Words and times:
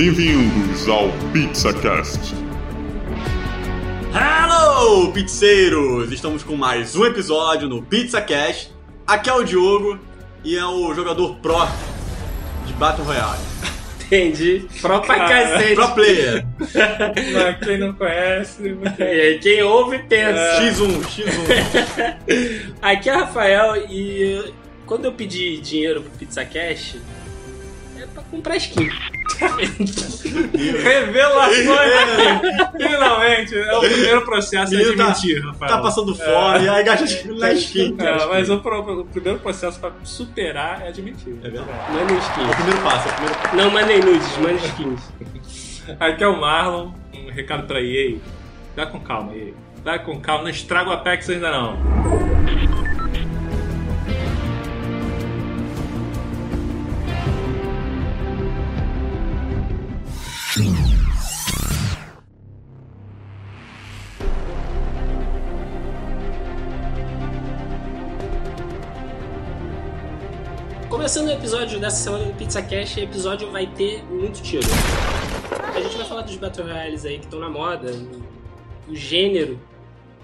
Bem-vindos 0.00 0.88
ao 0.88 1.10
PizzaCast. 1.30 2.34
Hello, 4.14 5.12
pizzeiros! 5.12 6.10
Estamos 6.10 6.42
com 6.42 6.56
mais 6.56 6.96
um 6.96 7.04
episódio 7.04 7.68
no 7.68 7.82
PizzaCast. 7.82 8.72
Aqui 9.06 9.28
é 9.28 9.34
o 9.34 9.44
Diogo 9.44 9.98
e 10.42 10.56
é 10.56 10.64
o 10.64 10.94
jogador 10.94 11.36
pro 11.40 11.54
de 12.66 12.72
Battle 12.78 13.04
Royale. 13.04 13.42
Entendi. 14.06 14.66
Pro 14.80 15.02
pra 15.02 15.28
cacete. 15.28 15.74
Pro 15.74 15.94
player. 15.94 16.46
Mas 17.34 17.58
quem 17.58 17.78
não 17.78 17.92
conhece, 17.92 18.62
e 18.98 19.02
aí, 19.02 19.38
quem 19.38 19.62
ouve 19.62 19.98
pensa. 19.98 20.62
X1, 20.62 21.02
X1. 21.02 22.74
Aqui 22.80 23.10
é 23.10 23.16
o 23.16 23.20
Rafael 23.20 23.76
e 23.90 24.54
quando 24.86 25.04
eu 25.04 25.12
pedi 25.12 25.60
dinheiro 25.60 26.00
pro 26.00 26.10
Pizza 26.12 26.42
Cash, 26.42 26.96
é 27.98 28.06
pra 28.06 28.22
comprar 28.22 28.56
skin. 28.56 28.88
Revelações! 30.82 31.66
Finalmente! 32.76 33.56
É 33.58 33.76
o 33.76 33.80
primeiro 33.80 34.24
processo 34.24 34.76
de 34.76 34.96
tá- 34.96 35.06
mentir, 35.08 35.44
Rafael. 35.44 35.70
Tá 35.72 35.78
passando 35.78 36.14
fome, 36.14 36.68
aí 36.68 36.84
gasta 36.84 37.06
na 37.34 37.52
skin. 37.52 37.96
É, 37.98 38.26
mas 38.26 38.50
o, 38.50 38.58
pro- 38.60 39.00
o 39.00 39.04
primeiro 39.06 39.38
processo 39.38 39.78
pra 39.80 39.90
superar 40.04 40.82
é 40.86 40.90
de 40.92 41.02
mentir. 41.02 41.34
É 41.42 41.48
verdade. 41.50 41.70
É 41.90 42.12
o 42.12 42.18
skins. 42.18 42.54
primeiro 42.56 42.80
passo, 42.82 43.08
é 43.08 43.10
o 43.10 43.14
primeiro 43.14 43.38
passo. 43.40 43.56
Não 43.56 43.70
mandem 43.70 44.00
nudes, 44.00 44.36
mandem 44.38 44.56
skins. 44.56 45.00
Aqui 45.98 46.22
é 46.24 46.28
o 46.28 46.40
Marlon, 46.40 46.92
um 47.14 47.30
recado 47.30 47.66
pra 47.66 47.80
EA. 47.80 48.16
Vai 48.76 48.86
com 48.90 49.00
calma, 49.00 49.34
EA. 49.34 49.52
Vai 49.84 49.98
com 50.04 50.20
calma, 50.20 50.44
não 50.44 50.50
estraga 50.50 50.90
o 50.90 50.92
Apex 50.92 51.28
ainda 51.30 51.50
não. 51.50 51.76
Começando 71.00 71.28
o 71.28 71.32
episódio 71.32 71.80
dessa 71.80 71.96
semana 71.96 72.26
do 72.26 72.34
Pizza 72.34 72.60
Cash, 72.60 72.98
o 72.98 73.00
episódio 73.00 73.50
vai 73.50 73.66
ter 73.66 74.04
muito 74.04 74.42
tiro. 74.42 74.66
A 75.74 75.80
gente 75.80 75.96
vai 75.96 76.04
falar 76.04 76.20
dos 76.20 76.36
Battle 76.36 76.66
Royales 76.66 77.06
aí 77.06 77.18
que 77.18 77.24
estão 77.24 77.40
na 77.40 77.48
moda, 77.48 77.90
o 78.86 78.94
gênero 78.94 79.58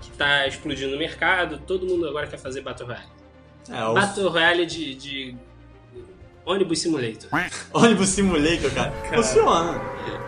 que 0.02 0.10
tá 0.10 0.46
explodindo 0.46 0.90
no 0.92 0.98
mercado, 0.98 1.58
todo 1.66 1.86
mundo 1.86 2.06
agora 2.06 2.26
quer 2.26 2.36
fazer 2.36 2.60
Battle 2.60 2.88
Royale. 2.88 3.06
É, 3.70 3.84
o 3.86 3.94
Battle 3.94 4.28
Royale 4.28 4.66
de, 4.66 4.94
de 4.96 5.34
ônibus 6.44 6.78
simulator. 6.82 7.30
ônibus 7.72 8.08
simulator, 8.10 8.70
cara. 8.72 8.92
Funciona. 9.14 9.80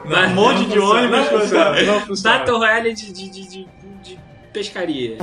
Ba- 0.08 0.28
Um 0.28 0.34
monte 0.34 0.64
de 0.64 0.78
ônibus. 0.78 1.10
Não 1.10 1.24
funciona, 1.40 1.82
não 1.82 2.00
funciona. 2.00 2.38
Battle 2.38 2.56
Royale 2.56 2.94
de, 2.94 3.12
de, 3.12 3.28
de, 3.28 3.48
de, 3.48 3.68
de 4.02 4.18
pescaria. 4.50 5.18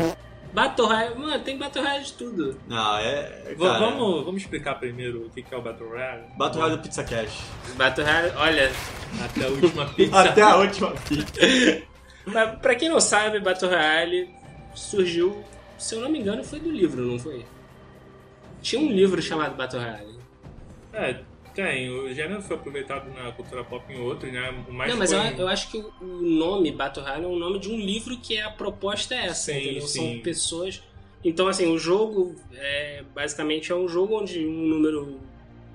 Battle 0.55 0.87
Royale, 0.87 1.19
mano, 1.19 1.43
tem 1.43 1.57
Battle 1.57 1.83
Royale 1.83 2.05
de 2.05 2.13
tudo. 2.13 2.57
Não, 2.65 2.97
é. 2.97 3.55
Cara, 3.59 3.77
vamos, 3.77 4.23
vamos 4.23 4.41
explicar 4.41 4.75
primeiro 4.75 5.25
o 5.25 5.29
que 5.29 5.43
é 5.51 5.57
o 5.57 5.61
Battle 5.61 5.89
Royale? 5.89 6.23
Battle 6.37 6.61
Royale 6.61 6.77
do 6.77 6.83
Pizza 6.83 7.03
Cash. 7.03 7.43
Battle 7.75 8.05
Royale, 8.05 8.31
olha, 8.37 8.71
Até 9.25 9.43
a 9.45 9.49
última 9.49 9.85
pizza. 9.93 10.19
Até 10.21 10.41
a 10.41 10.55
última 10.55 10.91
pizza. 10.91 11.33
pra, 12.31 12.47
pra 12.47 12.75
quem 12.75 12.87
não 12.87 13.01
sabe, 13.01 13.41
Battle 13.41 13.69
Royale 13.69 14.29
surgiu, 14.73 15.43
se 15.77 15.95
eu 15.95 15.99
não 16.01 16.09
me 16.09 16.19
engano, 16.19 16.41
foi 16.41 16.61
do 16.61 16.71
livro, 16.71 17.01
não 17.01 17.19
foi? 17.19 17.45
Tinha 18.61 18.81
um 18.81 18.89
livro 18.89 19.21
chamado 19.21 19.55
Battle 19.57 19.81
Royale. 19.81 20.19
É, 20.93 21.19
tem. 21.55 21.89
O 21.89 22.13
gênero 22.13 22.41
foi 22.41 22.55
aproveitado 22.57 23.09
na 23.13 23.31
cultura 23.31 23.63
pop 23.63 23.91
em 23.91 23.99
outros, 23.99 24.31
né? 24.31 24.51
O 24.67 24.73
mais 24.73 24.91
não, 24.91 24.97
mas 24.99 25.11
eu, 25.11 25.21
foi- 25.21 25.41
eu 25.41 25.47
acho 25.47 25.71
que 25.71 25.77
o 25.77 25.91
o 26.01 26.05
nome 26.21 26.71
Battle 26.71 27.03
Royale 27.03 27.23
é 27.25 27.27
o 27.27 27.35
nome 27.39 27.57
de 27.59 27.69
um 27.71 27.77
livro 27.79 28.17
que 28.17 28.39
a 28.39 28.49
proposta 28.51 29.15
é 29.15 29.25
essa, 29.27 29.51
Sim, 29.53 29.59
entendeu? 29.61 29.81
sim. 29.81 30.13
São 30.13 30.19
pessoas. 30.21 30.83
Então, 31.23 31.47
assim, 31.47 31.65
o 31.73 31.77
jogo 31.77 32.35
é 32.53 33.03
basicamente 33.15 33.71
é 33.71 33.75
um 33.75 33.87
jogo 33.87 34.19
onde 34.21 34.45
um 34.45 34.67
número 34.67 35.19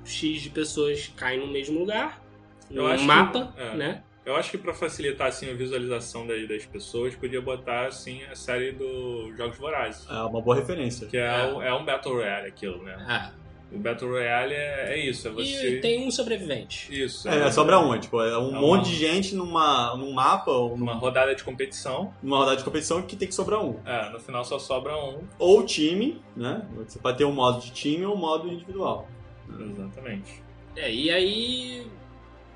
X 0.04 0.40
de 0.42 0.50
pessoas 0.50 1.12
cai 1.16 1.36
no 1.38 1.46
mesmo 1.48 1.78
lugar, 1.80 2.22
Eu 2.70 2.84
no 2.84 2.88
acho 2.88 3.00
que- 3.00 3.06
mapa, 3.06 3.54
é. 3.56 3.74
né? 3.76 4.02
Eu 4.24 4.36
acho 4.36 4.50
que 4.50 4.58
pra 4.58 4.72
facilitar 4.72 5.26
assim 5.28 5.50
a 5.50 5.54
visualização 5.54 6.24
das, 6.26 6.46
das 6.46 6.64
pessoas, 6.66 7.16
podia 7.16 7.40
botar 7.40 7.86
assim 7.86 8.22
a 8.24 8.36
série 8.36 8.70
dos 8.70 9.36
Jogos 9.36 9.58
Vorazes. 9.58 10.06
É 10.08 10.22
uma 10.22 10.40
boa 10.40 10.54
referência. 10.56 11.08
Que 11.08 11.16
é, 11.16 11.26
É. 11.26 11.46
um- 11.52 11.62
é 11.62 11.74
um 11.74 11.84
Battle 11.84 12.14
Royale 12.14 12.46
aquilo, 12.46 12.80
né? 12.84 12.94
Ah, 13.08 13.32
O 13.72 13.78
Battle 13.78 14.10
Royale 14.10 14.52
é, 14.52 14.94
é 14.94 14.98
isso, 15.08 15.28
é 15.28 15.30
você. 15.30 15.76
E 15.76 15.80
tem 15.80 16.04
um 16.06 16.10
sobrevivente. 16.10 16.88
Isso. 16.92 17.28
É, 17.28 17.50
sobra 17.52 17.78
um, 17.78 17.94
é, 17.94 17.98
tipo, 18.00 18.20
é 18.20 18.36
um 18.36 18.56
É 18.56 18.60
monte 18.60 18.80
uma- 18.86 18.90
de 18.90 18.96
gente 18.96 19.34
numa, 19.34 19.96
num 19.96 20.12
mapa 20.12 20.50
ou 20.50 20.68
Uma 20.74 20.76
numa, 20.76 20.94
rodada 20.94 21.34
de 21.34 21.44
competição, 21.44 22.12
numa 22.22 22.38
rodada 22.38 22.56
de 22.56 22.64
competição 22.64 23.00
que 23.02 23.14
tem 23.14 23.28
que 23.28 23.34
sobrar 23.34 23.64
um. 23.64 23.76
é, 23.86 24.10
no 24.10 24.18
final 24.18 24.44
só 24.44 24.58
sobra 24.58 24.96
um. 24.96 25.20
Ou 25.38 25.64
time, 25.64 26.20
né? 26.36 26.66
Você 26.78 26.98
pode 26.98 27.18
ter 27.18 27.24
um 27.24 27.32
modo 27.32 27.60
de 27.60 27.70
time 27.70 28.04
ou 28.04 28.14
um 28.14 28.18
modo 28.18 28.48
individual. 28.48 29.06
Exatamente. 29.48 30.42
É, 30.76 30.92
e 30.92 31.10
aí 31.10 31.86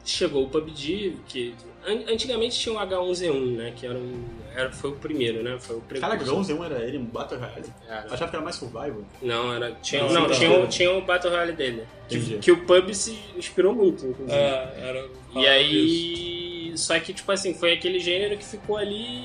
chegou 0.04 0.44
o 0.44 0.48
PUBG, 0.48 1.16
que 1.28 1.54
an- 1.86 2.12
antigamente 2.12 2.58
tinha 2.58 2.74
o 2.74 2.78
H1Z1, 2.78 3.56
né? 3.56 3.72
Que 3.76 3.86
era 3.86 3.96
um, 3.98 4.24
era, 4.54 4.70
foi 4.72 4.90
o 4.90 4.94
primeiro, 4.96 5.42
né? 5.42 5.56
Foi 5.58 5.76
o 5.76 5.80
Caraca, 5.80 6.08
precursor. 6.24 6.36
o 6.36 6.40
11 6.40 6.74
era 6.74 6.84
ele, 6.84 6.98
um 6.98 7.04
Battle 7.04 7.38
Royale. 7.40 7.64
Era. 7.88 8.06
Eu 8.06 8.12
achava 8.14 8.30
que 8.30 8.36
era 8.36 8.44
mais 8.44 8.56
survival. 8.56 9.02
Não, 9.22 9.52
era. 9.52 9.72
Tinha, 9.82 10.02
Não, 10.04 10.12
não, 10.12 10.30
tinha, 10.30 10.58
o- 10.60 10.66
tinha 10.68 10.92
o 10.92 11.00
Battle 11.02 11.30
Royale 11.32 11.52
dele. 11.52 11.84
Que, 12.08 12.38
que 12.38 12.52
o 12.52 12.64
pub 12.64 12.92
se 12.94 13.18
inspirou 13.36 13.74
muito, 13.74 14.06
inclusive. 14.06 14.36
É, 14.38 14.74
era. 14.78 15.08
e 15.34 15.46
aí. 15.46 16.72
Só 16.76 16.98
que, 16.98 17.12
tipo 17.14 17.30
assim, 17.30 17.54
foi 17.54 17.72
aquele 17.72 17.98
gênero 18.00 18.36
que 18.36 18.44
ficou 18.44 18.76
ali. 18.76 19.22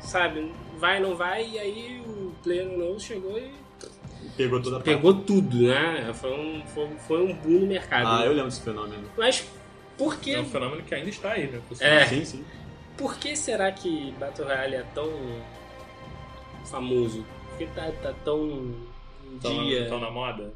Sabe? 0.00 0.52
Vai, 0.78 1.00
não 1.00 1.16
vai, 1.16 1.48
e 1.48 1.58
aí 1.58 2.02
o 2.06 2.32
player 2.42 2.66
novo 2.76 3.00
chegou 3.00 3.38
e 3.38 3.50
Pegou 4.36 4.60
toda 4.60 4.76
a 4.76 4.80
parte. 4.80 4.94
pegou 4.96 5.14
tudo, 5.14 5.56
né? 5.68 6.12
Foi 6.14 6.30
um, 6.32 6.62
foi, 6.66 6.88
foi 7.06 7.22
um 7.22 7.32
boom 7.32 7.60
no 7.60 7.66
mercado. 7.66 8.06
Ah, 8.08 8.24
eu 8.26 8.32
lembro 8.32 8.46
desse 8.50 8.60
fenômeno. 8.62 9.04
Mas 9.16 9.46
por 9.96 10.18
que 10.18 10.34
É 10.34 10.40
um 10.40 10.44
fenômeno 10.44 10.82
que 10.82 10.94
ainda 10.94 11.10
está 11.10 11.32
aí, 11.32 11.50
né? 11.50 11.60
É. 11.80 12.06
Sim, 12.06 12.24
sim. 12.24 12.44
Por 12.96 13.16
que 13.18 13.34
será 13.36 13.72
que 13.72 14.12
Battle 14.12 14.46
Royale 14.46 14.76
é 14.76 14.82
tão 14.94 15.10
famoso? 16.64 17.24
Por 17.50 17.58
que 17.58 17.66
tá, 17.66 17.90
tá 18.02 18.12
tão 18.24 18.74
Estão 19.34 19.64
dia? 19.64 19.88
na 19.98 20.10
moda. 20.10 20.52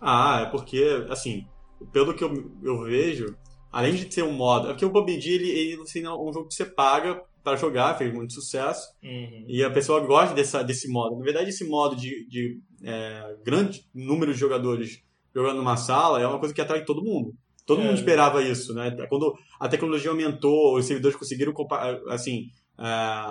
Ah, 0.00 0.42
é 0.42 0.50
porque, 0.50 1.06
assim, 1.08 1.46
pelo 1.92 2.14
que 2.14 2.22
eu, 2.22 2.50
eu 2.62 2.82
vejo, 2.82 3.36
além 3.72 3.94
de 3.94 4.04
ter 4.06 4.22
um 4.22 4.32
modo. 4.32 4.68
É 4.68 4.70
porque 4.70 4.84
o 4.84 4.92
PUBG 4.92 5.30
ele, 5.30 5.50
ele 5.50 5.82
assim, 5.82 6.04
é 6.04 6.10
um 6.10 6.32
jogo 6.32 6.48
que 6.48 6.54
você 6.54 6.64
paga 6.64 7.20
pra 7.42 7.56
jogar, 7.56 7.98
fez 7.98 8.12
muito 8.12 8.32
sucesso. 8.32 8.88
Uhum. 9.02 9.44
E 9.48 9.62
a 9.62 9.70
pessoa 9.70 10.00
gosta 10.00 10.34
dessa, 10.34 10.62
desse 10.62 10.88
modo. 10.88 11.16
Na 11.16 11.24
verdade, 11.24 11.50
esse 11.50 11.64
modo 11.64 11.96
de, 11.96 12.26
de 12.28 12.60
é, 12.82 13.36
grande 13.44 13.84
número 13.94 14.32
de 14.32 14.38
jogadores 14.38 15.02
jogando 15.34 15.56
numa 15.56 15.76
sala 15.76 16.20
é 16.20 16.26
uma 16.26 16.38
coisa 16.38 16.54
que 16.54 16.60
atrai 16.60 16.84
todo 16.84 17.04
mundo. 17.04 17.34
Todo 17.66 17.80
É. 17.80 17.84
mundo 17.84 17.94
esperava 17.96 18.42
isso, 18.42 18.74
né? 18.74 18.90
Quando 19.08 19.34
a 19.58 19.68
tecnologia 19.68 20.10
aumentou, 20.10 20.76
os 20.76 20.84
servidores 20.86 21.16
conseguiram 21.16 21.54
assim 22.10 22.46
é, 22.76 22.82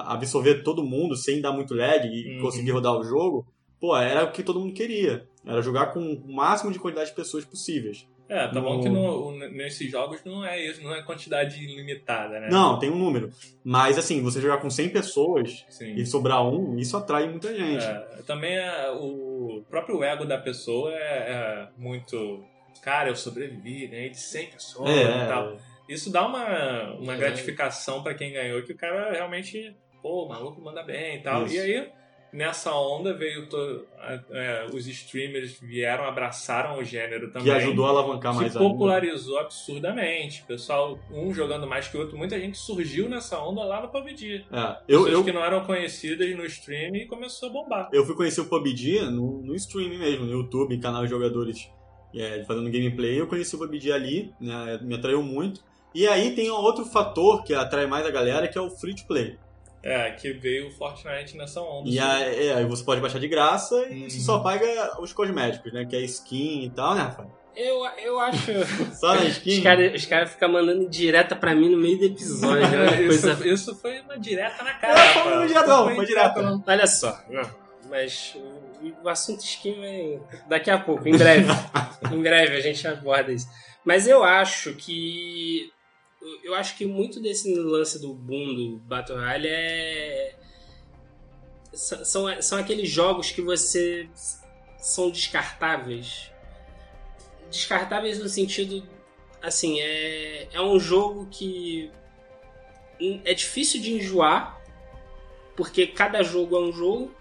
absorver 0.08 0.64
todo 0.64 0.84
mundo 0.84 1.16
sem 1.18 1.42
dar 1.42 1.52
muito 1.52 1.74
lag 1.74 2.08
e 2.08 2.36
Uhum. 2.38 2.42
conseguir 2.44 2.72
rodar 2.72 2.94
o 2.98 3.04
jogo. 3.04 3.46
Pô, 3.80 3.96
era 3.98 4.24
o 4.24 4.32
que 4.32 4.42
todo 4.42 4.60
mundo 4.60 4.74
queria. 4.74 5.28
Era 5.46 5.62
jogar 5.62 5.88
com 5.88 6.00
o 6.00 6.34
máximo 6.34 6.72
de 6.72 6.80
quantidade 6.80 7.10
de 7.10 7.16
pessoas 7.16 7.44
possíveis. 7.44 8.08
É, 8.30 8.48
tá 8.48 8.62
bom 8.62 8.78
No- 8.78 8.82
que 8.84 8.88
no- 8.88 9.28
o- 9.28 9.38
nesses 9.50 9.92
jogos 9.92 10.22
não 10.24 10.46
é 10.46 10.66
isso, 10.66 10.82
não 10.82 10.96
é 10.96 11.04
quantidade 11.04 11.62
ilimitada, 11.62 12.40
né? 12.40 12.48
Não, 12.50 12.80
tem 12.80 12.90
um 12.90 12.98
número. 12.98 13.30
Mas 13.66 13.98
assim, 13.98 14.22
você 14.24 14.40
jogar 14.40 14.60
com 14.60 14.70
100 14.70 14.88
pessoas 14.88 15.66
Sim. 15.70 15.94
e 15.96 16.06
sobrar 16.06 16.42
um, 16.48 16.78
isso 16.80 16.96
atrai 16.96 17.28
muita 17.30 17.54
gente. 17.54 17.84
É, 17.84 18.22
também 18.26 18.56
é, 18.56 18.90
o 18.92 19.62
próprio 19.70 20.02
ego 20.02 20.24
da 20.24 20.38
pessoa 20.38 20.90
é, 20.94 20.98
é 20.98 21.68
muito. 21.78 22.46
Cara, 22.82 23.10
eu 23.10 23.16
sobrevivi, 23.16 23.88
ganhei 23.88 24.10
de 24.10 24.18
100 24.20 24.48
pessoas 24.48 24.90
É, 24.90 25.04
e 25.26 25.28
tal. 25.28 25.58
Isso 25.88 26.12
dá 26.12 26.26
uma, 26.26 26.94
uma 26.94 27.14
É. 27.14 27.18
gratificação 27.18 28.02
pra 28.04 28.14
quem 28.14 28.32
ganhou, 28.34 28.62
que 28.64 28.72
o 28.74 28.78
cara 28.78 29.12
realmente, 29.12 29.76
pô, 30.02 30.26
o 30.26 30.30
maluco 30.30 30.62
manda 30.62 30.82
bem 30.84 31.18
e 31.18 31.22
tal. 31.22 31.46
Isso. 31.46 31.56
E 31.56 31.60
aí, 31.60 31.90
nessa 32.32 32.74
onda, 32.76 33.14
veio 33.14 33.48
to- 33.48 33.86
é, 34.32 34.66
os 34.74 34.88
streamers 34.88 35.60
vieram, 35.60 36.06
abraçaram 36.06 36.78
o 36.80 36.84
gênero 36.84 37.28
também. 37.32 37.44
que 37.44 37.52
ajudou 37.52 37.86
a 37.86 37.90
alavancar 37.90 38.34
mais 38.34 38.56
ainda. 38.56 38.68
popularizou 38.70 39.38
absurdamente. 39.40 40.44
Pessoal, 40.48 40.98
um 41.12 41.34
jogando 41.34 41.68
mais 41.68 41.88
que 41.88 41.98
o 41.98 42.00
outro, 42.02 42.18
muita 42.18 42.40
gente 42.40 42.58
surgiu 42.58 43.08
nessa 43.10 43.40
onda 43.40 43.64
lá 43.64 43.82
no 43.82 43.90
PUBG. 43.90 44.46
É, 44.52 44.78
eu, 44.88 45.04
Pessoas 45.04 45.12
eu, 45.14 45.24
que 45.24 45.32
não 45.32 45.44
eram 45.44 45.66
conhecidas 45.66 46.36
no 46.36 46.46
stream 46.46 46.96
e 46.96 47.06
começou 47.06 47.50
a 47.50 47.52
bombar. 47.52 47.90
eu 47.94 48.06
fui 48.06 48.16
conhecer 48.16 48.42
o 48.42 48.46
PUBG 48.50 49.02
no, 49.12 49.42
no 49.42 49.56
stream 49.56 49.90
mesmo, 50.00 50.26
no 50.26 50.32
YouTube, 50.32 50.78
canal 50.80 51.04
de 51.04 51.10
jogadores 51.10 51.70
é, 52.16 52.44
fazendo 52.46 52.70
gameplay. 52.72 53.20
Eu 53.20 53.28
conheci 53.28 53.56
o 53.56 53.60
PUBG 53.60 53.92
ali, 53.92 54.34
né, 54.40 54.80
me 54.82 54.96
atraiu 54.96 55.22
muito. 55.24 55.62
E 55.94 56.08
aí 56.08 56.34
tem 56.36 56.50
um 56.52 56.56
outro 56.56 56.86
fator 56.86 57.44
que 57.44 57.54
atrai 57.54 57.86
mais 57.86 58.06
a 58.06 58.10
galera, 58.12 58.48
que 58.48 58.58
é 58.58 58.62
o 58.62 58.70
free 58.70 58.96
to 58.96 59.06
play. 59.06 59.38
É, 59.84 60.12
que 60.12 60.32
veio 60.32 60.70
o 60.70 60.72
Fortnite 60.72 61.36
nessa 61.38 61.60
onda. 61.62 61.90
E 61.90 62.00
aí, 62.00 62.48
é, 62.48 62.54
aí 62.54 62.66
você 62.66 62.84
pode 62.84 63.02
baixar 63.02 63.20
de 63.20 63.28
graça 63.28 63.76
e 63.90 64.04
Uhum. 64.04 64.10
você 64.10 64.20
só 64.22 64.40
paga 64.40 64.66
os 65.02 65.12
cosméticos, 65.12 65.74
né? 65.74 65.86
Que 65.86 65.96
é 65.98 66.02
skin 66.02 66.64
e 66.64 66.70
tal, 66.70 66.96
né, 66.96 67.02
Rafael? 67.02 67.30
Eu, 67.56 67.86
eu 68.04 68.20
acho. 68.20 68.52
Só 69.00 69.14
na 69.14 69.22
Os 69.28 69.28
skin? 69.38 69.62
caras 69.62 69.94
os 69.94 70.06
cara 70.08 70.26
ficam 70.26 70.52
mandando 70.54 70.90
direta 70.90 71.36
pra 71.36 71.54
mim 71.54 71.70
no 71.70 71.78
meio 71.78 72.00
do 72.00 72.06
episódio. 72.06 72.66
né? 72.68 72.88
É, 72.98 73.02
isso, 73.04 73.28
Coisa- 73.28 73.48
isso 73.48 73.76
foi 73.76 74.00
uma 74.00 74.18
direta 74.18 74.64
na 74.64 74.74
cara. 74.74 74.96
foi 74.98 75.06
rapaz. 75.22 75.36
uma 75.38 75.48
direta, 75.48 75.68
não, 75.68 75.84
Foi 75.86 75.96
foi 75.98 76.06
direta, 76.08 76.30
direta. 76.34 76.50
não. 76.50 76.64
Olha 76.66 76.88
só. 76.88 77.20
Mas 77.90 78.36
o, 78.84 79.06
o 79.06 79.10
assunto 79.10 79.44
skin 79.44 79.80
vai. 79.80 80.22
Daqui 80.48 80.70
a 80.70 80.80
pouco, 80.80 81.08
em 81.08 81.18
breve. 81.18 81.48
em 82.12 82.22
breve 82.22 82.58
a 82.58 82.62
gente 82.62 82.86
aborda 82.88 83.32
isso. 83.32 83.48
Mas 83.86 84.08
eu 84.08 84.24
acho 84.24 84.74
que. 84.76 85.72
Eu 86.44 86.56
acho 86.56 86.78
que 86.78 86.86
muito 86.86 87.22
desse 87.22 87.54
lance 87.54 88.00
do 88.00 88.14
boom 88.14 88.56
do 88.56 88.78
Battle 88.80 89.18
Royale 89.18 89.48
é. 89.48 90.36
São, 91.74 92.06
são, 92.06 92.42
são 92.42 92.58
aqueles 92.58 92.90
jogos 92.90 93.32
que 93.32 93.42
você. 93.42 94.10
são 94.78 95.10
descartáveis. 95.10 96.32
Descartáveis 97.50 98.20
no 98.20 98.30
sentido. 98.30 98.88
Assim, 99.42 99.80
é, 99.82 100.48
é 100.54 100.62
um 100.62 100.80
jogo 100.80 101.28
que. 101.30 101.92
É 103.26 103.34
difícil 103.34 103.82
de 103.82 103.92
enjoar, 103.96 104.62
porque 105.58 105.86
cada 105.88 106.24
jogo 106.24 106.56
é 106.56 106.60
um 106.60 106.72
jogo 106.72 107.14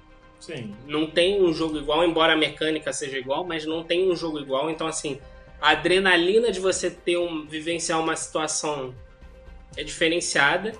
Sim. 0.42 0.74
não 0.86 1.06
tem 1.06 1.40
um 1.40 1.52
jogo 1.52 1.78
igual, 1.78 2.04
embora 2.04 2.32
a 2.32 2.36
mecânica 2.36 2.92
seja 2.92 3.16
igual, 3.16 3.44
mas 3.44 3.64
não 3.64 3.84
tem 3.84 4.10
um 4.10 4.16
jogo 4.16 4.38
igual. 4.40 4.68
Então, 4.68 4.86
assim, 4.88 5.18
a 5.60 5.70
adrenalina 5.70 6.50
de 6.50 6.58
você 6.60 6.90
ter 6.90 7.16
um, 7.16 7.46
vivenciar 7.46 8.00
uma 8.00 8.16
situação 8.16 8.92
é 9.76 9.84
diferenciada. 9.84 10.72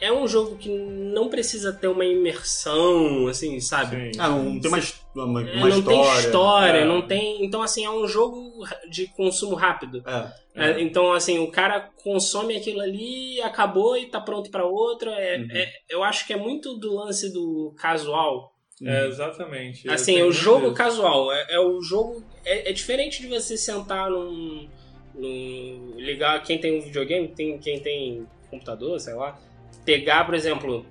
É 0.00 0.12
um 0.12 0.28
jogo 0.28 0.56
que 0.56 0.68
não 0.68 1.28
precisa 1.28 1.72
ter 1.72 1.88
uma 1.88 2.04
imersão, 2.04 3.26
assim, 3.26 3.58
sabe? 3.60 4.12
Sim. 4.14 4.20
Ah, 4.20 4.28
não 4.28 4.60
tem 4.60 4.70
uma, 4.70 4.78
his- 4.78 5.00
uma, 5.14 5.42
É, 5.42 5.54
uma 5.56 5.68
não 5.68 5.82
tem 5.82 6.00
história. 6.00 6.20
história, 6.20 6.78
É. 6.80 6.84
não 6.84 7.02
tem. 7.02 7.44
Então, 7.44 7.62
assim, 7.62 7.84
é 7.84 7.90
um 7.90 8.06
jogo 8.06 8.64
de 8.88 9.06
consumo 9.08 9.56
rápido. 9.56 10.02
É. 10.06 10.32
É, 10.54 10.80
então, 10.82 11.12
assim, 11.12 11.38
o 11.38 11.50
cara 11.50 11.88
consome 12.02 12.56
aquilo 12.56 12.80
ali, 12.80 13.40
acabou 13.42 13.96
e 13.96 14.06
tá 14.06 14.20
pronto 14.20 14.50
pra 14.50 14.64
outro. 14.64 15.10
É, 15.10 15.38
Uhum. 15.38 15.48
é- 15.52 15.72
eu 15.88 16.04
acho 16.04 16.26
que 16.26 16.32
é 16.32 16.36
muito 16.36 16.74
do 16.76 16.94
lance 16.94 17.32
do 17.32 17.74
casual. 17.76 18.52
É, 18.84 19.06
exatamente. 19.06 19.86
Eu 19.86 19.92
Assim, 19.92 20.22
o 20.22 20.30
jogo 20.32 20.72
casual. 20.72 21.32
É, 21.32 21.54
é 21.54 21.60
o 21.60 21.80
jogo. 21.80 22.22
É, 22.44 22.70
é 22.70 22.72
diferente 22.72 23.20
de 23.20 23.28
você 23.28 23.56
sentar 23.56 24.10
num, 24.10 24.68
num- 25.14 25.94
Ligar. 25.96 26.42
Quem 26.42 26.58
tem 26.58 26.78
um 26.78 26.82
videogame, 26.82 27.28
tem, 27.28 27.58
quem 27.58 27.80
tem 27.80 28.26
computador, 28.50 28.98
sei 29.00 29.14
lá. 29.14 29.38
Pegar, 29.84 30.24
por 30.24 30.34
exemplo. 30.34 30.86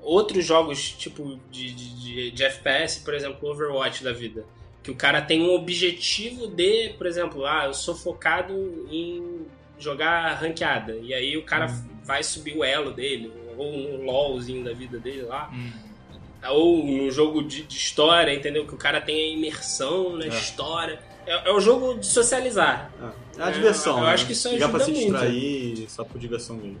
Outros 0.00 0.44
jogos, 0.44 0.92
tipo 0.92 1.40
de, 1.50 1.72
de, 1.72 2.30
de, 2.30 2.44
FPS, 2.44 3.00
por 3.00 3.12
exemplo, 3.12 3.48
Overwatch 3.50 4.04
da 4.04 4.12
vida. 4.12 4.44
Que 4.82 4.90
o 4.90 4.94
cara 4.94 5.20
tem 5.20 5.42
um 5.42 5.52
objetivo 5.52 6.46
de, 6.46 6.90
por 6.96 7.08
exemplo, 7.08 7.44
ah, 7.44 7.64
eu 7.66 7.74
sou 7.74 7.92
focado 7.94 8.86
em 8.88 9.44
jogar 9.78 10.32
ranqueada. 10.34 10.94
E 11.02 11.12
aí 11.12 11.36
o 11.36 11.42
cara 11.42 11.66
vai 12.04 12.22
subir 12.22 12.56
o 12.56 12.62
elo 12.62 12.92
dele, 12.92 13.32
ou 13.56 13.66
um 13.66 14.04
LOLzinho 14.04 14.62
da 14.64 14.72
vida 14.72 14.98
dele 15.00 15.22
lá 15.22 15.50
Hum. 15.52 15.72
Ou 16.50 16.84
no 16.84 17.10
jogo 17.10 17.42
de, 17.42 17.62
de 17.62 17.76
história, 17.76 18.32
entendeu? 18.34 18.66
Que 18.66 18.74
o 18.74 18.76
cara 18.78 19.00
tem 19.00 19.16
a 19.16 19.28
imersão 19.34 20.16
na 20.16 20.24
É. 20.26 20.28
história. 20.28 20.98
É, 21.26 21.48
é 21.50 21.52
o 21.52 21.60
jogo 21.60 21.94
de 21.98 22.06
socializar. 22.06 22.90
É, 23.36 23.40
é 23.40 23.44
a 23.44 23.48
É, 23.48 23.52
diversão. 23.52 23.98
eu 23.98 24.04
né? 24.04 24.12
acho 24.12 24.26
que 24.26 24.32
isso 24.32 24.48
Ligar 24.48 24.70
pra 24.70 24.80
se 24.80 24.90
ajuda 24.90 25.00
muito. 25.00 25.12
distrair 25.26 25.86
só 25.90 26.04
por 26.04 26.18
diversão 26.18 26.56
mesmo. 26.56 26.78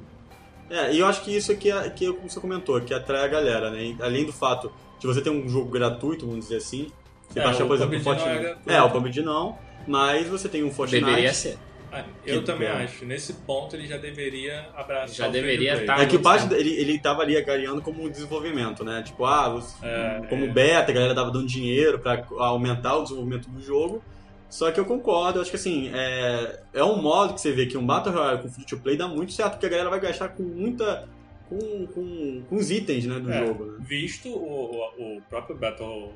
É, 0.70 0.92
e 0.92 0.98
eu 0.98 1.06
acho 1.06 1.22
que 1.22 1.36
isso 1.36 1.52
aqui 1.52 1.70
é 1.70 1.88
que, 1.90 2.12
como 2.12 2.28
você 2.28 2.40
comentou, 2.40 2.80
que 2.80 2.92
atrai 2.92 3.24
a 3.24 3.28
galera, 3.28 3.70
né? 3.70 3.82
E 3.84 3.96
Além 4.02 4.24
do 4.24 4.32
fato 4.32 4.72
de 4.98 5.06
você 5.06 5.20
ter 5.20 5.30
um 5.30 5.48
jogo 5.48 5.70
gratuito, 5.70 6.26
vamos 6.26 6.46
dizer 6.46 6.56
assim. 6.56 6.90
Você 7.28 7.38
É, 7.40 7.42
baixar, 7.44 7.66
por 7.66 7.76
exemplo, 7.76 7.94
o 7.94 7.96
é 7.96 8.00
Fortnite. 8.00 8.56
É, 8.66 8.82
o 8.82 8.90
PUBG 8.90 9.22
não. 9.22 9.58
Mas 9.86 10.26
você 10.28 10.48
tem 10.48 10.64
um 10.64 10.70
Fortnite. 10.72 11.04
Deveria 11.04 11.32
ser. 11.32 11.56
Ah, 11.92 12.04
eu 12.26 12.40
Que 12.40 12.46
também 12.46 12.68
bom. 12.68 12.74
acho. 12.78 13.04
Nesse 13.04 13.32
ponto 13.32 13.76
ele 13.76 13.86
já 13.86 13.96
deveria 13.96 14.68
abraçar 14.74 15.08
Já 15.08 15.28
o 15.28 15.30
deveria 15.32 15.78
to 15.78 15.86
tá-. 15.86 16.02
É 16.02 16.06
que 16.06 16.18
parte 16.18 16.52
ele, 16.54 16.70
ele 16.70 16.98
tava 16.98 17.22
ali 17.22 17.36
agariando 17.36 17.80
como 17.80 18.02
um 18.04 18.08
desenvolvimento, 18.10 18.84
né? 18.84 19.02
Tipo, 19.04 19.24
ah, 19.24 19.48
você- 19.50 19.76
É, 19.86 20.22
como 20.28 20.44
é. 20.44 20.48
beta, 20.48 20.90
a 20.90 20.94
galera 20.94 21.14
tava 21.14 21.30
dando 21.30 21.46
dinheiro 21.46 21.98
pra 21.98 22.24
aumentar 22.38 22.96
o 22.96 23.02
desenvolvimento 23.04 23.48
do 23.48 23.60
jogo. 23.62 24.02
Só 24.48 24.70
que 24.70 24.78
eu 24.78 24.84
concordo, 24.84 25.38
eu 25.38 25.42
acho 25.42 25.50
que 25.50 25.56
assim, 25.56 25.90
é, 25.92 26.60
é 26.72 26.84
um 26.84 27.00
modo 27.02 27.34
que 27.34 27.40
você 27.40 27.50
vê 27.52 27.66
que 27.66 27.76
um 27.76 27.84
Battle 27.84 28.14
Royale 28.14 28.42
com 28.42 28.48
free 28.48 28.64
to 28.64 28.78
play 28.78 28.96
dá 28.96 29.08
muito 29.08 29.32
certo, 29.32 29.52
porque 29.52 29.66
a 29.66 29.68
galera 29.68 29.90
vai 29.90 30.00
gastar 30.00 30.28
com 30.28 30.42
muita. 30.44 31.08
com, 31.48 31.86
com, 31.88 32.42
com 32.48 32.56
os 32.56 32.70
itens 32.70 33.06
né, 33.06 33.18
do 33.20 33.30
É, 33.30 33.46
jogo. 33.46 33.64
Né? 33.64 33.76
Visto 33.80 34.28
o, 34.28 34.82
o, 34.98 35.16
o 35.18 35.22
próprio 35.28 35.56
Battle, 35.56 36.12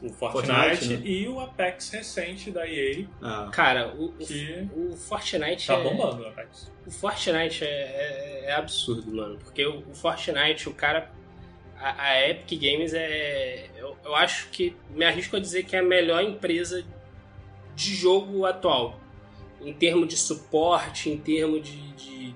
o 0.00 0.08
Fortnite, 0.10 0.52
Fortnite, 0.76 0.88
né? 0.96 1.00
e 1.04 1.28
o 1.28 1.40
Apex 1.40 1.90
recente 1.90 2.50
da 2.52 2.68
EA, 2.68 3.04
Ah, 3.20 3.48
Cara, 3.52 3.92
o, 3.96 4.06
o, 4.06 4.12
que 4.12 4.68
o 4.76 4.96
Fortnite 4.96 5.66
tá 5.66 5.74
é, 5.74 5.82
bombando 5.82 6.22
o 6.22 6.26
Apex. 6.28 6.70
O 6.86 6.90
Fortnite 6.90 7.64
é, 7.64 7.66
é- 7.68 8.44
é 8.48 8.52
absurdo, 8.54 9.12
mano. 9.14 9.36
Porque 9.42 9.64
o, 9.66 9.80
o 9.90 9.94
Fortnite, 9.94 10.68
o 10.68 10.74
cara. 10.74 11.10
A, 11.80 12.02
a 12.10 12.28
Epic 12.30 12.60
Games 12.60 12.92
é. 12.94 13.70
Eu, 13.76 13.96
eu 14.04 14.14
acho 14.14 14.48
que. 14.50 14.74
Me 14.90 15.04
arrisco 15.04 15.36
a 15.36 15.40
dizer 15.40 15.64
que 15.64 15.74
é 15.74 15.80
a 15.80 15.82
melhor 15.82 16.22
empresa 16.22 16.84
de 17.74 17.94
jogo 17.94 18.44
atual. 18.44 18.98
Em 19.60 19.72
termos 19.72 20.06
de 20.08 20.16
suporte, 20.16 21.10
em 21.10 21.18
termos 21.18 21.62
de, 21.68 21.76
de, 21.94 22.34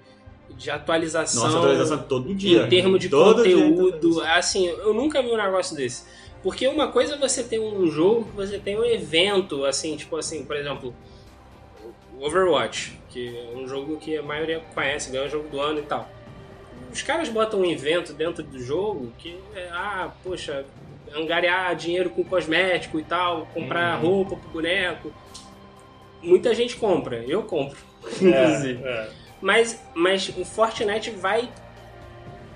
de 0.56 0.70
atualização. 0.70 1.44
nossa, 1.44 1.58
atualização 1.58 2.02
todo 2.04 2.34
dia. 2.34 2.64
Em 2.64 2.68
termos 2.68 2.98
de 3.00 3.08
Todo 3.08 3.42
dia 3.44 3.54
conteúdo, 3.56 3.88
atualização. 3.96 4.32
assim, 4.36 4.66
eu 4.66 4.92
nunca 4.92 5.22
vi 5.22 5.28
um 5.28 5.36
negócio 5.36 5.76
desse. 5.76 6.04
Porque 6.42 6.66
uma 6.66 6.88
coisa 6.88 7.14
é 7.14 7.18
você 7.18 7.42
ter 7.44 7.58
um 7.60 7.86
jogo 7.88 8.24
que 8.24 8.36
você 8.36 8.58
tem 8.58 8.76
um 8.78 8.84
evento, 8.84 9.64
assim, 9.64 9.96
tipo 9.96 10.16
assim, 10.16 10.44
por 10.44 10.56
exemplo, 10.56 10.92
Overwatch, 12.20 12.98
que 13.10 13.36
é 13.36 13.56
um 13.56 13.66
jogo 13.66 13.96
que 13.98 14.16
a 14.16 14.22
maioria 14.22 14.60
conhece, 14.74 15.10
ganhou 15.10 15.26
o 15.26 15.30
jogo 15.30 15.48
do 15.48 15.60
ano 15.60 15.78
e 15.80 15.82
tal. 15.82 16.08
Os 16.92 17.02
caras 17.02 17.28
botam 17.28 17.60
um 17.60 17.64
evento 17.64 18.12
dentro 18.12 18.42
do 18.42 18.58
jogo 18.62 19.12
que 19.18 19.38
é, 19.54 19.68
ah, 19.70 20.10
poxa, 20.22 20.64
angariar 21.14 21.74
dinheiro 21.74 22.10
com 22.10 22.22
cosmético 22.24 22.98
e 22.98 23.04
tal, 23.04 23.46
comprar 23.54 23.96
Uhum. 24.02 24.08
roupa 24.10 24.36
pro 24.36 24.50
boneco. 24.50 25.12
Muita 26.22 26.54
gente 26.54 26.76
compra, 26.76 27.16
eu 27.26 27.42
compro, 27.42 27.78
inclusive. 28.20 28.82
É, 28.84 28.88
é. 28.88 29.10
Mas, 29.40 29.82
mas 29.94 30.28
o 30.36 30.44
Fortnite 30.44 31.10
vai. 31.10 31.48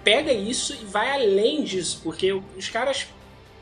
pega 0.04 0.32
isso 0.32 0.72
e 0.74 0.84
vai 0.84 1.10
além 1.10 1.64
disso, 1.64 2.00
porque 2.04 2.32
os 2.32 2.68
caras 2.68 3.08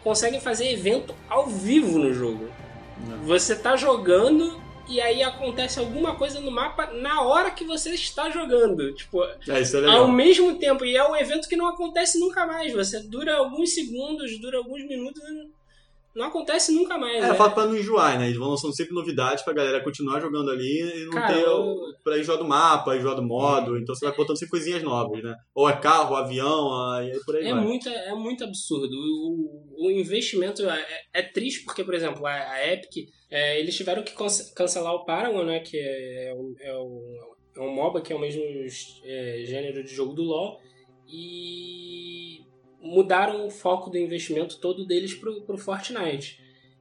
conseguem 0.05 0.41
fazer 0.41 0.71
evento 0.71 1.15
ao 1.29 1.47
vivo 1.49 1.99
no 1.99 2.13
jogo. 2.13 2.47
É. 2.47 3.17
Você 3.25 3.57
tá 3.57 3.75
jogando 3.75 4.63
e 4.87 5.01
aí 5.01 5.23
acontece 5.23 5.81
alguma 5.81 6.15
coisa 6.15 6.41
no 6.41 6.51
mapa 6.51 6.87
na 6.93 7.23
hora 7.23 7.51
que 7.51 7.65
você 7.65 7.91
está 7.95 8.31
jogando. 8.31 8.93
Tipo, 8.93 9.25
É, 9.25 9.63
é 9.87 9.91
ao 9.91 10.09
mesmo 10.09 10.59
tempo. 10.59 10.85
E 10.85 10.95
é 10.95 11.09
um 11.09 11.17
evento 11.17 11.49
que 11.49 11.57
não 11.57 11.67
acontece 11.67 12.21
nunca 12.21 12.47
mais. 12.47 12.73
Você 12.75 13.01
dura 13.01 13.37
alguns 13.37 13.75
segundos, 13.75 14.39
dura 14.39 14.59
alguns 14.59 14.87
minutos 14.87 15.23
não 16.15 16.27
acontece 16.27 16.73
nunca 16.73 16.97
mais. 16.97 17.17
É, 17.25 17.29
né? 17.29 17.35
fato 17.35 17.55
pra 17.55 17.67
não 17.67 17.77
enjoar, 17.77 18.19
né? 18.19 18.27
Eles 18.27 18.39
vão 18.39 18.51
lançando 18.51 18.75
sempre 18.75 18.95
novidades 18.95 19.43
pra 19.45 19.53
galera 19.53 19.83
continuar 19.83 20.21
jogando 20.21 20.51
ali 20.51 20.81
e 20.81 21.05
não 21.07 21.13
Cara, 21.13 21.35
ter. 21.35 21.43
eu- 21.45 21.77
Pra 22.05 22.19
enjoar 22.19 22.39
do 22.39 22.45
mapa, 22.45 22.97
enjoar 22.97 23.17
do 23.17 23.23
modo. 23.23 23.77
Então 23.79 23.95
você 23.95 24.05
vai 24.07 24.15
botando 24.17 24.39
sempre 24.39 24.51
coisinhas 24.51 24.83
novas, 24.83 25.23
né? 25.23 25.35
Ou 25.55 25.69
é 25.69 25.77
carro, 25.77 26.15
avião, 26.17 26.93
aí 26.93 27.11
por 27.25 27.35
aí 27.37 27.47
É 27.47 27.53
vai. 27.55 27.63
muito, 27.65 27.89
é 27.89 28.15
muito 28.15 28.45
absurdo. 28.45 28.95
O, 28.95 29.87
o 29.87 29.91
investimento 29.91 30.69
é, 30.69 30.87
é 31.15 31.23
triste 31.23 31.65
porque, 31.65 31.83
por 31.83 31.95
exemplo, 31.95 32.25
a, 32.27 32.33
a 32.33 32.73
Epic, 32.73 33.09
é, 33.31 33.59
eles 33.59 33.75
tiveram 33.77 34.03
que 34.03 34.15
cance- 34.15 34.55
cancelar 34.55 34.95
o 34.95 35.05
Paragon, 35.05 35.45
né? 35.45 35.61
Que 35.61 35.79
é, 35.79 36.33
o- 36.37 36.55
é, 36.61 36.73
o, 36.77 37.35
é 37.57 37.61
um 37.61 37.75
MOBA, 37.75 38.01
que 38.03 38.13
é 38.13 38.17
o 38.17 38.21
mesmo 38.21 38.43
é, 39.05 39.43
gênero 39.47 39.83
de 39.83 39.95
jogo 39.95 40.13
do 40.13 40.23
LoL. 40.23 40.59
E 41.07 42.44
mudaram 42.85 43.47
o 43.47 43.51
foco 43.51 43.89
do 43.91 43.99
investimento 43.99 44.59
todo 44.61 44.85
deles 44.87 45.15
pro, 45.15 45.41
pro 45.43 45.57
Fortnite. 45.59 46.39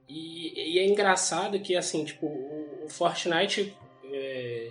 E, 0.08 0.74
e 0.74 0.78
é 0.78 0.86
engraçado 0.86 1.58
que, 1.60 1.74
assim, 1.74 2.04
tipo, 2.04 2.26
o, 2.26 2.84
o 2.84 2.88
Fortnite... 2.88 3.74
é, 4.12 4.70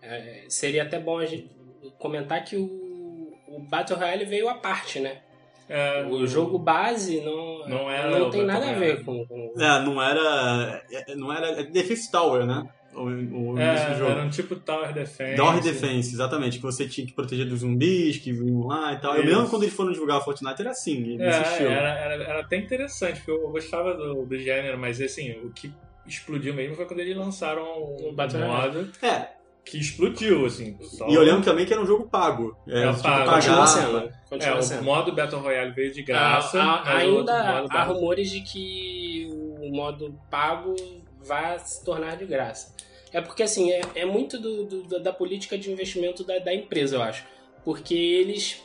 é, 0.00 0.44
seria 0.48 0.84
até 0.84 0.98
bom 0.98 1.18
a 1.18 1.26
gente 1.26 1.50
comentar 1.98 2.44
que 2.44 2.56
o, 2.56 3.34
o 3.48 3.58
Battle 3.68 3.98
Royale 3.98 4.24
veio 4.24 4.48
à 4.48 4.54
parte, 4.54 5.00
né? 5.00 5.20
É, 5.68 6.02
O 6.06 6.26
jogo 6.26 6.58
base 6.58 7.20
não, 7.20 7.68
Não 7.68 7.90
era 7.90 8.08
não 8.18 8.30
tem 8.30 8.46
Battle 8.46 8.46
nada 8.46 8.66
a 8.70 8.74
Royale. 8.78 8.96
ver 8.96 9.04
com. 9.04 9.26
com- 9.26 9.52
É, 9.60 9.80
não 9.84 10.00
era. 10.02 10.82
é, 10.90 11.14
Não 11.14 11.30
era. 11.32 11.60
É 11.60 11.64
Defense 11.64 12.10
Tower, 12.10 12.46
né? 12.46 12.66
O, 12.98 13.52
o 13.54 13.58
é, 13.58 13.68
início 13.70 13.88
do 13.90 13.98
jogo. 13.98 14.10
era 14.10 14.22
um 14.22 14.30
tipo 14.30 14.56
Tower 14.56 14.92
Defense. 14.92 15.36
Tower 15.36 15.60
Defense, 15.62 16.12
exatamente. 16.14 16.56
Que 16.58 16.62
você 16.62 16.88
tinha 16.88 17.06
que 17.06 17.12
proteger 17.12 17.46
dos 17.46 17.60
zumbis 17.60 18.16
que 18.18 18.32
vinham 18.32 18.66
lá 18.66 18.92
e 18.92 19.00
tal. 19.00 19.14
Eu 19.14 19.24
Isso. 19.24 19.34
mesmo 19.34 19.48
quando 19.48 19.62
eles 19.62 19.74
foram 19.74 19.92
divulgar 19.92 20.18
a 20.18 20.20
Fortnite 20.20 20.60
era 20.60 20.70
assim, 20.70 21.16
É, 21.20 21.26
era, 21.26 21.90
era, 21.90 22.14
era 22.24 22.40
até 22.40 22.56
interessante, 22.56 23.16
porque 23.20 23.30
eu 23.30 23.48
gostava 23.50 23.94
do, 23.94 24.24
do 24.26 24.38
gênero, 24.38 24.78
mas 24.78 25.00
assim, 25.00 25.32
o 25.42 25.50
que 25.50 25.72
explodiu 26.06 26.54
mesmo 26.54 26.74
foi 26.74 26.86
quando 26.86 27.00
eles 27.00 27.16
lançaram 27.16 27.62
o 27.62 28.12
Battle 28.12 28.46
modo 28.46 28.90
É, 29.02 29.28
que 29.64 29.78
explodiu, 29.78 30.46
assim. 30.46 30.76
só- 30.80 31.06
e 31.08 31.14
eu 31.14 31.22
lembro 31.22 31.42
também 31.42 31.66
que 31.66 31.72
era 31.72 31.82
um 31.82 31.86
jogo 31.86 32.08
pago. 32.08 32.56
É, 32.66 32.92
que 32.92 33.02
pago. 33.02 33.24
pagar. 33.26 33.34
Continua 33.34 33.66
sendo. 33.66 33.98
É, 33.98 34.12
Continua 34.28 34.80
o 34.80 34.84
modo 34.84 35.12
Battle 35.14 35.40
Royale 35.40 35.72
veio 35.72 35.92
de 35.92 36.02
graça. 36.02 36.60
Ah, 36.60 36.82
ah, 36.84 37.04
outro 37.04 37.32
ainda 37.32 37.66
há 37.70 37.84
rumores 37.84 38.30
de 38.30 38.40
que 38.40 39.28
o 39.60 39.70
modo 39.70 40.18
pago 40.30 40.74
vai 41.22 41.58
se 41.58 41.84
tornar 41.84 42.16
de 42.16 42.24
graça. 42.24 42.74
É 43.12 43.20
porque, 43.20 43.42
assim, 43.42 43.70
é, 43.70 43.80
é 43.94 44.04
muito 44.04 44.38
do, 44.38 44.64
do- 44.64 45.00
da 45.00 45.12
política 45.12 45.56
de 45.56 45.70
investimento 45.70 46.22
da, 46.24 46.38
da 46.38 46.52
empresa, 46.54 46.96
eu 46.96 47.02
acho. 47.02 47.26
Porque 47.64 47.94
eles. 47.94 48.62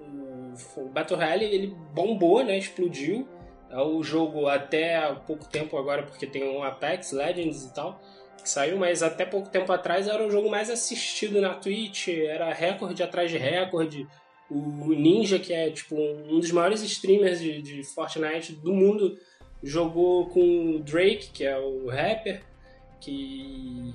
O, 0.00 0.80
o 0.82 0.88
Battle 0.88 1.18
Royale, 1.18 1.44
ele 1.44 1.68
bombou, 1.94 2.42
né? 2.44 2.56
Explodiu. 2.58 3.26
É 3.70 3.80
o 3.80 4.02
jogo 4.02 4.46
até 4.46 5.12
pouco 5.26 5.44
tempo 5.48 5.76
agora, 5.76 6.04
porque 6.04 6.26
tem 6.26 6.44
um 6.48 6.62
Apex 6.62 7.10
Legends 7.12 7.64
e 7.64 7.74
tal, 7.74 8.00
que 8.40 8.48
saiu, 8.48 8.78
mas 8.78 9.02
até 9.02 9.24
pouco 9.26 9.48
tempo 9.48 9.72
atrás 9.72 10.06
era 10.06 10.24
o 10.24 10.30
jogo 10.30 10.48
mais 10.48 10.70
assistido 10.70 11.40
na 11.40 11.52
Twitch, 11.54 12.08
era 12.08 12.52
recorde 12.52 13.02
atrás 13.02 13.28
de 13.30 13.36
recorde. 13.36 14.06
O 14.48 14.92
Ninja, 14.94 15.40
que 15.40 15.52
é 15.52 15.68
tipo 15.70 15.96
um 15.96 16.38
dos 16.38 16.52
maiores 16.52 16.80
streamers 16.82 17.40
de, 17.40 17.60
de 17.60 17.82
Fortnite 17.82 18.52
do 18.52 18.72
mundo, 18.72 19.18
jogou 19.60 20.28
com 20.28 20.76
o 20.76 20.78
Drake, 20.78 21.30
que 21.32 21.44
é 21.44 21.58
o 21.58 21.88
rapper, 21.88 22.44
que. 23.00 23.94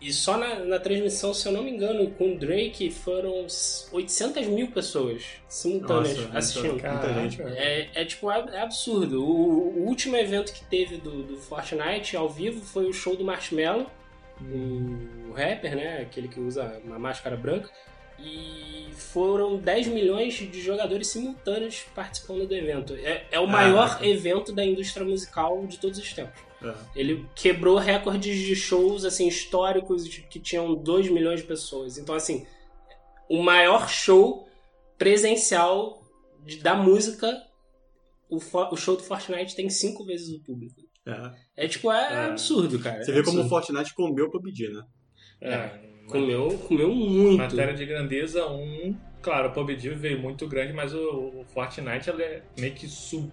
E 0.00 0.12
só 0.12 0.36
na, 0.36 0.56
na 0.60 0.80
transmissão, 0.80 1.32
se 1.32 1.46
eu 1.46 1.52
não 1.52 1.62
me 1.62 1.70
engano, 1.70 2.10
com 2.10 2.32
o 2.32 2.38
Drake 2.38 2.90
foram 2.90 3.46
800 3.92 4.48
mil 4.48 4.66
pessoas 4.68 5.22
simultâneas 5.48 6.18
Nossa, 6.18 6.38
assistindo. 6.38 6.80
Caraca. 6.80 7.42
É, 7.56 7.88
é 7.94 8.04
tipo 8.04 8.28
é 8.30 8.44
é 8.52 8.60
absurdo. 8.62 9.24
O, 9.24 9.78
o 9.78 9.86
último 9.86 10.16
evento 10.16 10.52
que 10.52 10.64
teve 10.64 10.96
do, 10.96 11.22
do 11.22 11.36
Fortnite 11.36 12.16
ao 12.16 12.28
vivo 12.28 12.60
foi 12.64 12.86
o 12.86 12.92
show 12.92 13.16
do 13.16 13.24
Marshmello, 13.24 13.86
o 14.40 15.32
rapper, 15.32 15.76
né? 15.76 16.00
Aquele 16.02 16.26
que 16.26 16.40
usa 16.40 16.80
uma 16.84 16.98
máscara 16.98 17.36
branca. 17.36 17.70
E 18.24 18.90
foram 18.94 19.56
10 19.58 19.88
milhões 19.88 20.34
de 20.34 20.60
jogadores 20.60 21.08
simultâneos 21.08 21.84
participando 21.94 22.46
do 22.46 22.54
evento. 22.54 22.94
É, 22.94 23.26
é 23.30 23.38
o 23.40 23.46
maior 23.46 23.98
evento 24.04 24.52
da 24.52 24.64
indústria 24.64 25.04
musical 25.04 25.66
de 25.66 25.78
todos 25.78 25.98
os 25.98 26.12
tempos. 26.12 26.40
É. 26.62 26.74
Ele 26.94 27.26
quebrou 27.34 27.76
recordes 27.76 28.38
de 28.38 28.54
shows 28.54 29.04
assim 29.04 29.26
históricos 29.26 30.06
que 30.06 30.38
tinham 30.38 30.74
2 30.74 31.08
milhões 31.10 31.40
de 31.40 31.46
pessoas. 31.46 31.98
Então, 31.98 32.14
assim, 32.14 32.46
o 33.28 33.42
maior 33.42 33.88
show 33.88 34.48
presencial 34.96 36.02
de- 36.44 36.58
da 36.58 36.74
música, 36.74 37.42
o, 38.30 38.36
o 38.36 38.76
show 38.76 38.96
do 38.96 39.02
Fortnite 39.02 39.56
tem 39.56 39.68
cinco 39.68 40.04
vezes 40.04 40.28
o 40.34 40.40
público. 40.42 40.80
É. 41.04 41.64
É 41.64 41.68
tipo, 41.68 41.90
é, 41.90 42.12
É. 42.12 42.16
absurdo, 42.26 42.78
cara. 42.78 43.02
Você 43.02 43.10
vê 43.12 43.22
como 43.24 43.38
o 43.38 43.40
absurdo. 43.40 43.48
Fortnite 43.66 43.94
comeu 43.94 44.26
o 44.26 44.30
PUBG, 44.30 44.68
né? 44.68 44.84
É, 45.40 45.91
Comeu, 46.12 46.58
comeu 46.68 46.94
muito. 46.94 47.38
Matéria 47.38 47.74
de 47.74 47.86
grandeza 47.86 48.46
1, 48.46 48.94
claro, 49.20 49.48
o 49.48 49.52
PUBG 49.52 49.90
veio 49.90 50.18
muito 50.18 50.46
grande, 50.46 50.72
mas 50.72 50.94
o, 50.94 51.40
o 51.40 51.44
Fortnite 51.52 52.10
ele 52.10 52.22
é 52.22 52.42
meio 52.58 52.74
que 52.74 52.86
sub, 52.86 53.30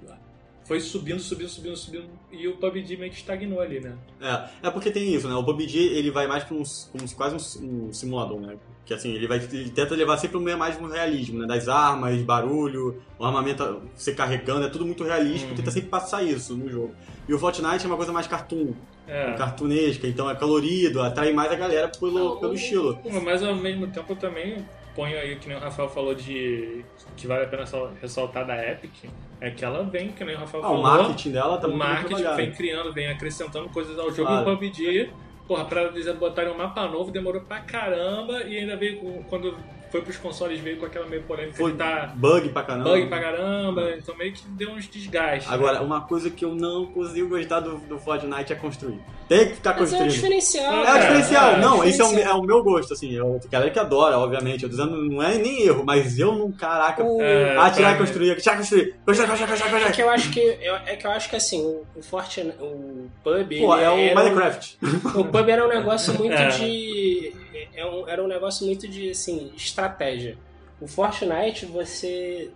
foi 0.70 0.80
subindo, 0.80 1.20
subindo, 1.20 1.50
subindo, 1.50 1.76
subindo, 1.76 2.06
e 2.32 2.48
o 2.48 2.56
PUBG 2.58 2.96
meio 2.96 3.12
que 3.12 3.18
estagnou 3.18 3.60
ali, 3.60 3.80
né? 3.80 3.96
É, 4.22 4.68
é 4.68 4.70
porque 4.70 4.92
tem 4.92 5.14
isso, 5.16 5.28
né? 5.28 5.34
O 5.36 5.44
PUBG 5.44 5.78
ele 5.80 6.12
vai 6.12 6.28
mais 6.28 6.44
pra 6.44 6.56
um, 6.56 6.62
como 6.92 7.08
se- 7.08 7.16
quase 7.16 7.36
um, 7.60 7.88
um 7.88 7.92
simulador, 7.94 8.40
né? 8.40 8.56
Que 8.86 8.94
assim, 8.94 9.12
ele 9.14 9.28
vai 9.28 9.38
ele 9.40 9.70
tenta 9.72 9.96
levar 9.96 10.18
sempre 10.18 10.38
um 10.38 10.42
meio 10.42 10.58
mais 10.60 10.80
no 10.80 10.88
realismo, 10.88 11.40
né? 11.40 11.48
Das 11.48 11.68
armas, 11.68 12.22
barulho, 12.22 13.02
o 13.18 13.26
armamento 13.26 13.82
você 13.96 14.14
carregando, 14.14 14.66
é 14.66 14.70
tudo 14.70 14.86
muito 14.86 15.04
realístico, 15.04 15.50
Uhum. 15.52 15.58
tenta 15.58 15.72
sempre 15.72 15.90
passar 15.90 16.22
isso 16.24 16.56
no 16.56 16.70
jogo. 16.70 16.94
E 17.28 17.34
o 17.34 17.40
Fortnite 17.40 17.84
é 17.84 17.88
uma 17.88 17.98
coisa 17.98 18.12
mais 18.14 18.28
cartoon, 18.28 18.74
É. 19.08 19.34
cartunesca, 19.34 20.08
então 20.08 20.30
é 20.30 20.36
colorido, 20.36 21.02
atrai 21.02 21.34
mais 21.34 21.52
a 21.52 21.56
galera 21.56 21.88
pelo, 21.88 22.38
pelo 22.38 22.52
o- 22.52 22.56
estilo. 22.56 23.00
Mas 23.24 23.42
ao 23.44 23.56
mesmo 23.56 23.88
tempo 23.88 24.16
também 24.16 24.64
ponho 24.96 25.18
aí, 25.18 25.36
que 25.38 25.48
nem 25.48 25.58
o 25.58 25.60
Rafael 25.60 25.90
falou 25.90 26.14
de. 26.16 26.84
que 27.16 27.28
vale 27.28 27.46
a 27.46 27.48
pena 27.48 27.66
sal- 27.66 27.92
ressaltar 28.02 28.46
da 28.46 28.56
Epic, 28.72 29.10
é 29.42 29.52
que 29.52 29.64
ela 29.64 29.84
vem, 29.84 30.10
que 30.10 30.24
nem 30.24 30.36
o 30.36 30.40
Rafael 30.40 30.64
Ah, 30.64 30.68
falou. 30.68 30.80
o 30.82 30.84
marketing 30.84 31.32
dela 31.32 31.58
tá 31.58 31.68
o 31.68 31.72
muito 31.72 31.84
bem 31.86 31.94
marketing 31.94 32.36
vem 32.36 32.52
criando, 32.52 32.94
vem 32.94 33.08
acrescentando 33.08 33.70
coisas 33.70 33.98
ao 33.98 34.12
jogo 34.12 34.28
Claro. 34.30 34.50
e 34.50 34.54
o 34.54 34.58
PUBG, 34.58 35.10
porra, 35.48 35.66
pra 35.66 35.84
eles 35.84 36.12
botarem 36.16 36.52
um 36.52 36.58
mapa 36.58 36.88
novo 36.88 37.12
demorou 37.12 37.42
pra 37.42 37.60
caramba 37.62 38.44
e 38.44 38.58
ainda 38.58 38.76
veio 38.78 39.24
quando 39.30 39.56
foi 39.92 40.02
pros 40.02 40.18
consoles 40.18 40.60
veio 40.60 40.78
com 40.78 40.86
aquela 40.86 41.06
meio 41.08 41.24
polêmica 41.24 41.58
Foi 41.58 41.74
tá 41.74 42.12
bug 42.16 42.50
pra 42.50 42.64
caramba. 42.64 42.90
bug 42.90 43.08
pra 43.08 43.20
caramba, 43.20 43.92
então 43.98 44.16
meio 44.18 44.34
que 44.34 44.42
deu 44.50 44.72
uns 44.72 44.88
desgastes. 44.88 45.52
Agora, 45.52 45.80
né? 45.80 45.86
uma 45.86 46.02
coisa 46.02 46.30
que 46.30 46.46
eu 46.46 46.54
não 46.56 46.86
consigo 46.88 47.30
gostar 47.30 47.60
do, 47.62 47.78
do 47.80 47.98
Fortnite 48.00 48.54
é 48.54 48.56
construir. 48.56 49.00
Tem 49.28 49.48
que 49.50 49.56
ficar 49.56 49.72
Mas 49.72 49.94
é 49.94 49.98
construindo. 49.98 50.12
diferencial. 50.12 50.74
É 50.74 50.92
o 50.94 50.96
É, 50.96 51.00
diferencial. 51.02 51.52
é, 51.52 51.60
não, 51.60 51.84
esse 51.84 52.02
é 52.02 52.04
o, 52.04 52.08
diferencial. 52.08 52.38
é 52.38 52.40
o 52.42 52.44
meu 52.44 52.64
gosto, 52.64 52.94
assim. 52.94 53.14
Eu, 53.14 53.40
galera 53.50 53.70
que 53.70 53.78
adora, 53.78 54.18
obviamente. 54.18 54.64
Eu 54.64 54.70
tô 54.70 54.76
dizendo, 54.76 54.96
não 55.06 55.22
é 55.22 55.38
nem 55.38 55.62
erro, 55.68 55.84
mas 55.86 56.18
eu 56.18 56.34
não, 56.34 56.52
caraca. 56.52 57.04
O- 57.04 57.22
É, 57.22 57.56
atirar 57.58 57.94
e 57.94 57.96
pra- 57.98 58.06
construir, 58.06 58.32
atirar 58.32 58.56
e 58.56 58.58
construir. 58.58 58.96
Construir, 59.06 59.28
construir, 59.28 59.50
construir, 59.52 59.84
É 59.84 59.92
que 59.92 60.02
eu 60.02 60.10
acho 60.10 60.32
que 60.32 60.40
eu- 60.40 60.76
é 60.78 60.96
que 60.96 61.06
eu 61.06 61.12
acho 61.12 61.30
que 61.30 61.36
assim, 61.36 61.62
o, 61.62 61.84
o 61.96 62.02
Fortnite, 62.02 62.56
o 62.60 63.08
pub, 63.24 63.60
Pô, 63.60 63.76
é 63.76 63.90
o 63.90 63.94
era 63.94 63.94
um- 63.94 64.16
Minecraft. 64.16 64.78
o 65.16 65.26
pub 65.26 65.50
era 65.50 65.64
um 65.66 65.70
negócio 65.70 66.12
muito 66.18 66.34
É. 66.34 66.48
de 66.50 67.32
é 67.74 67.86
um- 67.86 68.08
era 68.08 68.24
um 68.24 68.28
negócio 68.28 68.66
muito 68.66 68.88
de 68.88 69.12
assim, 69.12 69.52
estratégia. 69.56 70.38
O 70.80 70.88
Fortnite 70.88 71.66
você 71.66 72.52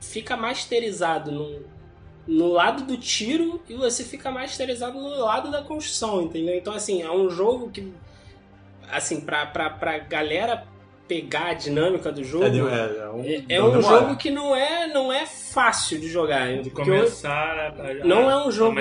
fica 0.00 0.36
masterizado 0.36 1.30
no, 1.30 1.62
no 2.26 2.48
lado 2.48 2.84
do 2.84 2.96
tiro 2.96 3.62
e 3.68 3.74
você 3.74 4.02
fica 4.04 4.30
masterizado 4.30 5.00
no 5.00 5.08
lado 5.20 5.50
da 5.50 5.62
construção, 5.62 6.22
entendeu? 6.22 6.56
Então 6.56 6.72
assim, 6.74 7.02
é 7.02 7.10
um 7.10 7.30
jogo 7.30 7.70
que 7.70 7.92
assim, 8.90 9.20
pra, 9.20 9.46
pra, 9.46 9.70
pra 9.70 9.98
galera 9.98 10.66
pegar 11.12 11.48
a 11.48 11.54
dinâmica 11.54 12.10
do 12.10 12.24
jogo, 12.24 12.44
É, 12.46 12.48
é, 12.48 12.52
é 13.04 13.10
um, 13.10 13.24
é, 13.24 13.44
é 13.56 13.62
um 13.62 13.82
jogo 13.82 14.16
que 14.16 14.30
não 14.30 14.56
é, 14.56 14.86
não 14.86 15.12
é 15.12 15.26
fácil 15.26 16.00
de 16.00 16.08
jogar. 16.08 16.56
de 16.62 16.70
porque 16.70 16.88
eu- 16.90 16.96
começar 16.96 17.30
a, 17.58 17.66
a- 17.68 17.94
não 18.04 18.30
é 18.30 18.36
um 18.44 18.48
a 18.48 18.50
jogo. 18.50 18.76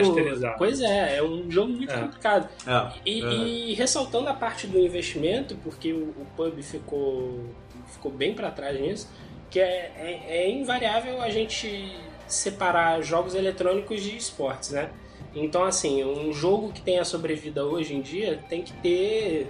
Pois 0.58 0.80
é, 0.80 1.18
é 1.18 1.24
um 1.24 1.52
jogo 1.52 1.74
muito 1.74 1.92
É. 1.94 1.98
complicado. 2.00 2.48
É, 2.66 2.92
E, 3.06 3.22
é. 3.22 3.28
e 3.34 3.74
ressaltando 3.74 4.30
a 4.30 4.34
parte 4.34 4.66
do 4.66 4.80
investimento, 4.80 5.56
porque 5.64 5.92
o, 5.92 6.10
o 6.22 6.26
pub 6.38 6.62
ficou, 6.62 7.40
ficou 7.88 8.12
bem 8.12 8.34
para 8.34 8.50
trás 8.50 8.80
nisso, 8.80 9.10
que 9.50 9.60
é, 9.60 9.92
é, 9.98 10.46
é 10.46 10.50
invariável 10.50 11.22
a 11.22 11.30
gente 11.30 11.92
separar 12.28 13.02
jogos 13.02 13.36
eletrônicos 13.36 14.02
de 14.02 14.16
esportes, 14.16 14.70
né? 14.72 14.90
Então, 15.36 15.64
assim, 15.66 16.04
um 16.04 16.32
jogo 16.34 16.72
que 16.72 16.82
tenha 16.82 17.04
sobrevida 17.04 17.66
hoje 17.66 17.94
em 17.94 18.02
dia 18.02 18.40
tem 18.50 18.62
que 18.62 18.72
ter, 18.74 19.48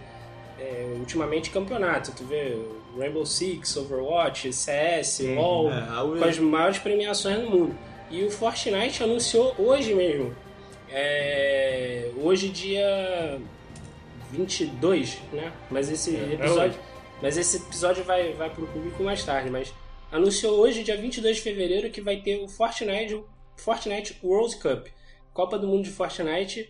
é, 0.61 0.95
ultimamente, 0.99 1.49
campeonato. 1.49 2.11
Tu 2.11 2.23
vê 2.23 2.55
Rainbow 2.97 3.25
Six, 3.25 3.75
Overwatch, 3.77 4.53
CS, 4.53 5.19
Uhum, 5.21 5.35
LoL, 5.35 5.71
É, 5.71 6.19
com 6.19 6.23
as 6.25 6.37
maiores 6.37 6.77
premiações 6.77 7.39
do 7.39 7.49
mundo. 7.49 7.75
E 8.09 8.23
o 8.23 8.29
Fortnite 8.29 9.03
anunciou 9.03 9.55
hoje 9.57 9.93
mesmo. 9.93 10.35
É, 10.89 12.11
hoje, 12.17 12.49
dia 12.49 13.39
22, 14.31 15.17
né? 15.33 15.51
Mas 15.69 15.89
esse 15.89 16.15
É, 16.15 16.19
é 16.19 16.33
episódio, 16.33 16.79
mas 17.21 17.37
esse 17.37 17.57
episódio 17.57 18.03
vai, 18.03 18.33
vai 18.33 18.49
pro 18.49 18.67
público 18.67 19.01
mais 19.03 19.23
tarde. 19.23 19.49
Mas 19.49 19.73
anunciou 20.11 20.59
hoje, 20.59 20.83
dia 20.83 20.97
22 20.97 21.37
de 21.37 21.41
fevereiro, 21.41 21.89
que 21.89 22.01
vai 22.01 22.17
ter 22.17 22.37
o 22.43 22.47
Fortnite, 22.47 23.23
Fortnite 23.55 24.17
World 24.23 24.57
Cup 24.57 24.87
Copa 25.33 25.57
do 25.57 25.67
Mundo 25.67 25.85
de 25.85 25.89
Fortnite 25.89 26.69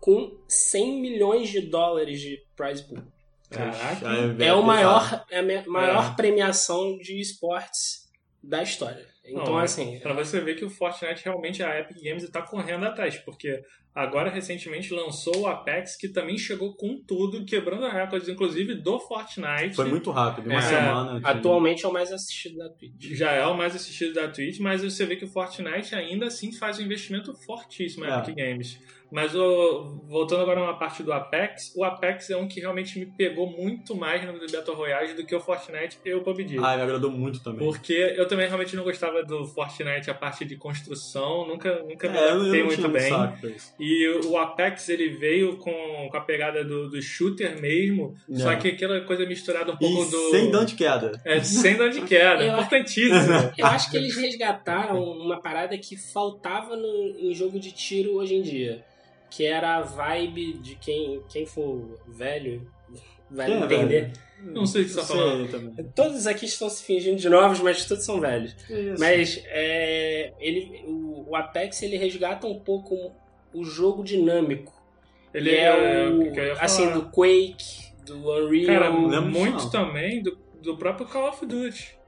com 0.00 0.32
100 0.48 1.00
milhões 1.00 1.48
de 1.48 1.60
dólares 1.60 2.20
de 2.20 2.42
prize 2.56 2.82
pool. 2.82 3.02
Caraca. 3.50 4.06
é, 4.38 4.46
É, 4.46 4.54
o 4.54 4.62
maior, 4.62 5.24
é 5.30 5.38
a 5.40 5.42
maior 5.68 6.12
É. 6.12 6.14
premiação 6.16 6.96
de 6.98 7.20
esportes 7.20 8.08
da 8.42 8.62
história. 8.62 9.08
Então, 9.24 9.44
Não, 9.44 9.60
é 9.60 9.64
assim, 9.64 9.98
Pra 10.00 10.12
você 10.14 10.40
ver 10.40 10.54
que 10.56 10.64
o 10.64 10.70
Fortnite 10.70 11.22
realmente 11.24 11.62
a 11.62 11.78
Epic 11.78 11.98
Games 12.02 12.22
está 12.24 12.40
correndo 12.42 12.84
atrás, 12.86 13.16
porque 13.18 13.62
agora 13.94 14.30
recentemente 14.30 14.92
lançou 14.94 15.40
o 15.40 15.46
Apex, 15.46 15.94
que 15.96 16.08
também 16.08 16.38
chegou 16.38 16.74
com 16.74 17.00
tudo, 17.06 17.44
quebrando 17.44 17.86
recordes, 17.88 18.28
inclusive 18.28 18.74
do 18.76 18.98
Fortnite. 18.98 19.76
Foi 19.76 19.84
muito 19.88 20.10
rápido, 20.10 20.46
uma 20.48 20.58
É, 20.58 20.62
semana. 20.62 21.20
atualmente 21.22 21.84
é 21.84 21.88
o 21.88 21.92
mais 21.92 22.10
assistido 22.12 22.56
da 22.58 22.70
Twitch. 22.70 22.94
Já 23.12 23.32
é 23.32 23.46
o 23.46 23.56
mais 23.56 23.76
assistido 23.76 24.14
da 24.14 24.26
Twitch, 24.26 24.58
mas 24.58 24.82
você 24.82 25.04
vê 25.04 25.16
que 25.16 25.24
o 25.26 25.28
Fortnite 25.28 25.94
ainda 25.94 26.26
assim 26.26 26.50
faz 26.50 26.78
um 26.78 26.82
investimento 26.82 27.32
fortíssimo 27.34 28.06
na 28.06 28.16
É. 28.16 28.18
Epic 28.20 28.34
Games. 28.36 28.78
Mas 29.12 29.34
o- 29.34 30.00
voltando 30.08 30.42
agora 30.42 30.60
a 30.60 30.62
uma 30.64 30.78
parte 30.78 31.02
do 31.02 31.12
Apex, 31.12 31.72
o 31.76 31.82
Apex 31.84 32.30
é 32.30 32.36
um 32.36 32.46
que 32.46 32.60
realmente 32.60 32.98
me 32.98 33.06
pegou 33.06 33.46
muito 33.50 33.94
mais 33.96 34.24
no 34.24 34.32
Battle 34.50 34.76
Royale 34.76 35.14
do 35.14 35.26
que 35.26 35.34
o 35.34 35.40
Fortnite 35.40 35.98
e 36.04 36.12
o 36.14 36.22
PUBG. 36.22 36.58
Ah, 36.58 36.76
me 36.76 36.82
agradou 36.82 37.10
muito 37.10 37.42
também. 37.42 37.66
Porque 37.66 37.92
eu 38.16 38.28
também 38.28 38.46
realmente 38.46 38.76
não 38.76 38.84
gostava 38.84 39.22
do 39.24 39.44
Fortnite, 39.46 40.10
a 40.10 40.14
parte 40.14 40.44
de 40.44 40.56
construção, 40.56 41.46
nunca, 41.46 41.82
nunca 41.82 42.08
me 42.08 42.16
É, 42.16 42.20
eu, 42.20 42.24
eu 42.28 42.40
adaptei 42.40 42.62
muito 42.62 42.88
bem. 42.88 43.12
E 43.78 44.08
o 44.26 44.36
Apex 44.38 44.88
ele 44.88 45.08
veio 45.10 45.56
com, 45.56 46.08
com 46.10 46.16
a 46.16 46.20
pegada 46.20 46.64
do, 46.64 46.88
do 46.88 47.02
shooter 47.02 47.60
mesmo, 47.60 48.14
É. 48.30 48.36
só 48.36 48.54
que 48.56 48.68
aquela 48.68 49.00
coisa 49.00 49.26
misturada 49.26 49.72
um 49.72 49.76
pouco 49.76 50.04
E 50.06 50.10
do. 50.10 50.30
sem 50.30 50.50
dano 50.50 50.66
de 50.66 50.74
queda. 50.74 51.20
É, 51.24 51.42
sem 51.42 51.76
dano 51.76 51.90
de 51.90 52.02
queda, 52.02 52.44
Eu- 52.46 52.52
importantíssimo. 52.52 53.52
Eu 53.58 53.66
acho 53.66 53.90
que 53.90 53.96
eles 53.96 54.16
resgataram 54.16 55.02
uma 55.02 55.40
parada 55.40 55.76
que 55.78 55.96
faltava 55.96 56.76
no, 56.76 57.16
em 57.18 57.34
jogo 57.34 57.58
de 57.58 57.72
tiro 57.72 58.14
hoje 58.16 58.34
em 58.36 58.42
dia. 58.42 58.84
Que 59.30 59.46
era 59.46 59.76
a 59.76 59.82
vibe 59.82 60.54
de 60.54 60.74
quem, 60.74 61.22
quem 61.28 61.46
for 61.46 61.98
velho 62.06 62.68
vai 63.30 63.46
Quem 63.46 63.54
é 63.54 63.64
entender. 63.64 64.12
Não 64.42 64.66
sei 64.66 64.82
o 64.82 64.84
que 64.86 64.90
você 64.90 65.00
tá 65.00 65.06
Sei 65.06 65.16
falando. 65.16 65.50
também. 65.50 65.84
Todos 65.94 66.26
aqui 66.26 66.46
estão 66.46 66.68
se 66.68 66.82
fingindo 66.82 67.16
de 67.16 67.28
novos, 67.28 67.60
mas 67.60 67.84
todos 67.86 68.04
são 68.04 68.20
velhos. 68.20 68.56
Isso. 68.68 68.98
Mas 68.98 69.42
é, 69.46 70.32
ele, 70.40 70.82
o, 70.86 71.30
o 71.30 71.36
Apex 71.36 71.82
ele 71.82 71.96
resgata 71.96 72.46
um 72.46 72.58
pouco 72.58 73.12
o 73.52 73.64
jogo 73.64 74.02
dinâmico. 74.02 74.72
Ele 75.32 75.50
é, 75.50 75.64
é 75.64 76.08
o, 76.08 76.22
o 76.22 76.32
que 76.32 76.40
eu 76.40 76.46
ia 76.46 76.54
falar. 76.54 76.64
assim, 76.64 76.90
do 76.90 77.02
Quake, 77.10 77.92
do 78.04 78.30
Unreal. 78.30 78.66
Cara, 78.66 78.90
muito 78.90 79.64
não. 79.64 79.70
também 79.70 80.22
do, 80.22 80.36
do 80.60 80.76
próprio 80.76 81.06
Call 81.06 81.28
of 81.28 81.44
Duty. 81.44 81.99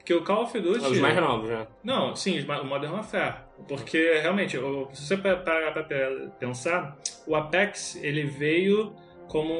Porque 0.00 0.14
o 0.14 0.22
Call 0.24 0.42
of 0.44 0.58
Duty. 0.58 0.78
os 0.84 0.98
mais 0.98 1.14
novos, 1.16 1.48
né? 1.50 1.66
Não, 1.84 2.16
sim, 2.16 2.40
o 2.40 2.64
Modern 2.64 2.92
Warfare. 2.94 3.36
Porque 3.68 4.18
realmente, 4.20 4.56
o- 4.58 4.88
se 4.92 5.06
você 5.06 5.16
pa- 5.16 5.36
parar 5.36 5.72
pra 5.72 5.84
pe- 5.84 6.30
pensar, 6.40 6.96
o 7.26 7.36
Apex 7.36 7.96
ele 8.02 8.24
veio 8.24 8.92
como 9.28 9.54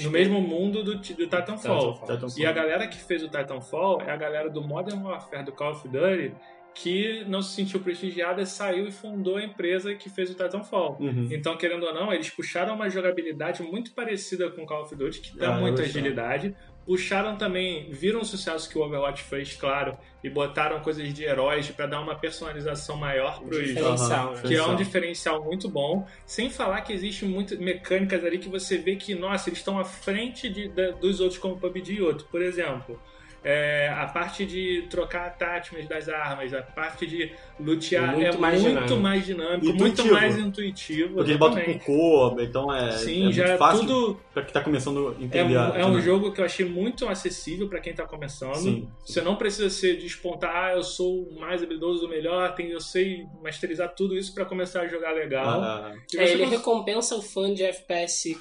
no 0.00 0.10
mesmo 0.10 0.40
mundo 0.40 0.84
do, 0.84 0.94
do 0.96 1.02
Titanfall. 1.02 1.94
Titanfall. 2.00 2.30
E 2.38 2.46
a 2.46 2.52
galera 2.52 2.86
que 2.86 2.98
fez 2.98 3.22
o 3.24 3.28
Titanfall 3.28 4.02
é 4.02 4.10
a 4.12 4.16
galera 4.16 4.48
do 4.48 4.62
Modern 4.62 5.02
Warfare 5.02 5.44
do 5.44 5.50
Call 5.52 5.72
of 5.72 5.88
Duty 5.88 6.32
que 6.76 7.24
não 7.28 7.40
se 7.40 7.54
sentiu 7.54 7.78
prestigiada, 7.78 8.44
saiu 8.44 8.88
e 8.88 8.90
fundou 8.90 9.36
a 9.36 9.44
empresa 9.44 9.94
que 9.94 10.10
fez 10.10 10.28
o 10.30 10.34
Titanfall. 10.34 10.96
Uhum. 11.00 11.28
Então, 11.30 11.56
querendo 11.56 11.86
ou 11.86 11.94
não, 11.94 12.12
eles 12.12 12.28
puxaram 12.30 12.74
uma 12.74 12.90
jogabilidade 12.90 13.62
muito 13.62 13.94
parecida 13.94 14.50
com 14.50 14.66
Call 14.66 14.82
of 14.82 14.94
Duty, 14.96 15.20
que 15.20 15.38
dá 15.38 15.54
Ah, 15.54 15.60
muita 15.60 15.82
agilidade. 15.82 16.54
Puxaram 16.86 17.36
também, 17.36 17.90
viram 17.90 18.20
o 18.20 18.24
sucesso 18.24 18.68
que 18.68 18.76
o 18.78 18.82
Overwatch 18.82 19.22
fez, 19.22 19.54
claro, 19.56 19.96
e 20.22 20.28
botaram 20.28 20.80
coisas 20.80 21.12
de 21.14 21.24
heróis 21.24 21.70
pra 21.70 21.86
dar 21.86 22.00
uma 22.00 22.14
personalização 22.14 22.96
maior 22.96 23.40
pros, 23.40 23.66
Diferencial, 23.68 24.34
né? 24.34 24.42
que 24.42 24.54
é 24.54 24.62
um 24.62 24.76
Diferencial. 24.76 25.42
muito 25.42 25.68
bom, 25.68 26.06
sem 26.26 26.50
falar 26.50 26.82
que 26.82 26.92
existe 26.92 27.24
muitas 27.24 27.58
mecânicas 27.58 28.22
ali 28.24 28.38
que 28.38 28.48
você 28.48 28.76
vê 28.76 28.96
que, 28.96 29.14
nossa, 29.14 29.48
eles 29.48 29.60
estão 29.60 29.78
à 29.78 29.84
frente 29.84 30.48
de- 30.48 30.68
da- 30.68 30.90
dos 30.90 31.20
outros 31.20 31.38
como 31.38 31.56
PUBG 31.56 31.94
e 31.94 32.02
outro. 32.02 32.26
Por 32.30 32.42
exemplo, 32.42 33.00
é, 33.44 33.88
a 33.94 34.06
parte 34.06 34.46
de 34.46 34.86
trocar 34.88 35.26
attachments 35.26 35.86
das 35.88 36.08
armas, 36.08 36.52
a 36.54 36.62
parte 36.62 37.06
de 37.06 37.30
lutear 37.60 38.14
Muito 38.14 38.26
é 38.36 38.38
mais 38.38 38.62
muito 38.62 38.72
dinâmico. 38.74 38.96
mais 39.00 39.26
dinâmico, 39.26 39.66
muito 39.66 39.82
Intuitivo. 39.84 40.14
mais 40.14 40.38
intuitivo. 40.38 41.14
Porque 41.14 41.30
eles 41.30 41.38
botam 41.38 41.58
exatamente. 41.58 41.84
com 41.84 41.92
cor, 41.98 42.40
então 42.40 42.74
é, 42.74 42.92
Sim, 42.92 43.20
é 43.20 43.22
muito 43.24 43.36
já 43.36 43.44
é 43.44 43.56
fácil 43.58 43.86
tudo. 43.86 44.20
pra 44.32 44.42
quem 44.42 44.52
tá 44.52 44.60
começando 44.62 45.08
a 45.08 45.20
É, 45.20 45.24
entender. 45.24 45.56
um- 45.58 45.72
a 45.72 45.78
é 45.78 45.86
um 45.86 46.00
jogo 46.00 46.32
que 46.32 46.40
eu 46.40 46.44
achei 46.44 46.64
muito 46.66 47.06
acessível 47.06 47.68
pra 47.68 47.80
quem 47.80 47.92
tá 47.94 48.06
começando. 48.06 48.54
Sim. 48.56 48.88
Você 49.04 49.20
não 49.20 49.36
precisa 49.36 49.68
ser 49.70 49.98
despontar, 49.98 50.50
ah, 50.56 50.72
eu 50.72 50.82
sou 50.82 51.24
o 51.24 51.38
mais 51.38 51.62
habilidoso, 51.62 52.06
o 52.06 52.08
melhor, 52.08 52.54
tem, 52.54 52.70
eu 52.70 52.80
sei 52.80 53.24
masterizar 53.42 53.94
tudo 53.94 54.16
isso 54.16 54.34
pra 54.34 54.44
começar 54.44 54.80
a 54.80 54.88
jogar 54.88 55.12
legal. 55.12 55.60
Ah, 55.60 55.92
E 56.12 56.18
É, 56.18 56.26
você 56.26 56.32
ele 56.32 56.44
cons- 56.44 56.50
recompensa 56.50 57.14
o 57.14 57.22
fã 57.22 57.52
de 57.52 57.62
FPS 57.62 58.36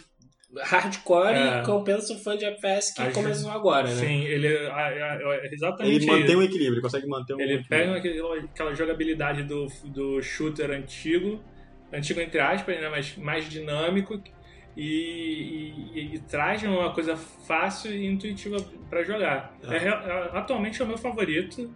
hardcore 0.62 1.34
É. 1.36 1.40
e 1.46 1.50
recompensa 1.60 2.14
o 2.14 2.18
fã 2.20 2.38
de 2.38 2.46
FPS 2.46 2.94
que 2.94 3.02
Acho- 3.02 3.14
começou 3.14 3.52
agora, 3.52 3.88
né? 3.88 3.96
Sim, 3.96 4.24
ele 4.24 4.48
é, 4.48 5.50
exatamente 5.52 5.96
ele 5.96 6.06
mantém 6.06 6.26
isso. 6.28 6.38
um 6.38 6.44
equilíbrio, 6.44 6.74
ele 6.76 6.82
consegue 6.82 7.08
manter 7.08 7.34
um 7.34 7.40
Ele 7.42 7.54
equilíbrio. 7.56 8.02
pega 8.02 8.40
aquela 8.46 8.74
jogabilidade 8.76 9.44
do, 9.44 9.68
do 9.86 10.22
shooter 10.22 10.70
antigo, 10.72 11.42
antigo 11.92 12.20
entre 12.22 12.40
aspas, 12.40 12.80
né, 12.80 12.90
mas 12.90 13.16
mais 13.18 13.50
dinâmico, 13.50 14.22
e, 14.76 15.74
e- 15.94 16.16
e 16.16 16.20
traz 16.20 16.64
uma 16.64 16.92
coisa 16.94 17.16
fácil 17.16 17.92
e 17.94 18.06
intuitiva 18.06 18.58
pra 18.90 19.04
jogar. 19.04 19.56
É. 19.70 19.76
É 19.76 19.88
é- 19.88 20.30
atualmente 20.34 20.82
é 20.82 20.86
o 20.86 20.88
meu 20.88 20.98
favorito, 20.98 21.70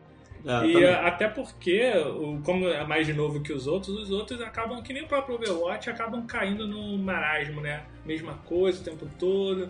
É, 0.48 0.66
e 0.66 0.74
também. 0.74 0.94
até 0.94 1.28
porque, 1.28 1.92
como 2.44 2.68
é 2.68 2.86
mais 2.86 3.08
novo 3.16 3.42
que 3.42 3.52
os 3.52 3.68
outros, 3.68 3.96
os 4.04 4.10
outros 4.12 4.40
acabam, 4.42 4.82
que 4.82 4.94
nem 4.94 5.04
o 5.04 5.08
próprio 5.08 5.36
Overwatch, 5.36 5.90
acabam 5.90 6.26
caindo 6.26 6.66
no 6.68 6.98
marasmo, 6.98 7.60
né? 7.60 7.84
Mesma 8.06 8.34
coisa 8.46 8.82
o 8.82 8.84
tempo 8.84 9.08
todo. 9.20 9.70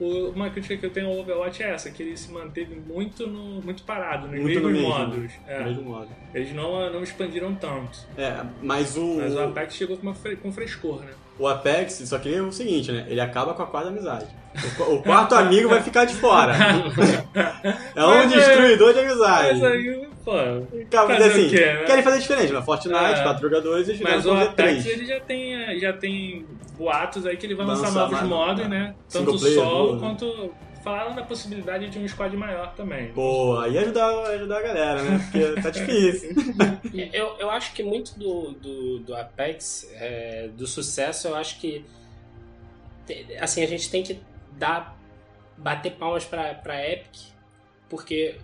Uma 0.00 0.48
crítica 0.48 0.76
que 0.76 0.86
eu 0.86 0.90
tenho 0.90 1.08
ao 1.08 1.18
Overwatch 1.18 1.60
é 1.60 1.70
essa, 1.70 1.90
que 1.90 2.02
ele 2.04 2.16
se 2.16 2.30
manteve 2.30 2.76
muito, 2.76 3.26
no, 3.26 3.60
muito 3.60 3.82
parado, 3.82 4.28
nos 4.28 4.40
Muito 4.40 4.60
no 4.60 4.68
mesmos 4.68 4.88
mesmo. 4.88 5.06
modos. 5.06 5.32
É. 5.44 5.64
Mesmo 5.64 5.82
modo. 5.82 6.08
Eles 6.32 6.54
não, 6.54 6.92
não 6.92 7.02
expandiram 7.02 7.52
tanto. 7.56 8.06
É, 8.16 8.44
mas 8.62 8.96
o, 8.96 9.16
Mas 9.16 9.34
o 9.34 9.40
Apex 9.40 9.74
chegou 9.74 9.96
com, 9.96 10.02
uma 10.06 10.14
com 10.40 10.52
frescor, 10.52 11.00
né? 11.00 11.10
O 11.38 11.46
Apex, 11.46 12.02
só 12.06 12.18
que 12.18 12.34
é 12.34 12.40
o 12.42 12.50
seguinte, 12.52 12.90
né? 12.92 13.04
Ele 13.08 13.20
acaba 13.20 13.54
com 13.54 13.62
a 13.62 13.66
quarta 13.66 13.88
amizade. 13.88 14.26
O, 14.56 14.74
qu- 14.76 14.92
o 14.94 15.02
quarto 15.02 15.34
amigo 15.34 15.68
vai 15.68 15.82
ficar 15.82 16.04
de 16.04 16.14
fora. 16.14 16.54
É 17.94 18.04
um 18.04 18.08
Mas 18.08 18.32
é- 18.32 18.36
destruidor 18.36 18.92
de 18.92 19.00
amizade. 19.00 19.60
Mas 19.60 19.64
aí, 19.64 20.08
pô. 20.24 20.32
Cara, 20.90 21.08
mas 21.08 21.18
fazer 21.18 21.30
assim, 21.30 21.46
o 21.46 21.50
quê, 21.50 21.56
né? 21.66 21.84
querem 21.84 22.02
fazer 22.02 22.18
diferente, 22.20 22.52
mas 22.52 22.64
Fortnite, 22.64 22.98
É. 23.20 23.22
quatro 23.22 23.42
jogadores, 23.42 23.88
eles 23.88 24.00
Mas 24.00 24.26
o 24.26 24.32
Apex 24.32 24.86
ele 24.86 25.06
já 25.06 25.20
tem, 25.20 25.78
já 25.78 25.92
tem 25.92 26.44
boatos 26.76 27.26
aí 27.26 27.36
que 27.36 27.46
ele 27.46 27.54
vai 27.54 27.66
lançar 27.66 27.90
novos 27.92 28.22
modos, 28.22 28.66
né? 28.68 28.94
Single 29.08 29.34
Tanto 29.38 29.48
solo 29.54 29.92
né? 29.94 30.00
quanto. 30.00 30.52
Falaram 30.82 31.14
da 31.14 31.22
possibilidade 31.22 31.88
de 31.90 31.98
um 31.98 32.06
squad 32.06 32.36
maior 32.36 32.74
também. 32.74 33.12
Pô, 33.12 33.58
aí 33.58 33.76
ajudar, 33.78 34.08
ajudar 34.30 34.58
a 34.58 34.62
galera, 34.62 35.02
né? 35.02 35.18
Porque 35.18 35.60
tá 35.60 35.70
difícil. 35.70 36.30
Eu, 37.12 37.36
eu 37.38 37.50
acho 37.50 37.72
que 37.74 37.82
muito 37.82 38.18
do, 38.18 38.52
do, 38.52 38.98
do 39.00 39.14
Apex, 39.14 39.88
é, 39.94 40.48
do 40.48 40.66
sucesso, 40.66 41.28
eu 41.28 41.36
acho 41.36 41.60
que 41.60 41.84
assim, 43.40 43.62
a 43.62 43.66
gente 43.66 43.90
tem 43.90 44.02
que 44.02 44.20
dar 44.52 44.98
bater 45.56 45.92
palmas 45.92 46.24
pra, 46.24 46.54
pra 46.54 46.86
Epic, 46.86 47.32
porque 47.88 48.36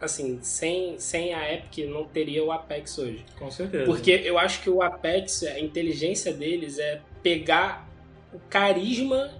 assim, 0.00 0.38
sem, 0.42 0.98
sem 0.98 1.34
a 1.34 1.52
Epic 1.52 1.88
não 1.88 2.04
teria 2.04 2.44
o 2.44 2.52
Apex 2.52 2.98
hoje. 2.98 3.24
Com 3.38 3.50
certeza. 3.50 3.84
Porque 3.84 4.10
eu 4.10 4.38
acho 4.38 4.62
que 4.62 4.70
o 4.70 4.82
Apex, 4.82 5.42
a 5.42 5.58
inteligência 5.58 6.32
deles 6.32 6.78
é 6.78 7.00
pegar 7.22 7.88
o 8.32 8.38
carisma 8.48 9.32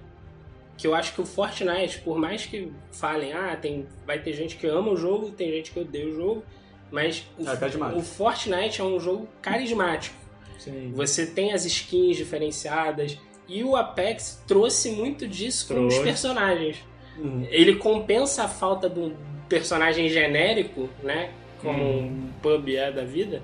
que 0.79 0.87
eu 0.87 0.95
acho 0.95 1.13
que 1.13 1.21
o 1.21 1.27
Fortnite, 1.27 1.99
por 2.01 2.17
mais 2.19 2.47
que 2.47 2.73
falem, 2.93 3.33
ah, 3.35 3.55
tem, 3.61 3.87
vai 4.07 4.19
ter 4.21 4.33
gente 4.33 4.57
que 4.57 4.67
ama 4.67 4.91
o 4.93 4.97
jogo, 4.97 5.31
tem 5.33 5.51
gente 5.51 5.71
que 5.73 5.81
odeia 5.81 6.07
o 6.09 6.15
jogo, 6.15 6.43
mas 6.91 7.27
o, 7.37 7.47
É, 7.47 7.57
carismático. 7.57 7.99
o 7.99 8.03
Fortnite 8.03 8.81
é 8.81 8.85
um 8.85 8.99
jogo 9.01 9.29
carismático. 9.43 10.15
Sim. 10.59 10.93
Você 10.95 11.27
tem 11.27 11.53
as 11.53 11.65
skins 11.67 12.17
diferenciadas 12.17 13.19
e 13.49 13.63
o 13.65 13.77
Apex 13.77 14.43
trouxe 14.47 14.91
muito 14.93 15.27
disso 15.29 15.67
com 15.69 15.75
os 15.87 15.95
Trouxe. 15.95 16.03
personagens. 16.03 16.77
Uhum. 17.19 17.47
Ele 17.51 17.75
compensa 17.77 18.45
a 18.45 18.49
falta 18.49 18.89
de 18.89 19.01
um 19.01 19.17
personagem 19.49 20.09
genérico, 20.09 20.89
né? 21.03 21.31
Como 21.61 21.83
Uhum. 21.83 22.07
um 22.07 22.33
pub 22.41 22.69
é 22.77 22.93
da 22.93 23.03
vida, 23.05 23.43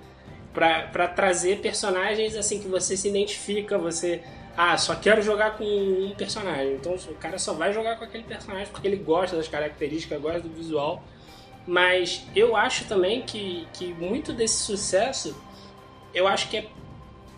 pra 0.52 1.08
trazer 1.08 1.58
personagens 1.58 2.36
assim 2.36 2.60
que 2.60 2.68
você 2.68 2.96
se 2.96 3.08
identifica, 3.08 3.76
você. 3.76 4.22
Ah, 4.56 4.76
só 4.78 4.94
quero 4.94 5.20
jogar 5.22 5.56
com 5.58 5.64
um 5.64 6.14
personagem. 6.16 6.74
Então 6.74 6.94
o 6.94 7.14
cara 7.14 7.38
só 7.38 7.52
vai 7.54 7.72
jogar 7.72 7.96
com 7.96 8.04
aquele 8.04 8.24
personagem 8.24 8.66
porque 8.72 8.86
ele 8.86 8.96
gosta 8.96 9.36
das 9.36 9.48
características, 9.48 10.20
gosta 10.20 10.40
do 10.40 10.48
visual. 10.50 11.02
Mas 11.66 12.24
eu 12.36 12.54
acho 12.56 12.84
também 12.84 13.22
que, 13.22 13.66
que 13.72 13.86
muito 13.94 14.32
desse 14.32 14.62
sucesso, 14.62 15.34
eu 16.12 16.28
acho 16.28 16.48
que 16.50 16.58
é 16.58 16.66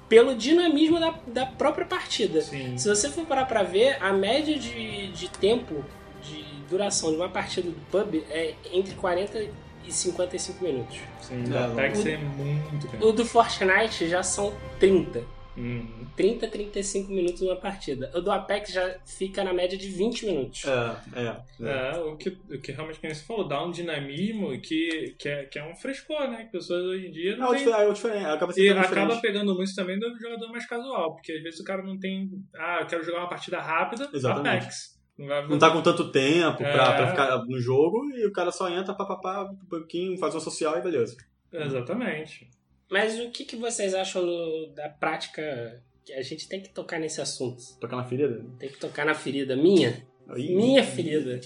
pelo 0.09 0.35
dinamismo 0.35 0.99
da, 1.01 1.15
da 1.27 1.47
própria 1.47 1.87
partida. 1.87 2.41
Sim. 2.41 2.77
Se 2.77 2.89
você 2.89 3.09
for 3.11 3.25
parar 3.25 3.47
pra 3.47 3.63
ver, 3.63 3.97
a 4.03 4.13
média 4.13 4.59
de, 4.59 5.09
de 5.09 5.29
tempo 5.29 5.85
de 6.23 6.45
duração 6.69 7.11
de 7.11 7.17
uma 7.17 7.29
partida 7.29 7.71
do 7.71 7.81
pub 7.91 8.15
é 8.31 8.55
entre 8.73 8.95
40 8.95 9.39
e 9.85 9.93
55 9.93 10.65
minutos. 10.65 10.99
Sim. 11.23 11.45
É, 11.53 11.59
O 11.61 11.73
Apex 11.73 12.03
o- 12.05 12.09
é 12.09 12.17
muito 12.19 12.89
grande. 12.89 13.05
O 13.07 13.13
do 13.13 13.25
Fortnite 13.25 14.09
já 14.09 14.23
são 14.23 14.53
30. 14.81 15.23
Hum. 15.57 16.07
30, 16.17 16.49
35 16.49 17.11
minutos 17.11 17.41
numa 17.41 17.57
partida. 17.57 18.11
O 18.15 18.21
do 18.21 18.31
Apex 18.31 18.73
já 18.73 18.99
fica 19.07 19.43
na 19.43 19.53
média 19.55 19.77
de 19.79 19.89
20 19.89 20.27
minutos. 20.27 20.65
É, 20.65 21.21
é. 21.21 21.37
é. 21.67 21.95
É, 21.95 21.99
o 21.99 22.17
que, 22.17 22.29
o 22.51 22.61
que 22.61 22.73
realmente, 22.73 23.01
como 23.01 23.15
você 23.15 23.25
falou, 23.25 23.49
dá 23.49 23.65
um 23.65 23.71
dinamismo 23.71 24.51
que, 24.61 25.15
que, 25.19 25.29
é, 25.29 25.45
que 25.45 25.59
é 25.59 25.65
um 25.65 25.75
frescor, 25.75 26.29
né? 26.31 26.45
Que 26.45 26.53
pessoas 26.53 26.85
hoje 26.85 27.07
em 27.07 27.11
dia 27.11 27.33
É 27.33 27.37
não 27.37 27.49
o 27.49 27.51
tem 27.55 27.65
difer- 27.65 27.81
é 27.81 27.89
o 27.89 27.93
diferente, 27.93 28.27
acaba 28.27 28.53
E 28.57 28.69
acaba 28.69 28.83
diferente. 28.89 29.21
pegando 29.23 29.55
muito 29.55 29.75
também 29.75 29.99
do 29.99 30.15
jogador 30.19 30.49
mais 30.51 30.67
casual, 30.67 31.15
porque 31.15 31.33
às 31.33 31.43
vezes 31.43 31.61
o 31.61 31.65
cara 31.65 31.83
não 31.83 31.99
tem. 31.99 32.31
Ah, 32.55 32.79
eu 32.83 32.87
quero 32.87 33.03
jogar 33.05 33.21
uma 33.21 33.29
partida 33.29 33.59
rápida, 33.61 34.09
Exatamente. 34.13 34.65
Apex. 34.65 34.97
Não, 35.19 35.27
vai... 35.27 35.49
Não 35.49 35.59
tá 35.59 35.71
com 35.71 35.81
tanto 35.81 36.13
tempo 36.13 36.59
pra, 36.59 36.69
É. 36.69 36.97
pra 36.97 37.07
ficar 37.09 37.39
no 37.47 37.59
jogo 37.59 38.05
e 38.15 38.27
o 38.27 38.33
cara 38.33 38.53
só 38.53 38.69
entra, 38.69 38.93
papapá, 38.95 39.45
um 39.51 39.67
pouquinho, 39.67 40.19
faz 40.19 40.35
uma 40.35 40.41
social 40.41 40.77
e 40.79 40.83
beleza. 40.83 41.17
Exatamente. 41.51 42.49
Mas 42.91 43.19
o 43.19 43.31
que, 43.31 43.45
que 43.45 43.57
vocês 43.57 43.95
acham 43.95 44.25
do- 44.25 44.69
da 44.75 44.89
prática? 44.89 45.83
Que 46.05 46.13
a 46.13 46.23
gente 46.23 46.49
tem 46.49 46.61
que 46.61 46.69
tocar 46.69 47.01
nesse 47.01 47.21
assunto. 47.21 47.61
Tocar 47.81 47.97
na 47.97 48.05
ferida. 48.05 48.45
Tem 48.59 48.69
que 48.69 48.79
tocar 48.79 49.05
na 49.05 49.15
ferida 49.15 49.57
minha. 49.57 50.07
Aí, 50.29 50.55
Minha 50.55 50.83
ferida. 50.85 51.41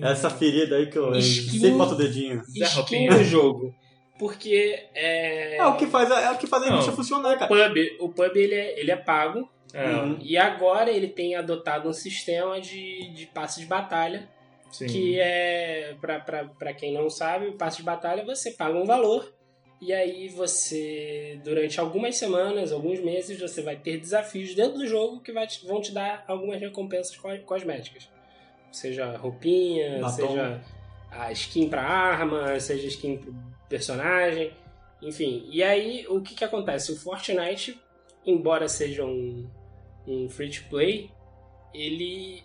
Essa 0.00 0.28
ferida 0.30 0.76
aí 0.76 0.86
que 0.90 0.98
eu 0.98 1.12
Skin. 1.16 1.50
sempre 1.60 1.70
boto 1.78 1.94
o 1.94 1.96
dedinho. 1.98 2.42
Skin 2.48 3.08
do 3.08 3.22
jogo. 3.24 3.74
Porque 4.18 4.88
é. 4.94 5.56
É 5.56 5.64
o 5.66 5.76
que 5.76 5.86
faz, 5.86 6.10
a- 6.10 6.20
é 6.20 6.30
o 6.32 6.38
que 6.38 6.46
faz 6.46 6.62
a 6.62 6.66
Não. 6.66 6.72
indústria 6.74 6.96
funcionar, 6.96 7.34
o 7.36 7.38
cara. 7.38 7.48
pub, 7.48 7.78
o 8.00 8.08
pub 8.08 8.36
ele, 8.36 8.54
é, 8.54 8.78
ele 8.80 8.90
é 8.90 8.96
pago. 8.96 9.48
É, 9.74 9.86
Uhum. 9.94 10.18
E 10.20 10.36
agora 10.36 10.90
ele 10.90 11.08
tem 11.08 11.34
adotado 11.34 11.88
um 11.88 11.92
sistema 11.94 12.60
de, 12.60 13.08
de 13.14 13.26
passe 13.26 13.60
de 13.60 13.66
batalha. 13.66 14.28
sim. 14.70 14.86
Que 14.86 15.18
é, 15.18 15.96
pra, 16.00 16.18
pra, 16.20 16.44
pra 16.44 16.72
quem 16.74 16.92
não 16.94 17.08
sabe, 17.10 17.46
o 17.46 17.54
passe 17.56 17.78
de 17.78 17.82
batalha 17.82 18.24
você 18.24 18.50
paga 18.52 18.76
um 18.78 18.84
valor. 18.84 19.32
E 19.84 19.92
aí 19.92 20.28
você, 20.28 21.40
durante 21.42 21.80
algumas 21.80 22.14
semanas, 22.14 22.70
alguns 22.70 23.00
meses, 23.00 23.40
você 23.40 23.60
vai 23.62 23.74
ter 23.74 23.98
desafios 23.98 24.54
dentro 24.54 24.78
do 24.78 24.86
jogo 24.86 25.18
que 25.20 25.32
te- 25.48 25.66
vão 25.66 25.80
te 25.80 25.90
dar 25.92 26.24
algumas 26.28 26.60
recompensas 26.60 27.16
co- 27.16 27.36
cosméticas. 27.44 28.08
Seja 28.70 29.16
roupinha, 29.16 29.98
Batom. 29.98 30.28
seja 30.28 30.60
a 31.10 31.32
skin 31.32 31.68
pra 31.68 31.82
arma, 31.82 32.60
seja 32.60 32.86
skin 32.86 33.18
pro 33.18 33.34
personagem, 33.68 34.52
enfim. 35.02 35.48
E 35.50 35.64
aí 35.64 36.06
o 36.08 36.20
que 36.20 36.36
que 36.36 36.44
acontece? 36.44 36.92
O 36.92 36.96
Fortnite, 36.96 37.76
embora 38.24 38.68
seja 38.68 39.04
um, 39.04 39.50
um 40.06 40.28
free 40.28 40.48
to 40.50 40.62
play, 40.70 41.10
ele 41.74 42.44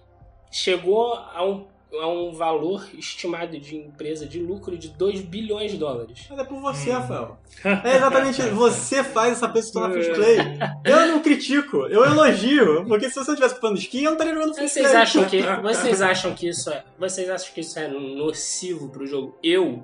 chegou 0.52 1.14
a 1.14 1.46
um, 1.46 1.68
a 1.94 2.08
um 2.08 2.32
valor 2.34 2.86
estimado 2.98 3.58
de 3.60 3.76
empresa 3.78 4.26
de 4.26 4.40
lucro 4.40 4.78
de 4.78 4.90
2 4.90 5.22
bilhões 5.22 5.72
de 5.72 5.78
dólares. 5.78 6.26
Mas 6.30 6.40
é 6.40 6.44
por 6.44 6.60
você, 6.60 6.90
Hum. 6.90 6.94
Rafael. 6.94 7.38
É 7.84 7.96
exatamente, 7.96 8.42
você 8.50 9.04
faz 9.04 9.34
essa 9.34 9.48
pessoa 9.50 9.64
se 9.64 9.72
tornar 9.74 9.94
free 9.94 10.08
to 10.10 10.14
play. 10.16 10.38
Eu 10.86 11.08
não 11.08 11.22
critico, 11.22 11.78
eu 11.88 12.04
elogio. 12.06 12.86
Porque 12.86 13.10
se 13.10 13.16
você 13.16 13.30
não 13.32 13.36
tivesse 13.36 13.54
ocupando 13.56 13.78
skin, 13.80 14.00
eu 14.00 14.04
não 14.06 14.12
estaria 14.14 14.34
jogando 14.34 14.54
free 14.56 14.68
Vocês 14.68 14.86
play. 14.88 15.02
acham 15.02 15.26
que 15.26 15.42
vocês 15.62 16.02
acham 16.02 16.34
que 16.36 16.48
isso 16.50 16.70
é, 16.70 16.84
vocês 17.00 17.30
acham 17.30 17.54
que 17.54 17.62
isso 17.62 17.80
é 17.80 17.88
nocivo 17.88 18.90
pro 18.90 19.08
jogo? 19.08 19.38
Eu 19.42 19.82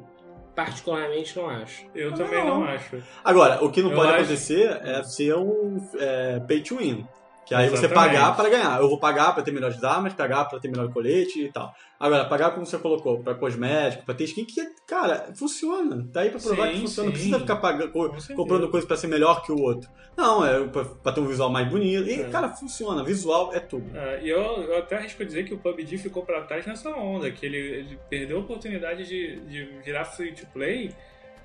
particularmente 0.55 1.35
não 1.35 1.49
acho. 1.49 1.85
Eu 1.95 2.11
Não. 2.11 2.17
também 2.17 2.45
não 2.45 2.63
acho. 2.63 3.01
Agora, 3.23 3.63
o 3.63 3.71
que 3.71 3.81
não 3.81 3.89
Eu 3.91 3.95
pode 3.95 4.09
acho- 4.09 4.17
acontecer 4.19 4.79
é 4.83 5.03
ser 5.03 5.35
um 5.35 5.77
é, 5.97 6.39
pay 6.41 6.61
to 6.61 6.77
win. 6.77 7.05
Que 7.45 7.53
aí 7.53 7.67
você 7.69 7.85
Exatamente. 7.85 8.13
pagar 8.15 8.35
para 8.35 8.49
ganhar. 8.49 8.79
Eu 8.79 8.87
vou 8.87 8.97
pagar 8.97 9.33
para 9.33 9.43
ter 9.43 9.51
melhores 9.51 9.83
armas, 9.83 10.13
pagar 10.13 10.45
para 10.45 10.59
ter 10.59 10.69
melhor 10.69 10.91
colete 10.93 11.43
e 11.43 11.51
tal. 11.51 11.73
Agora, 11.99 12.25
pagar 12.25 12.51
como 12.51 12.65
você 12.65 12.77
colocou, 12.77 13.21
para 13.21 13.35
cosmético, 13.35 14.05
para 14.05 14.13
ter 14.15 14.23
skin, 14.25 14.45
que, 14.45 14.61
cara, 14.87 15.31
funciona. 15.37 16.07
Tá 16.11 16.21
aí 16.21 16.29
pra 16.29 16.39
provar 16.39 16.67
Sim, 16.67 16.73
que 16.73 16.79
funciona. 16.81 17.07
Não 17.07 17.13
precisa 17.13 17.39
ficar 17.39 17.55
pagando, 17.57 17.91
comprando 18.35 18.69
coisa 18.69 18.87
para 18.87 18.95
ser 18.97 19.07
melhor 19.07 19.41
que 19.43 19.51
o 19.51 19.59
outro. 19.59 19.89
Não, 20.15 20.45
é 20.45 20.65
pra, 20.67 20.85
pra 20.85 21.11
ter 21.11 21.19
um 21.21 21.27
visual 21.27 21.49
mais 21.49 21.67
bonito. 21.69 22.07
E, 22.09 22.21
É. 22.21 22.29
cara, 22.29 22.49
funciona. 22.49 23.03
Visual 23.03 23.51
é 23.53 23.59
tudo. 23.59 23.89
Ah, 23.93 24.17
E 24.21 24.29
eu, 24.29 24.39
eu 24.41 24.77
até 24.77 24.97
arrisco 24.97 25.23
dizer 25.25 25.43
que 25.43 25.53
o 25.53 25.57
PUBG 25.57 25.97
ficou 25.97 26.23
pra 26.23 26.41
trás 26.43 26.65
nessa 26.65 26.89
onda, 26.91 27.29
que 27.31 27.45
ele, 27.45 27.57
ele 27.57 27.99
perdeu 28.09 28.37
a 28.37 28.41
oportunidade 28.41 29.05
de, 29.05 29.39
de 29.41 29.65
virar 29.83 30.05
free 30.05 30.33
to 30.33 30.45
play 30.53 30.91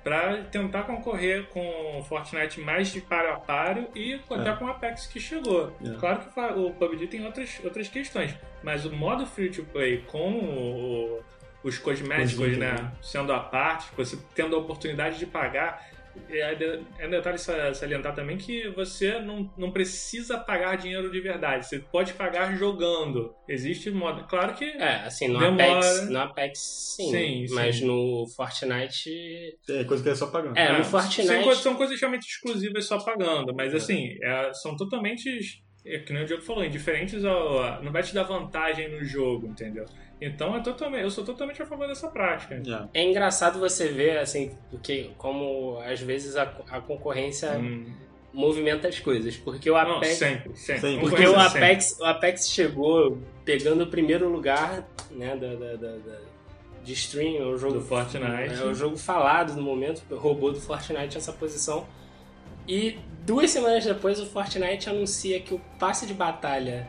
pra 0.03 0.43
tentar 0.43 0.83
concorrer 0.83 1.45
com 1.47 1.99
o 1.99 2.03
Fortnite 2.03 2.59
mais 2.61 2.91
de 2.91 3.01
paro 3.01 3.33
a 3.33 3.39
paro 3.39 3.87
e 3.95 4.19
até 4.29 4.49
É. 4.49 4.55
com 4.55 4.65
o 4.65 4.69
Apex 4.69 5.07
que 5.07 5.19
chegou. 5.19 5.75
É. 5.85 5.95
Claro 5.99 6.19
que 6.21 6.39
o 6.59 6.71
PUBG 6.71 7.07
tem 7.07 7.25
outras, 7.25 7.59
outras 7.63 7.87
questões, 7.87 8.33
mas 8.63 8.85
o 8.85 8.91
modo 8.95 9.25
free 9.25 9.49
to 9.49 9.63
play 9.65 10.03
com 10.07 10.31
o- 10.39 11.19
os 11.63 11.77
cosméticos, 11.77 12.57
né, 12.57 12.71
né? 12.71 12.91
sendo 13.01 13.33
a 13.33 13.39
parte, 13.39 13.87
você 13.97 14.17
tendo 14.33 14.55
a 14.55 14.59
oportunidade 14.59 15.19
de 15.19 15.25
pagar, 15.25 15.88
é, 16.29 16.57
é 16.99 17.07
um 17.07 17.09
detalhe 17.09 17.37
sa- 17.37 17.73
salientar 17.73 18.13
também 18.15 18.37
que 18.37 18.69
você 18.69 19.19
não, 19.19 19.51
não 19.57 19.71
precisa 19.71 20.37
pagar 20.37 20.75
dinheiro 20.77 21.11
de 21.11 21.19
verdade. 21.19 21.65
Você 21.67 21.79
pode 21.79 22.13
pagar 22.13 22.55
jogando. 22.57 23.33
Existe 23.47 23.89
modo. 23.91 24.23
Claro 24.27 24.53
que. 24.53 24.65
É, 24.65 25.05
assim, 25.05 25.27
no 25.27 25.39
Demora. 25.39 25.79
Apex, 25.79 26.09
no 26.09 26.19
Apex 26.19 26.59
sim, 26.95 27.11
Sim, 27.11 27.47
sim. 27.47 27.53
mas 27.55 27.81
no 27.81 28.25
Fortnite 28.35 29.57
É 29.69 29.83
coisa 29.83 30.03
que 30.03 30.09
é 30.09 30.15
só 30.15 30.27
pagando. 30.27 30.57
É, 30.57 30.71
no 30.73 30.79
É, 30.79 30.83
Fortnite- 30.83 31.27
São, 31.27 31.43
coisas- 31.43 31.63
são 31.63 31.75
coisas 31.75 31.99
realmente 31.99 32.27
exclusivas 32.27 32.85
só 32.85 32.99
pagando. 33.03 33.53
Mas 33.55 33.73
É. 33.73 33.77
assim, 33.77 34.17
é, 34.21 34.53
são 34.53 34.75
totalmente. 34.75 35.63
É, 35.85 35.99
que 35.99 36.11
nem 36.13 36.23
o 36.23 36.25
Diogo 36.25 36.43
falou, 36.43 36.63
indiferentes 36.63 37.23
ao. 37.23 37.81
Não 37.81 37.91
vai 37.91 38.03
te 38.03 38.13
dar 38.13 38.23
vantagem 38.23 38.89
no 38.89 39.03
jogo, 39.03 39.47
entendeu? 39.47 39.85
Então 40.21 40.55
é 40.55 40.59
totalmente, 40.61 41.03
eu 41.03 41.09
sou 41.11 41.23
totalmente 41.23 41.61
a 41.61 41.65
favor 41.65 41.87
dessa 41.87 42.07
prática. 42.09 42.61
É. 42.93 43.01
é 43.01 43.03
engraçado 43.09 43.57
você 43.59 43.87
ver 43.87 44.17
assim, 44.17 44.51
porque 44.69 45.11
como 45.17 45.79
às 45.81 45.99
vezes 46.01 46.35
a, 46.35 46.43
a 46.69 46.81
concorrência 46.81 47.51
Hum. 47.57 47.85
movimenta 48.33 48.87
as 48.89 48.99
coisas, 48.99 49.37
porque 49.37 49.69
o 49.71 49.73
Não, 49.75 49.97
Apex 49.97 50.17
sempre, 50.17 50.55
sempre. 50.55 50.81
Sempre. 50.81 50.99
Porque 50.99 51.25
o 51.25 51.39
sempre. 51.41 51.63
Apex, 51.63 51.97
o 51.99 52.05
Apex 52.05 52.49
chegou 52.49 53.17
pegando 53.45 53.83
o 53.85 53.87
primeiro 53.87 54.27
lugar 54.29 54.85
né, 55.09 55.35
da, 55.37 55.55
da- 55.55 55.75
da- 55.75 55.97
da- 55.97 56.29
de 56.83 56.93
stream, 56.93 57.35
é 57.41 57.45
o 57.45 57.57
jogo, 57.57 57.75
Do 57.75 57.81
Fortnite. 57.81 58.53
É 58.61 58.63
o 58.65 58.73
jogo 58.73 58.97
falado 58.97 59.53
no 59.53 59.61
momento, 59.61 60.01
roubou 60.15 60.51
do 60.51 60.59
Fortnite 60.61 61.17
essa 61.17 61.31
posição. 61.33 61.85
E 62.67 62.97
duas 63.25 63.49
semanas 63.51 63.83
depois 63.85 64.19
o 64.19 64.25
Fortnite 64.25 64.89
anuncia 64.89 65.39
que 65.39 65.53
o 65.53 65.59
passe 65.79 66.05
de 66.05 66.13
batalha 66.13 66.87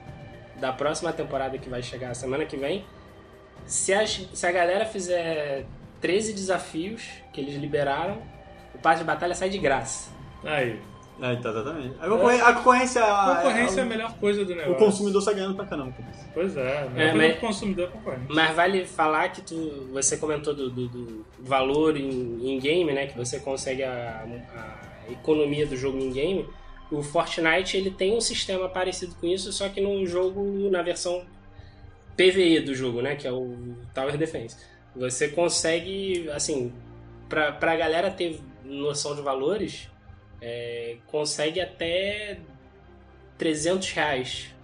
da 0.60 0.72
próxima 0.72 1.12
temporada 1.12 1.56
que 1.58 1.68
vai 1.68 1.82
chegar 1.82 2.14
semana 2.14 2.44
que 2.44 2.56
vem, 2.56 2.84
se, 3.66 3.92
as- 3.92 4.28
se 4.32 4.46
a 4.46 4.52
galera 4.52 4.84
fizer 4.86 5.64
13 6.00 6.32
desafios 6.32 7.02
que 7.32 7.40
eles 7.40 7.54
liberaram, 7.56 8.18
o 8.74 8.78
passe 8.78 9.00
de 9.00 9.04
batalha 9.04 9.34
sai 9.34 9.48
de 9.50 9.58
graça. 9.58 10.10
Aí. 10.44 10.78
É, 11.22 11.34
então, 11.34 11.50
exatamente. 11.50 11.94
A 12.00 12.08
concorrência, 12.08 12.46
a 12.46 12.52
concorrência, 12.54 13.04
A 13.04 13.36
concorrência 13.36 13.80
é 13.80 13.82
a 13.82 13.86
o- 13.86 13.88
melhor 13.90 14.14
coisa 14.16 14.42
do 14.42 14.54
negócio. 14.54 14.72
O 14.72 14.76
consumidor 14.76 15.20
sai 15.20 15.34
ganhando 15.34 15.54
pra 15.54 15.66
caramba 15.66 15.92
com 15.92 16.02
isso. 16.10 16.26
Pois 16.32 16.56
é, 16.56 16.88
a 16.96 17.00
É, 17.02 17.12
mas- 17.12 17.34
do 17.34 17.40
consumidor 17.40 17.88
é 17.88 17.90
concorrência. 17.92 18.26
Mas 18.30 18.56
vale 18.56 18.86
falar 18.86 19.28
que 19.28 19.42
tu, 19.42 19.88
você 19.92 20.16
comentou 20.16 20.54
do, 20.54 20.70
do- 20.70 20.88
do 20.88 21.26
valor 21.38 21.94
em, 21.94 22.10
em 22.54 22.58
game, 22.58 22.90
né? 22.94 23.06
Que 23.06 23.18
você 23.18 23.38
consegue 23.38 23.82
a, 23.82 24.24
a 24.56 25.12
economia 25.12 25.66
do 25.66 25.76
jogo 25.76 25.98
em 25.98 26.10
game. 26.10 26.48
O 26.90 27.02
Fortnite 27.02 27.76
ele 27.76 27.90
tem 27.90 28.16
um 28.16 28.20
sistema 28.22 28.66
parecido 28.70 29.14
com 29.20 29.26
isso, 29.26 29.52
só 29.52 29.68
que 29.68 29.78
no 29.80 30.06
jogo 30.06 30.42
na 30.70 30.80
versão 30.80 31.22
PVE 32.30 32.60
do 32.60 32.74
jogo, 32.74 33.00
né? 33.00 33.16
Que 33.16 33.26
é 33.26 33.32
o 33.32 33.74
Tower 33.94 34.16
Defense. 34.16 34.56
Você 34.94 35.28
consegue, 35.28 36.28
assim, 36.30 36.72
pra, 37.28 37.52
pra 37.52 37.76
galera 37.76 38.10
ter 38.10 38.40
noção 38.64 39.14
de 39.14 39.22
valores, 39.22 39.88
é, 40.40 40.96
consegue 41.06 41.60
até 41.60 42.38
300 43.38 43.90
reais 43.92 44.54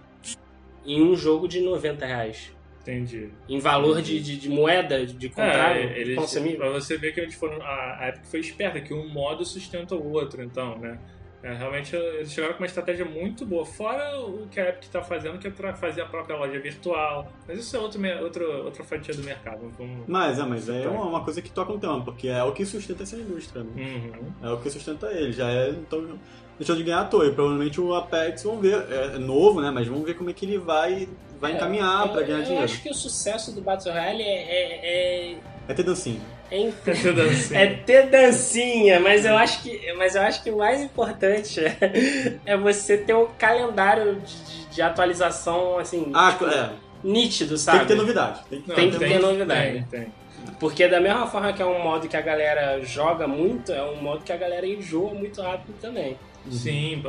em 0.85 1.01
um 1.01 1.15
jogo 1.15 1.47
de 1.47 1.59
90 1.59 2.05
reais 2.05 2.51
Entendi. 2.81 3.29
em 3.49 3.59
valor 3.59 4.01
de, 4.01 4.21
de, 4.21 4.37
de 4.37 4.49
moeda 4.49 5.05
de 5.05 5.27
comprar, 5.29 5.75
É, 5.77 5.99
eles, 5.99 6.15
consumir. 6.15 6.57
pra 6.57 6.69
você 6.69 6.97
ver 6.97 7.13
que 7.13 7.19
eles 7.19 7.35
foram. 7.35 7.61
A, 7.61 7.97
a 8.03 8.09
Epic 8.09 8.25
foi 8.25 8.39
esperta, 8.39 8.79
que 8.79 8.93
um 8.93 9.09
modo 9.09 9.43
sustenta 9.43 9.95
o 9.95 10.11
outro, 10.11 10.41
então, 10.43 10.77
né? 10.77 10.99
É, 11.43 11.53
realmente 11.53 11.95
eles 11.95 12.31
chegaram 12.31 12.55
com 12.55 12.61
uma 12.61 12.65
estratégia 12.65 13.05
muito 13.05 13.45
boa. 13.45 13.65
Fora 13.65 14.19
o 14.19 14.47
que 14.47 14.59
a 14.59 14.69
Epic 14.69 14.83
está 14.83 15.03
fazendo, 15.03 15.37
que 15.37 15.47
é 15.47 15.73
fazer 15.73 16.01
a 16.01 16.05
própria 16.05 16.35
loja 16.35 16.59
virtual. 16.59 17.31
Mas 17.47 17.59
isso 17.59 17.75
é 17.75 17.79
outro, 17.79 18.01
outro, 18.23 18.65
outra 18.65 18.83
fatia 18.83 19.13
do 19.13 19.23
mercado. 19.23 19.71
Vamos... 19.77 20.05
Mas 20.07 20.39
é, 20.39 20.43
mas 20.43 20.67
é 20.67 20.87
uma, 20.87 21.05
uma 21.05 21.23
coisa 21.23 21.41
que 21.41 21.51
toca 21.51 21.71
no 21.71 21.79
tema, 21.79 22.03
porque 22.03 22.27
é 22.27 22.43
o 22.43 22.51
que 22.51 22.65
sustenta 22.65 23.03
essa 23.03 23.15
indústria, 23.15 23.63
né? 23.63 23.71
Uhum. 23.75 24.49
É 24.49 24.51
o 24.51 24.57
que 24.57 24.69
sustenta 24.69 25.11
ele. 25.11 25.31
Já 25.31 25.49
é, 25.49 25.69
então, 25.69 26.17
deixou 26.57 26.75
de 26.75 26.83
ganhar 26.83 27.01
à 27.01 27.05
toa. 27.05 27.27
E 27.27 27.31
provavelmente 27.31 27.79
o 27.79 27.93
Apex, 27.93 28.43
vamos 28.43 28.61
ver, 28.61 28.85
é 28.91 29.17
novo, 29.19 29.61
né? 29.61 29.69
Mas 29.69 29.87
vamos 29.87 30.05
ver 30.05 30.15
como 30.15 30.29
é 30.29 30.33
que 30.33 30.43
ele 30.45 30.57
vai, 30.57 31.07
vai 31.39 31.53
encaminhar 31.53 32.07
eu, 32.07 32.13
pra 32.13 32.21
ganhar 32.23 32.39
eu 32.39 32.43
dinheiro. 32.45 32.65
acho 32.65 32.81
que 32.81 32.89
o 32.89 32.95
sucesso 32.95 33.53
do 33.53 33.61
Battle 33.61 33.93
Royale 33.93 34.23
é, 34.23 34.25
é, 34.25 35.31
é, 35.33 35.37
É 35.67 35.73
ter 35.73 35.83
dancinha. 35.83 36.19
É, 36.49 37.63
é 37.63 37.67
ter 37.73 38.07
dancinha, 38.09 38.99
mas 38.99 39.25
eu 39.25 39.37
acho 39.37 39.61
que, 39.61 39.93
mas 39.93 40.15
eu 40.15 40.21
acho 40.21 40.43
que 40.43 40.49
o 40.49 40.57
mais 40.57 40.81
importante 40.81 41.59
é, 41.59 42.37
é 42.45 42.57
você 42.57 42.97
ter 42.97 43.13
um 43.15 43.27
calendário 43.37 44.15
de, 44.15 44.35
de- 44.43 44.67
de 44.77 44.81
atualização 44.81 45.79
assim 45.79 46.11
Ah, 46.13 46.31
tipo, 46.31 46.45
é. 46.45 46.69
nítido, 47.03 47.49
Tem 47.49 47.57
sabe? 47.57 47.79
que 47.79 47.85
ter 47.87 47.95
novidade. 47.95 48.41
Tem 48.49 48.61
que, 48.61 48.69
Não, 48.69 48.75
tem 48.75 48.91
que 48.91 48.97
ter 48.99 49.19
novidade. 49.19 49.85
Tem, 49.89 50.01
tem. 50.01 50.13
Porque 50.59 50.87
da 50.87 50.99
mesma 51.01 51.27
forma 51.27 51.51
que 51.51 51.61
é 51.61 51.65
um 51.65 51.81
modo 51.83 52.07
que 52.07 52.15
a 52.15 52.21
galera 52.21 52.79
joga 52.83 53.27
muito, 53.27 53.71
é 53.71 53.83
um 53.83 54.01
modo 54.01 54.23
que 54.23 54.31
a 54.31 54.37
galera 54.37 54.65
enjoa 54.65 55.13
muito 55.13 55.41
rápido 55.41 55.75
também. 55.81 56.17
Sim, 56.49 57.03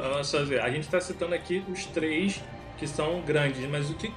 a 0.62 0.68
gente 0.70 0.80
está 0.84 1.00
citando 1.00 1.34
aqui 1.34 1.62
os 1.70 1.84
três 1.86 2.42
que 2.76 2.86
são 2.86 3.20
grandes, 3.20 3.64
mas 3.68 3.88
o 3.90 3.94
que 3.94 4.10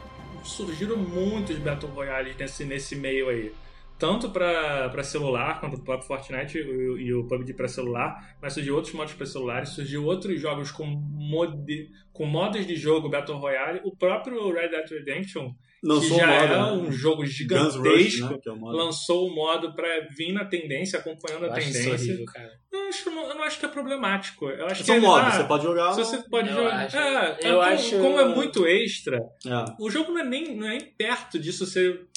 surgiram 0.44 0.98
muitos 0.98 1.58
Battle 1.60 1.92
Royales 1.92 2.36
nesse, 2.38 2.66
nesse 2.66 2.96
meio 2.96 3.30
aí. 3.30 3.54
Tanto 4.02 4.32
para 4.32 5.04
celular, 5.04 5.60
quanto 5.60 5.76
o 5.78 5.84
próprio 5.84 6.08
Fortnite 6.08 6.58
e, 6.58 6.62
o- 6.64 6.98
e 7.00 7.14
o 7.14 7.28
PUBG 7.28 7.54
para 7.54 7.68
celular, 7.68 8.36
mas 8.42 8.54
surgiu 8.54 8.74
outros 8.76 8.96
modos 8.96 9.14
para 9.14 9.28
celulares, 9.28 9.70
surgiu 9.70 10.04
outros 10.06 10.42
jogos 10.42 10.72
com, 10.72 10.86
modi, 10.88 11.88
com 12.12 12.26
modos 12.26 12.66
de 12.66 12.76
jogo 12.76 13.10
Battle 13.10 13.38
Royale. 13.38 13.80
O 13.84 13.96
próprio 13.96 14.52
Red 14.52 14.70
Dead 14.70 14.90
Redemption, 14.90 15.52
Lançou 15.84 16.10
que 16.12 16.18
já 16.18 16.28
modo, 16.28 16.44
é 16.44 16.48
né? 16.58 16.72
um 16.74 16.92
jogo 16.92 17.26
gigantesco, 17.26 17.82
Rush, 17.84 18.20
né? 18.22 18.38
Que 18.42 18.50
é 18.50 18.52
o 18.52 18.56
modo. 18.56 18.76
lançou 18.78 19.28
o 19.28 19.36
modo 19.36 19.74
para 19.76 19.88
vir 20.18 20.32
na 20.34 20.46
tendência, 20.46 20.98
acompanhando 21.00 21.46
Eu 21.46 21.52
a 21.52 21.54
tendência. 21.56 21.94
horrível, 21.94 22.26
cara. 22.26 22.52
Eu, 22.72 22.88
acho, 22.88 23.10
eu 23.10 23.36
não 23.36 23.44
acho 23.44 23.60
que 23.60 23.66
é 23.66 23.70
problemático. 23.70 24.50
Eu 24.50 24.66
acho 24.66 24.82
que 24.82 24.86
São 24.88 24.96
ele- 24.96 25.06
modos, 25.06 25.28
ah, 25.28 25.32
você 25.32 25.44
pode 25.44 25.64
jogar. 25.64 25.94
se 25.94 26.00
você 26.06 26.18
pode 26.30 26.50
Eu 26.50 26.56
jogar. 26.56 26.86
acho- 26.86 26.98
é, 26.98 27.38
é 27.42 27.50
eu 27.52 27.56
como, 27.56 27.62
acho- 27.62 27.98
como 28.00 28.20
é 28.20 28.26
muito 28.36 28.66
extra, 28.68 29.18
É. 29.46 29.66
o 29.80 29.90
jogo 29.90 30.12
não 30.12 30.22
é 30.22 30.24
nem, 30.24 30.56
não 30.56 30.68
é 30.68 30.72
nem 30.72 30.82
perto 30.82 31.40
disso 31.40 31.66
ser 31.66 32.08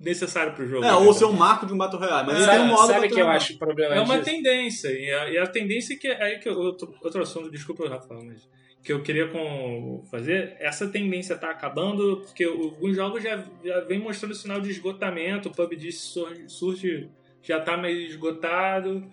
necessário 0.00 0.54
pro 0.54 0.66
jogo. 0.66 0.84
É, 0.84 0.94
ou 0.94 1.12
ser 1.12 1.26
um 1.26 1.32
marco 1.32 1.66
de 1.66 1.72
um 1.74 1.78
Battle 1.78 2.00
Royale. 2.00 2.26
Mas 2.26 2.38
sabe 2.44 2.56
tem 2.56 2.66
um 2.66 2.68
modo 2.68 2.86
sabe 2.86 3.06
que 3.08 3.14
eu 3.14 3.18
Royale. 3.18 3.36
acho 3.36 3.52
o 3.52 3.58
problema 3.58 3.94
É 3.94 4.00
uma 4.00 4.18
disso? 4.18 4.30
tendência. 4.30 4.88
E 4.88 5.10
a, 5.12 5.30
e 5.30 5.38
a 5.38 5.46
tendência 5.46 5.98
que 5.98 6.08
é 6.08 6.22
aí 6.22 6.38
que 6.38 6.48
eu- 6.48 6.58
outro, 6.58 6.92
outro 7.02 7.22
assunto, 7.22 7.50
desculpa, 7.50 7.86
Rafael, 7.88 8.24
mas 8.24 8.48
que 8.82 8.90
eu 8.94 9.02
queria 9.02 9.28
com, 9.28 10.02
fazer, 10.10 10.56
essa 10.58 10.88
tendência 10.88 11.36
tá 11.36 11.50
acabando 11.50 12.22
porque 12.24 12.44
alguns 12.44 12.96
jogos 12.96 13.22
já, 13.22 13.44
já 13.62 13.80
vem 13.80 13.98
mostrando 13.98 14.34
sinal 14.34 14.58
de 14.58 14.70
esgotamento, 14.70 15.50
o 15.50 15.52
PUBG 15.52 15.92
surge, 15.92 16.48
surge 16.48 17.10
já 17.42 17.60
tá 17.60 17.76
meio 17.76 18.00
esgotado 18.06 19.06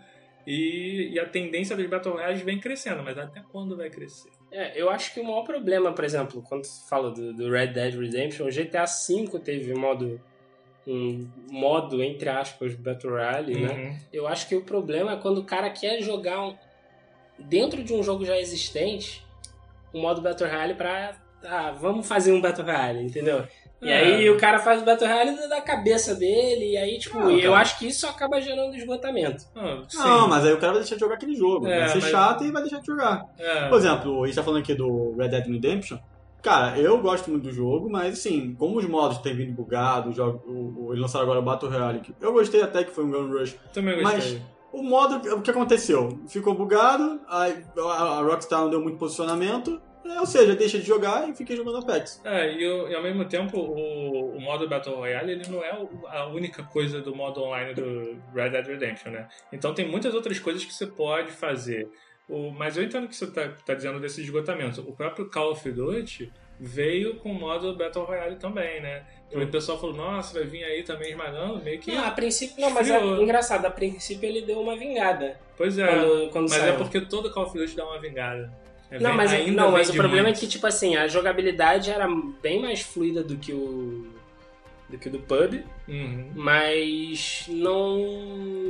e, 0.45 1.09
e 1.13 1.19
a 1.19 1.25
tendência 1.25 1.75
dos 1.75 1.85
Battle 1.85 2.13
Royales 2.15 2.41
vem 2.43 2.57
crescendo, 2.61 3.03
mas 3.03 3.17
até 3.17 3.43
quando 3.51 3.75
vai 3.75 3.89
crescer? 3.89 4.29
É, 4.49 4.81
eu 4.81 4.89
acho 4.89 5.13
que 5.13 5.19
o 5.19 5.23
maior 5.25 5.43
problema, 5.43 5.91
por 5.91 6.05
exemplo, 6.05 6.41
quando 6.47 6.63
se 6.63 6.87
fala 6.89 7.11
do, 7.11 7.33
do 7.33 7.51
Red 7.51 7.67
Dead 7.67 7.93
Redemption, 7.93 8.47
o 8.47 8.49
GTA 8.49 8.85
V 8.85 9.39
teve 9.43 9.73
modo 9.73 10.21
um 10.87 11.27
modo 11.51 12.01
entre 12.01 12.29
aspas 12.29 12.73
Battle 12.75 13.11
Royale, 13.13 13.59
né? 13.59 13.73
Uhum. 13.73 13.97
Eu 14.13 14.27
acho 14.27 14.47
que 14.47 14.55
o 14.55 14.61
problema 14.63 15.11
é 15.13 15.17
quando 15.17 15.39
o 15.39 15.43
cara 15.43 15.69
quer 15.69 16.01
jogar 16.01 16.41
um- 16.47 16.55
dentro 17.37 17.83
de 17.83 17.93
um 17.93 18.01
jogo 18.01 18.23
já 18.25 18.37
existente 18.39 19.23
um 19.93 20.01
modo 20.01 20.21
Battle 20.21 20.49
Royale 20.49 20.73
pra 20.75 21.15
ah, 21.45 21.71
vamos 21.71 22.07
fazer 22.07 22.31
um 22.33 22.41
Battle 22.41 22.65
Royale, 22.65 23.03
entendeu? 23.03 23.43
E 23.79 23.89
É. 23.89 23.97
aí 23.99 24.29
o 24.29 24.37
cara 24.39 24.57
faz 24.57 24.81
o 24.81 24.85
Battle 24.85 25.07
Royale 25.07 25.47
da 25.47 25.61
cabeça 25.61 26.15
dele, 26.15 26.71
e 26.71 26.77
aí, 26.77 26.97
tipo, 26.97 27.19
Não, 27.19 27.29
eu 27.29 27.51
cara. 27.51 27.61
acho 27.61 27.77
que 27.77 27.85
isso 27.87 28.07
acaba 28.07 28.41
gerando 28.41 28.75
esgotamento. 28.75 29.45
Ah. 29.55 29.83
Não, 29.93 30.27
mas 30.27 30.43
aí 30.45 30.51
o 30.53 30.57
cara 30.59 30.73
vai 30.73 30.81
deixar 30.81 30.95
de 30.95 31.01
jogar 31.01 31.13
aquele 31.13 31.35
jogo. 31.35 31.67
É, 31.67 31.81
vai 31.81 31.89
ser 31.89 32.01
mas- 32.01 32.09
chato 32.09 32.43
e 32.43 32.51
vai 32.51 32.63
deixar 32.63 32.79
de 32.79 32.87
jogar. 32.87 33.23
É. 33.37 33.69
Por 33.69 33.77
exemplo, 33.77 34.23
a 34.23 34.25
gente 34.25 34.35
tá 34.35 34.41
falando 34.43 34.61
aqui 34.61 34.73
do 34.73 35.15
Red 35.15 35.27
Dead 35.29 35.45
Redemption. 35.47 35.99
Cara, 36.41 36.77
eu 36.79 36.97
gosto 37.01 37.29
muito 37.29 37.43
do 37.43 37.51
jogo, 37.51 37.89
mas 37.89 38.13
assim, 38.13 38.55
como 38.55 38.77
os 38.77 38.85
modos 38.85 39.17
têm 39.19 39.35
vindo 39.35 39.53
bugados, 39.53 40.13
o 40.13 40.15
jogo- 40.15 40.43
o- 40.47 40.85
o- 40.85 40.93
eles 40.93 41.01
lançaram 41.01 41.23
agora 41.25 41.39
o 41.39 41.43
Battle 41.43 41.69
Royale, 41.71 41.99
que 41.99 42.13
eu 42.21 42.31
gostei 42.31 42.61
até 42.61 42.83
que 42.83 42.91
foi 42.91 43.03
um 43.03 43.11
Gun 43.11 43.29
Rush. 43.37 43.55
Também 43.73 44.01
Mas 44.01 44.15
gostei. 44.23 44.41
o 44.71 44.83
modo, 44.83 45.15
o 45.35 45.41
que 45.41 45.51
aconteceu? 45.51 46.19
Ficou 46.27 46.53
bugado, 46.53 47.19
a, 47.27 47.47
a 47.81 48.21
Rockstar 48.21 48.61
não 48.61 48.69
deu 48.69 48.81
muito 48.81 48.97
posicionamento, 48.97 49.81
é, 50.05 50.19
ou 50.21 50.25
seja, 50.25 50.55
deixa 50.55 50.77
de 50.79 50.85
jogar 50.85 51.27
e 51.27 51.35
fiquei 51.35 51.55
jogando 51.57 51.79
Apex. 51.79 52.21
É, 52.23 52.53
e, 52.53 52.61
e 52.63 52.95
ao 52.95 53.03
mesmo 53.03 53.25
tempo, 53.25 53.57
o, 53.59 54.37
o 54.37 54.39
modo 54.39 54.69
Battle 54.69 54.95
Royale 54.95 55.31
ele 55.33 55.49
não 55.49 55.61
é 55.61 55.85
a 56.07 56.27
única 56.27 56.63
coisa 56.63 57.01
do 57.01 57.13
modo 57.13 57.41
online 57.41 57.73
do 57.73 58.15
Red 58.33 58.51
Dead 58.51 58.67
Redemption, 58.67 59.11
né? 59.11 59.27
Então 59.51 59.73
tem 59.73 59.85
muitas 59.89 60.13
outras 60.13 60.39
coisas 60.39 60.63
que 60.63 60.73
você 60.73 60.87
pode 60.87 61.31
fazer. 61.31 61.89
O, 62.29 62.51
mas 62.51 62.75
eu 62.77 62.83
entendo 62.83 63.05
o 63.05 63.07
que 63.07 63.15
você 63.15 63.27
tá, 63.27 63.49
tá 63.65 63.73
dizendo 63.73 63.99
desse 63.99 64.21
esgotamento. 64.21 64.81
O 64.81 64.93
próprio 64.93 65.29
Call 65.29 65.51
of 65.51 65.71
Duty 65.71 66.31
veio 66.59 67.15
com 67.15 67.31
o 67.31 67.33
modo 67.33 67.75
Battle 67.75 68.03
Royale 68.05 68.35
também, 68.35 68.81
né? 68.81 69.03
E 69.31 69.37
o 69.37 69.47
pessoal 69.47 69.79
falou, 69.79 69.95
nossa, 69.95 70.33
vai 70.39 70.43
vir 70.47 70.63
aí 70.63 70.83
também 70.83 71.11
esmagando, 71.11 71.61
meio 71.63 71.79
que... 71.79 71.91
Não, 71.93 72.03
a 72.05 72.11
princípio, 72.11 72.59
não, 72.59 72.69
mas 72.69 72.89
é 72.89 72.99
engraçado, 73.05 73.65
a 73.65 73.69
princípio 73.69 74.27
ele 74.27 74.41
deu 74.41 74.59
uma 74.59 74.75
vingada 74.77 75.37
Pois 75.57 75.77
é, 75.77 75.85
quando, 75.85 76.29
quando 76.31 76.49
mas 76.49 76.59
saiu. 76.59 76.73
é 76.73 76.77
porque 76.77 77.01
todo 77.01 77.29
Call 77.31 77.45
of 77.45 77.57
Duty 77.57 77.75
dá 77.75 77.85
uma 77.85 77.99
vingada. 77.99 78.51
É, 78.89 78.99
Não, 78.99 79.09
vem- 79.09 79.17
mas, 79.17 79.33
ainda 79.33 79.61
não, 79.63 79.71
mas 79.71 79.89
o 79.89 79.93
problema 79.93 80.23
muito. 80.23 80.37
é 80.37 80.39
que, 80.39 80.47
tipo 80.47 80.65
assim, 80.65 80.95
a 80.95 81.07
jogabilidade 81.07 81.91
era 81.91 82.07
bem 82.41 82.61
mais 82.61 82.81
fluida 82.81 83.21
do 83.21 83.35
que 83.37 83.51
o. 83.53 84.07
do 84.89 84.97
que 84.97 85.09
o 85.09 85.11
do 85.11 85.19
pub, 85.19 85.63
Uhum. 85.87 86.31
mas 86.35 87.45
não. 87.49 87.97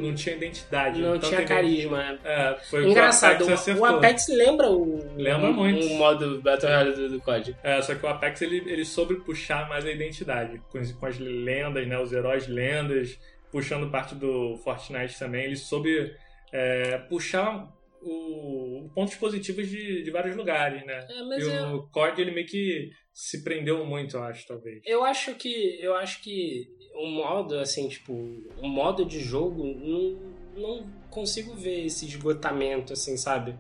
Não 0.02 0.16
tinha 0.16 0.36
identidade. 0.36 1.00
não 1.02 1.20
tinha 1.20 1.44
carisma. 1.46 2.18
É, 2.24 2.58
foi 2.70 2.80
o 2.80 2.84
que 2.84 2.90
o 2.90 2.92
Engraçado, 2.92 3.44
Apex 3.44 3.68
o, 3.68 3.80
o 3.80 3.86
Apex 3.86 4.28
lembra 4.30 4.70
o. 4.72 5.00
Lembra 5.16 5.50
um, 5.50 5.54
muito. 5.54 5.86
um 5.86 5.98
modo 5.98 6.42
Battle 6.42 6.70
Royale 6.70 6.94
do, 6.96 7.10
do 7.10 7.22
COD. 7.22 7.56
É, 7.64 7.82
só 7.82 7.94
que 7.96 8.06
o 8.06 8.10
Apex 8.10 8.42
ele, 8.42 8.58
ele 8.66 8.84
soube 8.86 9.16
puxar 9.16 9.68
mais 9.70 9.86
a 9.86 9.92
identidade, 9.92 10.60
com, 10.72 10.80
as- 10.80 10.92
com 10.92 11.06
as 11.06 11.20
lendas, 11.20 11.88
né? 11.88 12.00
Os 12.00 12.12
heróis 12.12 12.48
lendas, 12.48 13.20
puxando 13.52 13.90
parte 13.92 14.16
do 14.16 14.58
Fortnite 14.64 15.18
também. 15.20 15.46
Ele 15.46 15.56
soube 15.56 16.14
é, 16.52 16.98
puxar 17.10 17.68
o, 18.02 18.90
pontos 18.94 19.16
positivos 19.16 19.68
de, 19.70 20.04
de 20.04 20.12
vários 20.12 20.36
lugares, 20.36 20.86
né? 20.86 21.06
É, 21.10 21.22
mas 21.24 21.44
e 21.44 21.50
eu, 21.50 21.76
o 21.76 21.90
COD 21.90 22.22
ele 22.22 22.32
meio 22.32 22.48
que 22.48 22.90
se 23.14 23.44
prendeu 23.44 23.86
muito, 23.86 24.18
eu 24.18 24.24
acho, 24.24 24.48
talvez. 24.48 24.82
eu 24.86 25.04
acho 25.04 25.36
que. 25.36 25.78
Eu 25.82 25.96
acho 25.96 26.22
que 26.22 26.68
o 26.94 27.08
modo, 27.08 27.58
assim, 27.60 27.88
tipo, 27.88 28.14
o 28.58 28.68
modo 28.68 29.06
de 29.06 29.20
jogo, 29.20 29.64
não, 29.64 30.34
não 30.56 30.88
consigo 31.10 31.54
ver 31.54 31.86
esse 31.86 32.06
esgotamento, 32.06 32.94
assim, 32.94 33.16
sabe? 33.18 33.56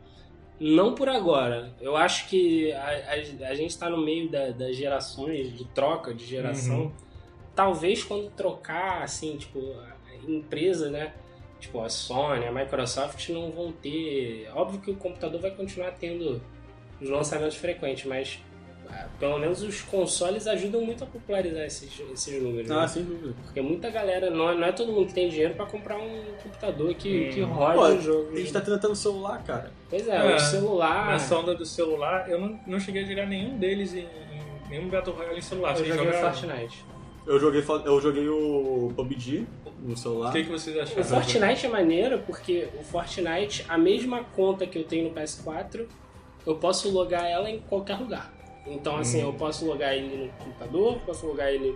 Não 0.60 0.95
por 0.95 1.08
agora. 1.08 1.76
Eu 1.80 1.95
acho 1.95 2.28
que 2.30 2.71
a, 2.71 2.88
a, 2.89 3.50
a 3.50 3.54
gente 3.56 3.78
tá 3.78 3.89
no 3.89 4.04
meio 4.04 4.28
da- 4.30 4.50
das 4.50 4.76
gerações, 4.76 5.56
de 5.56 5.65
troca 5.65 6.13
de 6.15 6.26
geração. 6.26 6.86
Uhum. 6.86 6.91
Talvez 7.56 8.04
quando 8.04 8.32
trocar, 8.32 9.04
assim, 9.04 9.38
tipo, 9.38 9.60
a 9.60 10.15
empresa, 10.28 10.89
né? 10.89 11.13
Tipo, 11.60 11.82
a 11.82 11.89
Sony, 11.89 12.46
a 12.46 12.52
Microsoft 12.52 13.30
não 13.30 13.52
vão 13.52 13.72
ter. 13.72 14.48
Óbvio 14.54 14.80
que 14.80 14.91
o 14.91 14.96
computador 14.96 15.41
vai 15.41 15.52
continuar 15.52 15.91
tendo 16.00 16.41
os 17.02 17.10
lançamentos 17.10 17.56
frequentes, 17.58 18.06
mas 18.06 18.39
ah, 18.89 19.08
pelo 19.20 19.38
menos 19.39 19.62
os 19.63 19.82
consoles 19.82 20.48
ajudam 20.48 20.82
muito 20.82 21.04
a 21.04 21.08
popularizar 21.08 21.63
esses, 21.65 22.00
esses 22.13 22.41
números. 22.41 22.70
Ah, 22.72 22.82
né? 22.82 22.88
sem 22.88 23.04
dúvida. 23.04 23.34
Porque 23.43 23.60
muita 23.62 23.89
galera, 23.89 24.30
não, 24.30 24.50
é- 24.52 24.56
não 24.56 24.67
é 24.67 24.72
todo 24.72 24.91
mundo 24.93 25.08
que 25.08 25.13
tem 25.13 25.30
dinheiro 25.30 25.56
pra 25.56 25.65
comprar 25.65 25.98
um 25.98 26.24
computador 26.43 26.93
que, 26.93 27.28
Hum. 27.30 27.34
que 27.34 27.41
rode 27.41 27.76
Pô, 27.76 27.86
o 27.88 28.02
jogo. 28.02 28.32
A 28.34 28.38
gente 28.39 28.54
tá 28.54 28.62
tentando 28.62 28.96
celular, 28.96 29.43
cara. 29.43 29.72
Pois 29.89 30.08
é, 30.08 30.15
É, 30.15 30.36
o 30.36 30.39
celular. 30.39 31.08
Nessa 31.08 31.38
onda 31.38 31.56
do 31.56 31.65
celular, 31.65 32.30
eu 32.30 32.39
não, 32.39 32.60
não 32.67 32.80
cheguei 32.80 33.04
a 33.04 33.06
jogar 33.08 33.26
nenhum 33.26 33.58
deles 33.58 33.93
em, 33.93 34.02
em 34.02 34.70
nenhum 34.70 34.88
Battle 34.89 35.15
Royale 35.15 35.39
em 35.39 35.41
celular. 35.41 35.72
Eu 35.78 35.86
joguei 35.86 36.06
jogaram? 36.06 36.34
Fortnite. 36.34 36.86
Eu 37.26 37.39
joguei, 37.39 37.63
eu 37.86 38.00
joguei 38.02 38.30
o 38.30 38.93
PUBG 38.96 39.46
no 39.79 39.95
celular. 39.95 40.29
O 40.29 40.31
que, 40.33 40.43
que 40.43 40.49
vocês 40.49 40.77
acharam? 40.77 41.01
O 41.01 41.03
Fortnite 41.03 41.65
é 41.65 41.69
maneiro 41.69 42.19
porque 42.25 42.67
o 42.79 42.83
Fortnite, 42.83 43.65
a 43.67 43.77
mesma 43.77 44.23
conta 44.35 44.65
que 44.65 44.77
eu 44.77 44.83
tenho 44.83 45.09
no 45.09 45.15
PS4, 45.15 45.85
eu 46.45 46.55
posso 46.55 46.89
logar 46.89 47.25
ela 47.29 47.49
em 47.49 47.59
qualquer 47.59 47.99
lugar. 47.99 48.33
Então, 48.65 48.97
assim, 48.97 49.19
Hum. 49.23 49.27
eu 49.27 49.33
posso 49.33 49.65
logar 49.65 49.93
ele 49.95 50.25
no 50.25 50.29
computador, 50.43 50.99
posso 51.05 51.25
logar 51.25 51.51
ele 51.53 51.75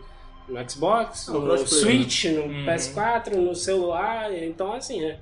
no 0.49 0.69
Xbox, 0.69 1.27
É 1.27 1.31
o 1.31 1.35
no 1.35 1.41
crossplay, 1.45 1.79
Switch, 1.81 2.25
no 2.25 2.41
Uhum. 2.41 2.65
PS4, 2.65 3.35
no 3.37 3.55
celular. 3.55 4.33
Então, 4.33 4.73
assim, 4.73 5.03
é. 5.03 5.19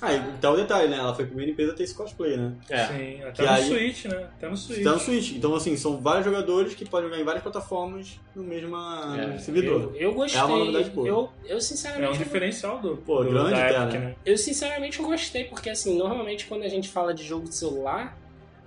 Ah, 0.00 0.12
e 0.12 0.20
tá 0.40 0.50
o 0.50 0.56
detalhe, 0.56 0.88
né? 0.88 0.96
Ela 0.98 1.14
foi 1.14 1.24
a 1.24 1.26
primeira 1.28 1.50
empresa 1.52 1.72
a 1.72 1.74
ter 1.74 1.84
esse 1.84 1.94
cosplay, 1.94 2.36
né? 2.36 2.52
é. 2.68 2.86
Sim, 2.86 3.22
até 3.22 3.32
Que 3.32 3.42
no 3.42 3.48
aí- 3.50 3.64
Switch, 3.68 4.04
né? 4.06 4.16
Até 4.36 4.48
no 4.48 4.56
Switch. 4.56 4.82
Tá 4.84 4.92
no 4.92 4.98
Switch. 5.00 5.32
Então, 5.32 5.54
assim, 5.54 5.76
são 5.76 5.98
vários 6.00 6.24
jogadores 6.24 6.74
que 6.74 6.84
podem 6.84 7.08
jogar 7.08 7.20
em 7.20 7.24
várias 7.24 7.42
plataformas 7.42 8.20
no 8.34 8.42
mesmo 8.42 8.76
É, 8.76 9.38
servidor. 9.38 9.92
Eu, 9.94 10.00
eu 10.10 10.14
gostei. 10.14 10.40
É 10.40 10.44
uma 10.44 10.58
novidade 10.58 10.90
boa. 10.90 11.08
eu, 11.08 11.30
eu 11.44 11.54
É 11.54 11.56
um 11.56 11.60
sinceramente. 11.60 12.18
diferencial 12.18 12.78
do, 12.80 12.96
Pô, 12.98 13.22
do 13.24 13.30
grande 13.30 13.50
da 13.52 13.84
Epic, 13.84 14.00
né? 14.00 14.14
eu 14.26 14.36
sinceramente 14.36 14.98
eu 15.00 15.06
gostei, 15.06 15.44
porque 15.44 15.70
assim, 15.70 15.96
normalmente 15.96 16.46
quando 16.46 16.64
a 16.64 16.68
gente 16.68 16.88
fala 16.88 17.14
de 17.14 17.24
jogo 17.24 17.48
de 17.48 17.54
celular, 17.54 18.18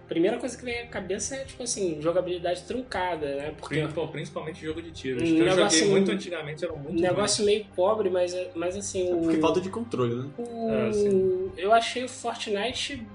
primeira 0.07 0.37
coisa 0.37 0.57
que 0.57 0.63
vem 0.63 0.79
à 0.79 0.87
cabeça 0.87 1.35
é, 1.35 1.43
tipo 1.43 1.63
assim, 1.63 2.01
jogabilidade 2.01 2.63
truncada, 2.63 3.35
né? 3.35 3.53
Porque 3.57 3.81
Prin- 3.85 4.07
Principalmente 4.07 4.61
jogo 4.65 4.81
de 4.81 4.91
tiros. 4.91 5.21
Um 5.23 5.25
que 5.25 5.31
eu 5.33 5.37
joguei 5.49 5.55
negócio- 5.55 5.89
muito 5.89 6.11
antigamente, 6.11 6.63
eram 6.65 6.77
muito 6.77 6.97
um 6.97 7.01
negócio 7.01 7.45
meio 7.45 7.65
pobre, 7.75 8.09
mas, 8.09 8.35
mas 8.55 8.75
assim, 8.77 9.13
o, 9.13 9.21
Porque 9.21 9.37
falta 9.37 9.59
de 9.61 9.69
controle, 9.69 10.15
né? 10.15 10.29
o- 10.37 10.69
É, 10.71 10.91
sim. 10.93 11.51
eu 11.57 11.73
achei 11.73 12.03
o 12.03 12.09
Fortnite 12.09 13.05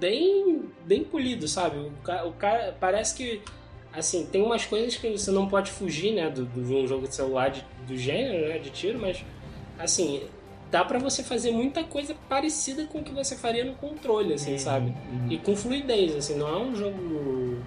bem, 0.00 0.64
bem 0.84 1.04
polido, 1.04 1.46
sabe? 1.48 1.78
O, 1.78 1.92
o 2.28 2.32
cara 2.32 2.76
parece 2.80 3.14
que 3.14 3.40
assim, 3.92 4.26
tem 4.26 4.42
umas 4.42 4.64
coisas 4.64 4.96
que 4.96 5.08
você 5.16 5.30
não 5.30 5.46
pode 5.48 5.70
fugir, 5.70 6.12
né, 6.12 6.28
de 6.28 6.42
um 6.42 6.84
jogo 6.86 7.06
de 7.06 7.14
celular 7.14 7.48
de- 7.50 7.64
do 7.86 7.96
gênero, 7.96 8.48
né, 8.48 8.58
de 8.58 8.70
tiro, 8.70 8.98
mas 8.98 9.24
assim, 9.78 10.22
dá 10.74 10.84
pra 10.84 10.98
você 10.98 11.22
fazer 11.22 11.52
muita 11.52 11.84
coisa 11.84 12.16
parecida 12.28 12.84
com 12.86 12.98
o 12.98 13.04
que 13.04 13.12
você 13.12 13.36
faria 13.36 13.64
no 13.64 13.74
controle, 13.74 14.34
assim, 14.34 14.54
Uhum, 14.54 14.58
sabe? 14.58 14.92
E 15.30 15.38
com 15.38 15.54
fluidez, 15.54 16.16
assim, 16.16 16.36
não 16.36 16.48
é 16.48 16.56
um 16.58 16.74
jogo. 16.74 17.58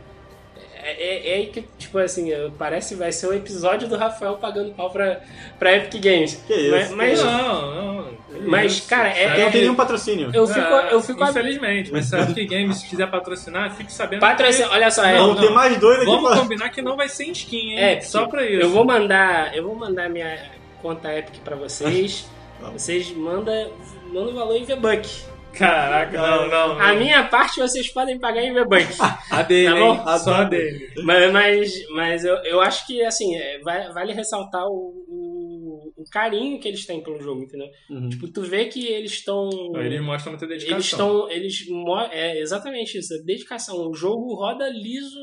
É, 0.84 0.92
é, 0.92 1.30
é 1.30 1.34
aí 1.36 1.46
que, 1.48 1.64
tipo 1.78 1.98
assim, 2.00 2.32
parece 2.58 2.94
que 2.94 3.00
vai 3.00 3.14
ser 3.14 3.28
o 3.28 3.34
episódio 3.34 3.88
do 3.88 3.96
Rafael 3.96 4.36
pagando 4.36 4.74
pau 4.74 4.90
pra, 4.90 5.22
pra 5.58 5.74
Epic 5.78 6.02
Games. 6.04 6.44
Que 6.46 6.54
isso? 6.54 6.72
Mas, 6.72 6.92
mas, 6.92 7.24
Não, 7.24 7.76
não. 7.76 8.18
Mas, 8.46 8.74
isso. 8.74 8.90
cara, 8.90 9.08
é- 9.10 9.26
Eu 9.40 9.44
não 9.46 9.52
tenho 9.52 9.64
nenhum 9.64 9.76
patrocínio. 9.76 10.30
eu 10.34 10.46
fico. 10.46 10.60
É, 10.60 10.94
eu 10.94 11.02
fico 11.02 11.24
Infelizmente, 11.24 11.92
mas 11.94 12.08
se 12.08 12.16
a 12.16 12.24
Epic 12.24 12.50
Games 12.50 12.84
quiser 12.84 13.10
patrocinar, 13.10 13.74
fique 13.74 13.92
sabendo 13.92 14.20
Patrocínio, 14.20 14.70
olha 14.70 14.92
só, 14.92 15.06
é, 15.06 15.18
Não, 15.18 15.28
Vamos 15.28 15.42
ter 15.48 15.50
mais 15.54 15.78
dois 15.78 15.98
aqui 16.00 16.06
Vamos 16.08 16.30
pra... 16.30 16.40
combinar 16.42 16.70
que 16.72 16.82
não 16.82 16.98
vai 16.98 17.08
ser 17.08 17.24
em 17.24 17.32
skin, 17.32 17.72
hein? 17.72 17.80
É, 17.80 18.02
Só 18.02 18.28
pra 18.28 18.46
isso. 18.46 18.62
eu 18.64 18.70
vou 18.70 18.84
mandar. 18.84 19.56
Eu 19.56 19.64
vou 19.64 19.76
mandar 19.76 20.10
minha 20.10 20.52
conta 20.82 21.14
Epic 21.18 21.40
pra 21.44 21.56
vocês. 21.56 22.28
Vocês 22.74 23.12
mandam 23.12 23.72
manda 24.12 24.32
o 24.32 24.34
valor 24.34 24.56
em 24.56 24.64
V-Buck. 24.64 25.08
Caraca, 25.54 26.16
não, 26.18 26.48
não. 26.48 26.68
não. 26.76 26.80
A 26.82 26.94
minha 26.94 27.24
parte 27.28 27.60
vocês 27.60 27.90
podem 27.90 28.20
pagar 28.20 28.44
em 28.44 28.54
V-Buck. 28.54 28.86
A 29.32 29.42
dele, 29.42 29.74
Tá 29.74 29.80
bom? 29.80 30.18
Só 30.20 30.34
a 30.36 30.44
dele. 30.44 30.94
mas 31.04 31.32
mas, 31.32 31.88
mas 31.90 32.26
eu, 32.26 32.36
eu 32.44 32.62
acho 32.62 32.86
que, 32.86 33.04
assim, 33.04 33.36
é, 33.36 33.60
vai- 33.60 33.92
vale 33.92 34.14
ressaltar 34.14 34.66
o, 34.68 34.94
o, 35.08 35.94
o 35.98 36.04
carinho 36.12 36.60
que 36.60 36.68
eles 36.68 36.86
têm 36.86 37.02
pelo 37.02 37.20
jogo, 37.22 37.44
entendeu? 37.44 37.68
Uhum. 37.90 38.10
Tipo, 38.10 38.32
tu 38.32 38.42
vê 38.44 38.66
que 38.66 38.86
eles 38.86 39.12
estão. 39.14 39.50
Ele 39.76 40.00
mostra 40.00 40.30
muita 40.32 40.46
dedicação. 40.48 40.76
Eles 40.78 40.86
estão. 40.86 41.30
Eles 41.32 42.12
É 42.12 42.40
exatamente 42.40 42.98
isso, 42.98 43.14
é 43.16 43.18
dedicação. 43.24 43.90
O 43.90 43.94
jogo 43.94 44.36
roda 44.36 44.70
liso. 44.70 45.18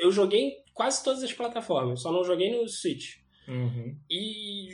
Eu 0.00 0.10
joguei 0.12 0.40
em 0.40 0.52
quase 0.74 1.02
todas 1.02 1.22
as 1.22 1.32
plataformas, 1.32 2.02
só 2.02 2.12
não 2.12 2.22
joguei 2.24 2.50
no 2.50 2.68
Switch. 2.68 3.16
Uhum. 3.48 3.96
E, 4.10 4.68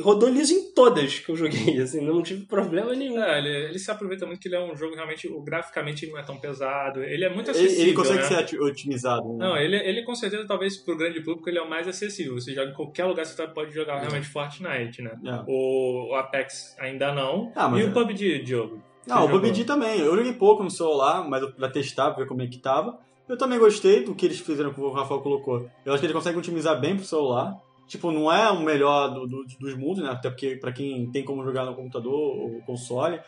e 0.00 0.02
rodou 0.02 0.28
liso 0.28 0.52
em 0.54 0.72
todas 0.72 1.18
que 1.18 1.30
eu 1.30 1.36
joguei, 1.36 1.78
assim, 1.82 2.00
não 2.00 2.22
tive 2.22 2.46
problema 2.46 2.94
nenhum. 2.94 3.22
É, 3.22 3.38
ele, 3.38 3.48
ele 3.68 3.78
se 3.78 3.90
aproveita 3.90 4.26
muito 4.26 4.40
que 4.40 4.48
ele 4.48 4.56
é 4.56 4.60
um 4.60 4.76
jogo 4.76 4.94
realmente, 4.94 5.28
o, 5.28 5.40
graficamente 5.42 6.04
ele 6.04 6.12
não 6.12 6.18
é 6.20 6.22
tão 6.22 6.38
pesado, 6.38 7.02
ele 7.02 7.24
é 7.24 7.28
muito 7.32 7.50
Ele, 7.50 7.58
acessível, 7.58 7.84
ele 7.84 7.94
consegue 7.94 8.18
né? 8.34 8.46
ser 8.46 8.60
otimizado. 8.60 9.28
Né? 9.28 9.38
Não, 9.38 9.56
ele, 9.56 9.76
ele 9.76 10.02
com 10.04 10.14
certeza, 10.14 10.46
talvez 10.46 10.76
pro 10.76 10.96
grande 10.96 11.20
público, 11.20 11.48
ele 11.48 11.58
é 11.58 11.62
o 11.62 11.68
mais 11.68 11.86
acessível. 11.86 12.34
Você 12.34 12.54
joga 12.54 12.70
em 12.70 12.74
qualquer 12.74 13.04
lugar, 13.04 13.24
você 13.26 13.46
pode 13.48 13.72
jogar 13.72 13.98
realmente 13.98 14.26
Fortnite, 14.28 15.02
né? 15.02 15.12
É. 15.24 15.44
O, 15.46 16.10
o 16.10 16.14
Apex 16.14 16.76
ainda 16.78 17.12
não. 17.12 17.52
Ah, 17.54 17.68
mas 17.68 17.80
e 17.80 17.86
é. 17.86 17.88
o 17.88 17.92
PUBG, 17.92 18.42
Diogo? 18.42 18.82
Não, 19.06 19.22
Você 19.22 19.26
o? 19.26 19.30
PUBG 19.30 19.64
também. 19.64 20.00
Eu 20.00 20.16
joguei 20.16 20.32
pouco 20.32 20.62
no 20.62 20.70
celular, 20.70 21.28
mas 21.28 21.42
eu- 21.42 21.52
pra 21.52 21.68
testar, 21.68 22.10
pra 22.10 22.22
ver 22.22 22.28
como 22.28 22.42
é 22.42 22.46
que 22.46 22.58
tava. 22.58 22.98
Eu 23.28 23.36
também 23.36 23.58
gostei 23.58 24.02
do 24.04 24.14
que 24.14 24.26
eles 24.26 24.40
fizeram, 24.40 24.72
como 24.72 24.88
o 24.88 24.92
Rafael 24.92 25.20
colocou. 25.20 25.68
Eu 25.84 25.92
acho 25.92 26.00
que 26.00 26.06
eles 26.06 26.14
conseguem 26.16 26.38
otimizar 26.38 26.80
bem 26.80 26.96
pro 26.96 27.04
celular. 27.04 27.56
Tipo, 27.90 28.12
não 28.12 28.30
é 28.30 28.48
o 28.52 28.60
melhor 28.62 29.08
do- 29.08 29.26
do- 29.26 29.44
dos 29.58 29.74
mundos, 29.76 30.00
né? 30.04 30.10
Até 30.10 30.30
porque 30.30 30.54
pra 30.54 30.70
quem 30.72 31.10
tem 31.10 31.24
como 31.24 31.42
jogar 31.44 31.64
no 31.64 31.74
computador 31.74 32.12
ou 32.14 32.60
console, 32.64 33.18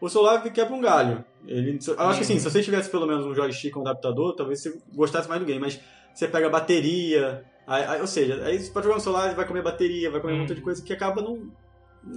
o 0.00 0.08
celular 0.08 0.40
quebra 0.52 0.72
um 0.74 0.80
galho. 0.80 1.24
Ele, 1.44 1.76
eu 1.84 2.00
acho 2.00 2.18
que 2.18 2.24
assim, 2.24 2.38
se 2.38 2.48
você 2.48 2.62
tivesse 2.62 2.88
pelo 2.88 3.04
menos 3.04 3.26
um 3.26 3.34
joystick 3.34 3.76
um 3.76 3.80
adaptador, 3.80 4.36
talvez 4.36 4.62
você 4.62 4.78
gostasse 4.94 5.28
mais 5.28 5.40
do 5.40 5.46
game. 5.46 5.58
Mas 5.60 5.80
você 6.14 6.28
pega 6.28 6.46
a 6.46 6.50
bateria. 6.50 7.44
Aí, 7.66 7.84
aí- 7.84 8.00
ou 8.00 8.06
seja, 8.06 8.44
aí 8.44 8.60
você 8.60 8.70
pode 8.70 8.84
jogar 8.84 8.96
no 8.96 9.02
celular, 9.02 9.34
vai 9.34 9.44
comer 9.46 9.62
bateria, 9.62 10.08
vai 10.08 10.20
comer 10.20 10.34
Hum. 10.34 10.36
um 10.36 10.40
monte 10.42 10.54
de 10.54 10.60
coisa 10.60 10.80
que 10.84 10.92
acaba 10.92 11.20
não. 11.20 11.34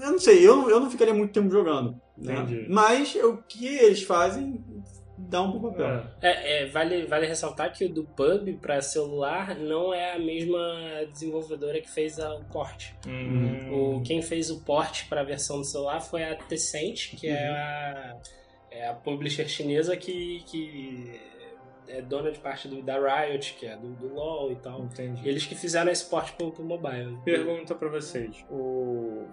Eu 0.01 0.11
não 0.11 0.19
sei, 0.19 0.47
eu, 0.47 0.69
eu 0.69 0.79
não 0.79 0.89
ficaria 0.91 1.13
muito 1.13 1.33
tempo 1.33 1.49
jogando. 1.49 1.99
né? 2.17 2.33
Entendi. 2.35 2.67
Mas 2.69 3.13
o 3.15 3.37
que 3.47 3.65
eles 3.67 4.03
fazem 4.03 4.63
dá 5.17 5.41
um 5.41 5.51
bom 5.51 5.69
papel. 5.71 6.03
É. 6.21 6.29
É, 6.29 6.63
é, 6.63 6.65
vale, 6.67 7.05
vale 7.05 7.25
ressaltar 7.27 7.71
que 7.73 7.85
o 7.85 7.89
do 7.93 8.03
pub 8.03 8.57
pra 8.61 8.81
celular 8.81 9.55
não 9.55 9.93
é 9.93 10.13
a 10.13 10.19
mesma 10.19 10.57
desenvolvedora 11.11 11.79
que 11.81 11.89
fez 11.89 12.19
a- 12.19 12.35
o 12.35 12.43
porte. 12.45 12.95
Hum. 13.07 13.95
O, 13.97 14.01
quem 14.03 14.21
fez 14.21 14.49
o 14.49 14.61
porte 14.63 15.05
para 15.07 15.21
a 15.21 15.23
versão 15.23 15.57
do 15.59 15.63
celular 15.65 15.99
foi 16.01 16.23
a 16.23 16.35
Tencent, 16.35 17.15
que 17.15 17.27
é, 17.27 17.49
Uhum. 17.49 17.55
a, 17.55 18.17
é 18.71 18.87
a 18.89 18.93
publisher 18.93 19.47
chinesa 19.47 19.95
que, 19.95 20.43
que 20.45 21.19
é 21.87 22.01
dona 22.01 22.31
de 22.31 22.39
parte 22.39 22.67
do, 22.67 22.81
da 22.81 22.95
Riot, 22.97 23.53
que 23.59 23.65
é 23.67 23.77
do, 23.77 23.89
do 23.93 24.13
LoL 24.13 24.51
e 24.51 24.55
tal. 24.55 24.81
Entendi. 24.81 25.27
Eles 25.27 25.45
que 25.45 25.55
fizeram 25.55 25.91
esse 25.91 26.09
porte 26.09 26.33
pro, 26.33 26.51
pro 26.51 26.63
mobile. 26.63 27.17
Pergunta 27.23 27.73
pra 27.75 27.87
vocês. 27.89 28.43
O, 28.49 29.25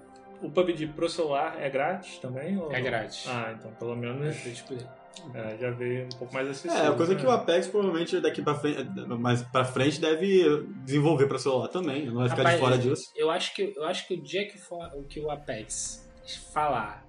o 0.42 0.50
PUBG 0.50 0.88
pro 0.88 1.08
celular 1.08 1.56
é 1.60 1.68
grátis 1.70 2.18
também? 2.18 2.56
ou 2.58 2.70
É 2.70 2.76
não? 2.76 2.84
grátis. 2.84 3.24
Ah, 3.28 3.54
então 3.58 3.72
pelo 3.72 3.92
É 3.92 3.96
menos 3.96 4.36
to 4.42 4.64
play. 4.66 4.86
É, 5.34 5.56
já 5.58 5.70
veio 5.70 6.06
um 6.06 6.18
pouco 6.18 6.34
mais 6.34 6.48
acessível. 6.48 6.76
É, 6.76 6.88
a 6.88 6.92
coisa 6.92 7.14
né? 7.14 7.20
que 7.20 7.26
o 7.26 7.30
Apex 7.30 7.66
provavelmente 7.68 8.20
daqui 8.20 8.42
pra 8.42 8.54
frente, 8.54 8.84
mais 9.18 9.42
pra 9.42 9.64
frente 9.64 10.00
deve 10.00 10.64
desenvolver 10.84 11.26
pra 11.26 11.38
celular 11.38 11.68
também, 11.68 12.06
não 12.06 12.14
vai 12.14 12.28
ficar 12.28 12.42
Rapaz, 12.42 12.54
de 12.56 12.60
fora 12.60 12.78
disso. 12.78 13.12
Eu 13.14 13.30
acho 13.30 13.54
que, 13.54 13.72
eu 13.76 13.84
acho 13.84 14.06
que 14.06 14.14
o 14.14 14.20
dia 14.22 14.46
que, 14.46 14.58
for, 14.58 14.90
que 15.08 15.20
o 15.20 15.30
Apex 15.30 16.08
falar 16.52 17.06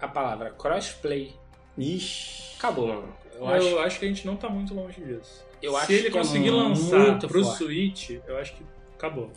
a 0.00 0.08
palavra 0.08 0.50
crossplay, 0.50 1.34
Ixi. 1.76 2.56
acabou, 2.58 2.88
mano. 2.88 3.14
Eu, 3.34 3.40
Eu, 3.40 3.48
acho, 3.48 3.78
acho... 3.80 3.98
que 3.98 4.04
a 4.04 4.08
gente 4.08 4.26
não 4.26 4.36
tá 4.36 4.48
muito 4.48 4.74
longe 4.74 5.00
disso. 5.00 5.44
eu 5.62 5.72
Se 5.72 5.78
acho 5.78 5.92
ele 5.92 6.02
que 6.02 6.08
é 6.08 6.10
conseguir 6.10 6.50
lançar 6.50 7.18
pro 7.18 7.44
forte. 7.44 7.58
Switch, 7.58 8.10
eu 8.26 8.36
acho 8.38 8.54
que 8.54 8.64
acabou. 8.94 9.30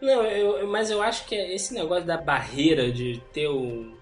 Não, 0.00 0.22
eu, 0.24 0.66
mas 0.68 0.90
eu 0.90 1.02
acho 1.02 1.26
que 1.26 1.34
esse 1.34 1.72
negócio 1.72 2.04
da 2.04 2.16
barreira 2.18 2.90
de 2.92 3.20
ter 3.32 3.48
o. 3.48 3.95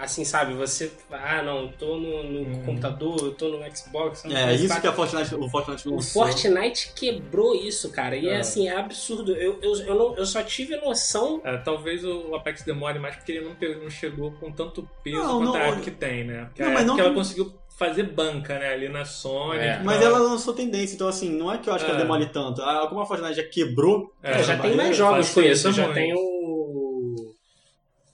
Assim, 0.00 0.24
sabe? 0.24 0.54
Você. 0.54 0.92
Ah, 1.10 1.42
não, 1.42 1.62
eu 1.62 1.68
tô 1.76 1.96
no, 1.96 2.22
no 2.22 2.40
Hum. 2.42 2.62
computador, 2.64 3.18
eu 3.20 3.32
tô 3.34 3.48
no 3.48 3.58
Xbox. 3.76 4.24
É, 4.26 4.54
isso 4.54 4.68
parte- 4.68 4.80
que 4.82 4.86
a 4.86 4.92
Fortnite, 4.92 5.34
o 5.34 5.48
Fortnite 5.50 5.88
O 5.88 5.94
lançou. 5.96 6.22
Fortnite 6.22 6.92
quebrou 6.94 7.54
isso, 7.54 7.90
cara. 7.90 8.14
E 8.16 8.28
é, 8.28 8.34
É. 8.34 8.36
assim, 8.38 8.68
é 8.68 8.76
absurdo. 8.76 9.32
Eu, 9.34 9.58
eu, 9.60 9.74
eu, 9.84 9.94
não, 9.96 10.16
eu 10.16 10.24
só 10.24 10.40
tive 10.42 10.76
noção. 10.76 11.40
É, 11.44 11.56
talvez 11.56 12.04
o 12.04 12.32
Apex 12.36 12.62
demore 12.62 12.98
mais 13.00 13.16
porque 13.16 13.32
ele 13.32 13.44
não, 13.44 13.56
não 13.82 13.90
chegou 13.90 14.30
com 14.32 14.52
tanto 14.52 14.88
peso 15.02 15.16
Não, 15.18 15.38
quanto 15.44 15.56
a 15.56 15.66
não, 15.72 15.78
Epic 15.80 15.98
tem, 15.98 16.24
né? 16.24 16.44
Porque 16.44 16.62
Não, 16.62 16.70
a 16.70 16.74
mas 16.74 16.82
Epic 16.84 16.88
não 16.94 16.98
ela 17.00 17.08
que- 17.10 17.14
conseguiu 17.16 17.52
fazer 17.76 18.02
banca, 18.04 18.58
né? 18.58 18.72
Ali 18.74 18.88
na 18.88 19.04
Sony. 19.04 19.58
É. 19.60 19.80
Mas 19.84 20.00
ela 20.02 20.18
lançou 20.18 20.52
tendência, 20.54 20.94
então 20.94 21.06
assim, 21.08 21.28
não 21.30 21.52
é 21.52 21.58
que 21.58 21.68
eu 21.68 21.74
acho 21.74 21.84
que 21.84 21.90
ela 21.90 22.00
É. 22.00 22.02
demore 22.02 22.26
tanto. 22.26 22.60
Ah, 22.62 22.86
Como 22.88 23.00
a 23.00 23.06
Fortnite 23.06 23.34
já 23.34 23.44
quebrou, 23.44 24.12
É, 24.22 24.32
É, 24.32 24.42
já 24.44 24.58
tem 24.58 24.74
mais 24.76 24.96
jogos 24.96 25.30
com 25.32 25.40
isso. 25.42 25.72
Já 25.72 25.82
muito. 25.84 25.94
tem 25.94 26.12
o. 26.14 26.37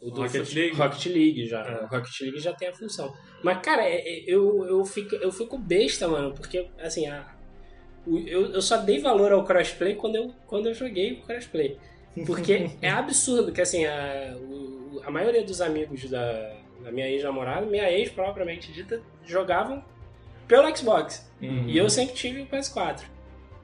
O 0.04 0.10
do 0.10 0.22
Rocket 0.22 0.52
League. 0.54 0.76
Rocket 0.76 1.06
League 1.06 1.46
já. 1.46 1.60
É. 1.62 1.84
O 1.84 1.86
Rocket 1.86 2.20
League 2.20 2.38
já 2.38 2.52
tem 2.52 2.68
a 2.68 2.74
função. 2.74 3.12
Mas, 3.42 3.58
cara, 3.62 3.82
é- 3.82 3.96
é- 4.06 4.24
eu, 4.26 4.64
eu, 4.66 4.84
fico, 4.84 5.14
eu 5.16 5.32
fico 5.32 5.56
besta, 5.58 6.06
mano, 6.06 6.32
porque, 6.34 6.68
assim, 6.78 7.06
a, 7.06 7.26
eu, 8.06 8.52
eu 8.52 8.60
só 8.62 8.76
dei 8.78 8.98
valor 9.00 9.32
ao 9.32 9.44
crossplay 9.44 9.94
quando 9.94 10.16
eu, 10.16 10.34
quando 10.46 10.66
eu 10.68 10.74
joguei 10.74 11.12
o 11.14 11.22
crossplay. 11.22 11.78
Porque 12.26 12.70
é 12.82 12.88
absurdo 12.90 13.50
que, 13.52 13.60
assim, 13.60 13.84
a, 13.86 14.36
o- 14.40 15.00
a 15.04 15.10
maioria 15.10 15.42
dos 15.42 15.60
amigos 15.60 16.08
da, 16.10 16.54
da 16.82 16.92
minha 16.92 17.08
ex-namorada, 17.08 17.66
minha 17.66 17.90
ex 17.90 18.10
propriamente 18.10 18.72
dita, 18.72 19.02
jogavam 19.24 19.82
pelo 20.46 20.74
Xbox. 20.76 21.26
Uhum. 21.40 21.68
E 21.68 21.76
eu 21.78 21.88
sempre 21.88 22.14
tive 22.14 22.42
o 22.42 22.46
PS4. 22.46 23.02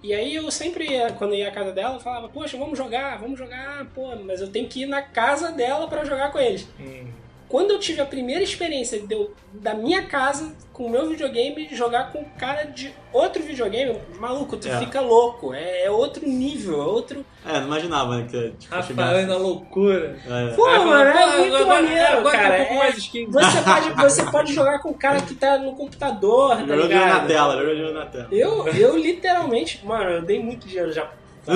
E 0.03 0.15
aí 0.15 0.35
eu 0.35 0.51
sempre, 0.51 0.91
ia, 0.91 1.13
quando 1.13 1.35
ia 1.35 1.49
à 1.49 1.51
casa 1.51 1.73
dela, 1.73 2.01
falava, 2.01 2.29
poxa, 2.29 2.57
vamos 2.57 2.79
jogar, 2.79 3.19
vamos 3.19 3.39
jogar, 3.39 3.85
pô, 3.95 4.17
mas 4.17 4.41
eu 4.41 4.51
tenho 4.51 4.67
que 4.69 4.83
ir 4.83 4.87
na 4.87 5.03
casa 5.03 5.53
dela 5.53 5.87
pra 5.89 6.05
jogar 6.05 6.33
com 6.33 6.39
eles. 6.39 6.67
Hum. 6.79 7.20
Quando 7.51 7.73
eu 7.73 7.81
tive 7.81 8.01
a 8.01 8.07
primeira 8.07 8.45
experiência 8.45 9.01
de 9.01 9.13
eu, 9.13 9.35
da 9.53 9.75
minha 9.75 10.05
casa, 10.05 10.53
com 10.73 10.85
o 10.85 10.89
meu 10.91 11.09
videogame, 11.09 11.69
jogar 11.73 12.13
com 12.13 12.21
o 12.21 12.25
cara 12.39 12.63
de 12.63 12.95
outro 13.13 13.43
videogame, 13.43 13.99
maluco, 14.21 14.57
tu 14.57 14.69
É. 14.69 14.79
fica 14.79 15.01
louco. 15.01 15.53
É, 15.53 15.83
é 15.87 15.91
outro 15.91 16.25
nível, 16.27 16.81
é 16.81 16.85
outro. 16.87 17.27
É, 17.45 17.55
não 17.59 17.67
imaginava, 17.67 18.17
né? 18.19 18.27
Que, 18.31 18.51
tipo, 18.57 18.73
Rafael 18.75 18.97
chegasse- 18.97 19.27
na 19.27 19.37
loucura. 19.37 20.17
É. 20.25 20.55
Pô, 20.55 20.65
mano, 20.65 21.13
"Pô, 21.13 21.19
é 21.19 21.37
muito 21.39 21.57
agora- 21.57 21.83
maneiro, 21.83 22.19
agora 22.19 22.39
cara. 22.39 22.55
um 22.55 22.75
é- 22.75 22.79
mais 22.79 22.97
skin. 22.99 23.27
Você 23.31 23.61
pode, 23.63 23.91
você 24.01 24.23
pode 24.31 24.53
jogar 24.55 24.79
com 24.79 24.91
o 24.91 24.95
cara 24.95 25.21
que 25.21 25.35
tá 25.35 25.59
no 25.59 25.75
computador, 25.75 26.51
tá 26.51 26.61
Jogando 26.61 26.83
dinheiro 26.83 27.01
na 27.01 27.05
ligado? 27.15 27.27
tela, 27.27 27.53
jogando 27.57 27.75
dinheiro 27.75 27.95
na 27.95 28.07
tela. 28.07 28.29
Eu, 28.31 28.69
eu 28.69 28.97
literalmente, 28.97 29.85
mano, 29.85 30.09
eu 30.11 30.23
dei 30.23 30.41
muito 30.41 30.69
dinheiro 30.69 30.93
já. 30.93 31.11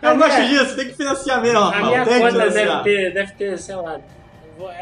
Eu 0.00 0.16
gosto 0.16 0.42
disso, 0.46 0.76
tem 0.76 0.86
que 0.86 0.94
financiar 0.94 1.42
mesmo, 1.42 1.58
A 1.58 1.64
Rafael. 1.66 1.86
minha 1.86 2.04
tem 2.06 2.20
conta 2.20 2.50
deve 2.50 2.82
ter, 2.84 3.12
deve 3.12 3.32
ter, 3.34 3.58
sei 3.58 3.76
lá. 3.76 4.00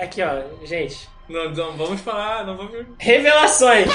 Aqui, 0.01 0.23
ó, 0.23 0.43
gente. 0.65 1.09
Não, 1.29 1.51
não 1.51 1.77
vamos 1.77 2.01
falar, 2.01 2.45
não 2.45 2.57
vamos. 2.57 2.87
Revelações! 2.99 3.87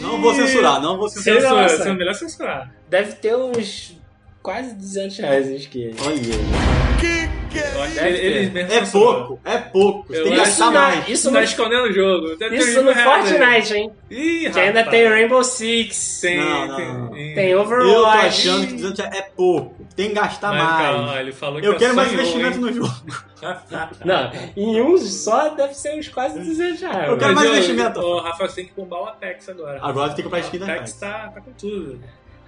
Não 0.00 0.20
vou 0.20 0.34
censurar, 0.34 0.80
não 0.80 0.96
vou 0.96 1.08
censurar. 1.08 1.68
Censura, 1.68 1.90
é 1.90 1.94
melhor 1.94 2.14
censurar. 2.14 2.74
Deve 2.88 3.12
ter 3.12 3.36
uns 3.36 3.96
quase 4.42 4.74
200 4.74 5.18
reais 5.18 5.48
em 5.48 5.56
skin. 5.56 5.94
Olha, 6.04 6.16
acho 6.16 7.39
que 7.50 7.58
ter. 7.60 8.50
mesmos 8.52 8.72
é 8.72 8.86
pouco, 8.92 9.40
é 9.44 9.58
pouco. 9.58 10.08
Você 10.08 10.18
Eu 10.20 10.22
tem 10.24 10.32
que 10.32 10.38
gastar 10.38 10.50
Isso 10.52 10.60
não- 10.64 10.72
mais. 10.72 11.08
Isso 11.08 11.32
Tá 11.32 11.38
no, 11.38 11.44
escondendo 11.44 11.82
o 11.84 11.92
jogo. 11.92 12.36
Ter 12.36 12.52
isso 12.52 12.82
no. 12.82 12.94
Fortnite, 12.94 13.74
hein? 13.74 13.92
Ih, 14.10 14.50
Que 14.50 14.60
ainda 14.60 14.84
tem 14.84 15.08
Rainbow 15.08 15.44
Six, 15.44 16.20
Tem, 16.20 16.36
Não, 16.38 16.66
não, 16.66 17.08
tem, 17.10 17.34
tem 17.34 17.48
Eu 17.50 17.58
tô 17.58 17.64
Overwatch. 17.74 18.26
achando 18.26 18.66
que 18.66 18.72
200 18.74 19.00
é 19.00 19.22
pouco. 19.36 19.86
Tem 19.94 20.08
que 20.08 20.14
gastar 20.14 20.52
Mas, 20.52 20.62
mais. 20.62 20.86
calma, 20.96 21.20
ele 21.20 21.32
falou 21.32 21.60
que 21.60 21.66
Eu 21.66 21.72
é 21.72 21.76
quero 21.78 21.94
mais 21.94 22.12
investimento 22.12 22.54
hein? 22.56 22.60
no 22.60 22.72
jogo. 22.72 22.94
Não, 24.04 24.30
em 24.56 24.82
um 24.82 24.98
só 24.98 25.48
deve 25.50 25.72
ser 25.74 25.98
uns 25.98 26.08
quase 26.08 26.38
200 26.38 26.80
reais. 26.80 27.08
Eu 27.08 27.16
quero 27.16 27.34
Mas 27.34 27.34
mais 27.34 27.46
eu- 27.46 27.52
investimento. 27.54 28.00
O 28.00 28.20
Rafa 28.20 28.48
você 28.48 28.56
tem 28.56 28.64
que 28.66 28.72
bombar 28.74 29.00
o 29.00 29.06
Apex 29.06 29.48
agora. 29.48 29.78
Agora 29.82 30.08
tem 30.08 30.16
que 30.16 30.22
comprar 30.24 30.40
skin 30.40 30.58
da 30.58 30.66
Apex 30.66 30.80
Apex. 30.80 30.92
tá, 31.00 31.28
tá 31.34 31.40
com 31.40 31.52
tudo. 31.52 32.00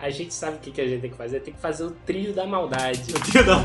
A 0.03 0.11
gente 0.11 0.35
sabe 0.35 0.57
o 0.57 0.59
que, 0.59 0.73
que 0.73 0.81
a 0.81 0.87
gente 0.89 1.01
tem 1.01 1.11
que 1.11 1.17
fazer. 1.17 1.39
Tem 1.41 1.55
que 1.55 1.61
fazer 1.61 1.85
o 1.85 1.91
trio 2.05 2.33
da 2.33 2.45
maldade. 2.45 3.15
Não. 3.47 3.61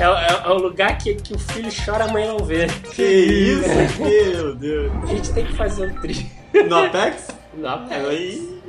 É, 0.00 0.04
é- 0.04 0.42
é 0.46 0.48
o 0.48 0.54
lugar 0.56 0.96
que, 0.96 1.14
que 1.16 1.34
o 1.34 1.38
filho 1.38 1.68
chora, 1.84 2.04
a 2.04 2.08
mãe 2.08 2.26
não 2.26 2.38
vê. 2.38 2.66
Que 2.94 3.02
isso, 3.02 3.68
meu 4.02 4.54
Deus. 4.54 4.90
A 5.02 5.06
gente 5.06 5.32
tem 5.34 5.44
que 5.44 5.52
fazer 5.54 5.88
o 5.90 6.00
trio. 6.00 6.26
No 6.66 6.76
Apex? 6.78 7.28
No 7.54 7.68
Apex. 7.68 8.06
Aí. 8.08 8.60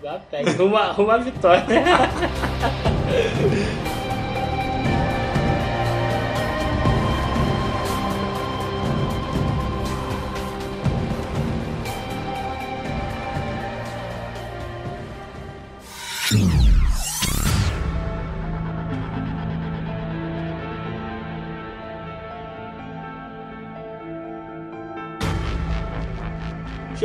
No 0.00 0.08
Apex. 0.10 0.54
Rumo, 0.54 0.76
rumo 0.92 1.10
à 1.10 1.18
vitória. 1.18 1.64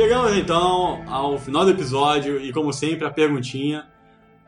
Chegamos 0.04 0.36
então 0.36 1.02
ao 1.08 1.38
final 1.38 1.64
do 1.64 1.70
episódio 1.70 2.38
e, 2.38 2.52
como 2.52 2.74
sempre, 2.74 3.06
a 3.06 3.10
perguntinha: 3.10 3.86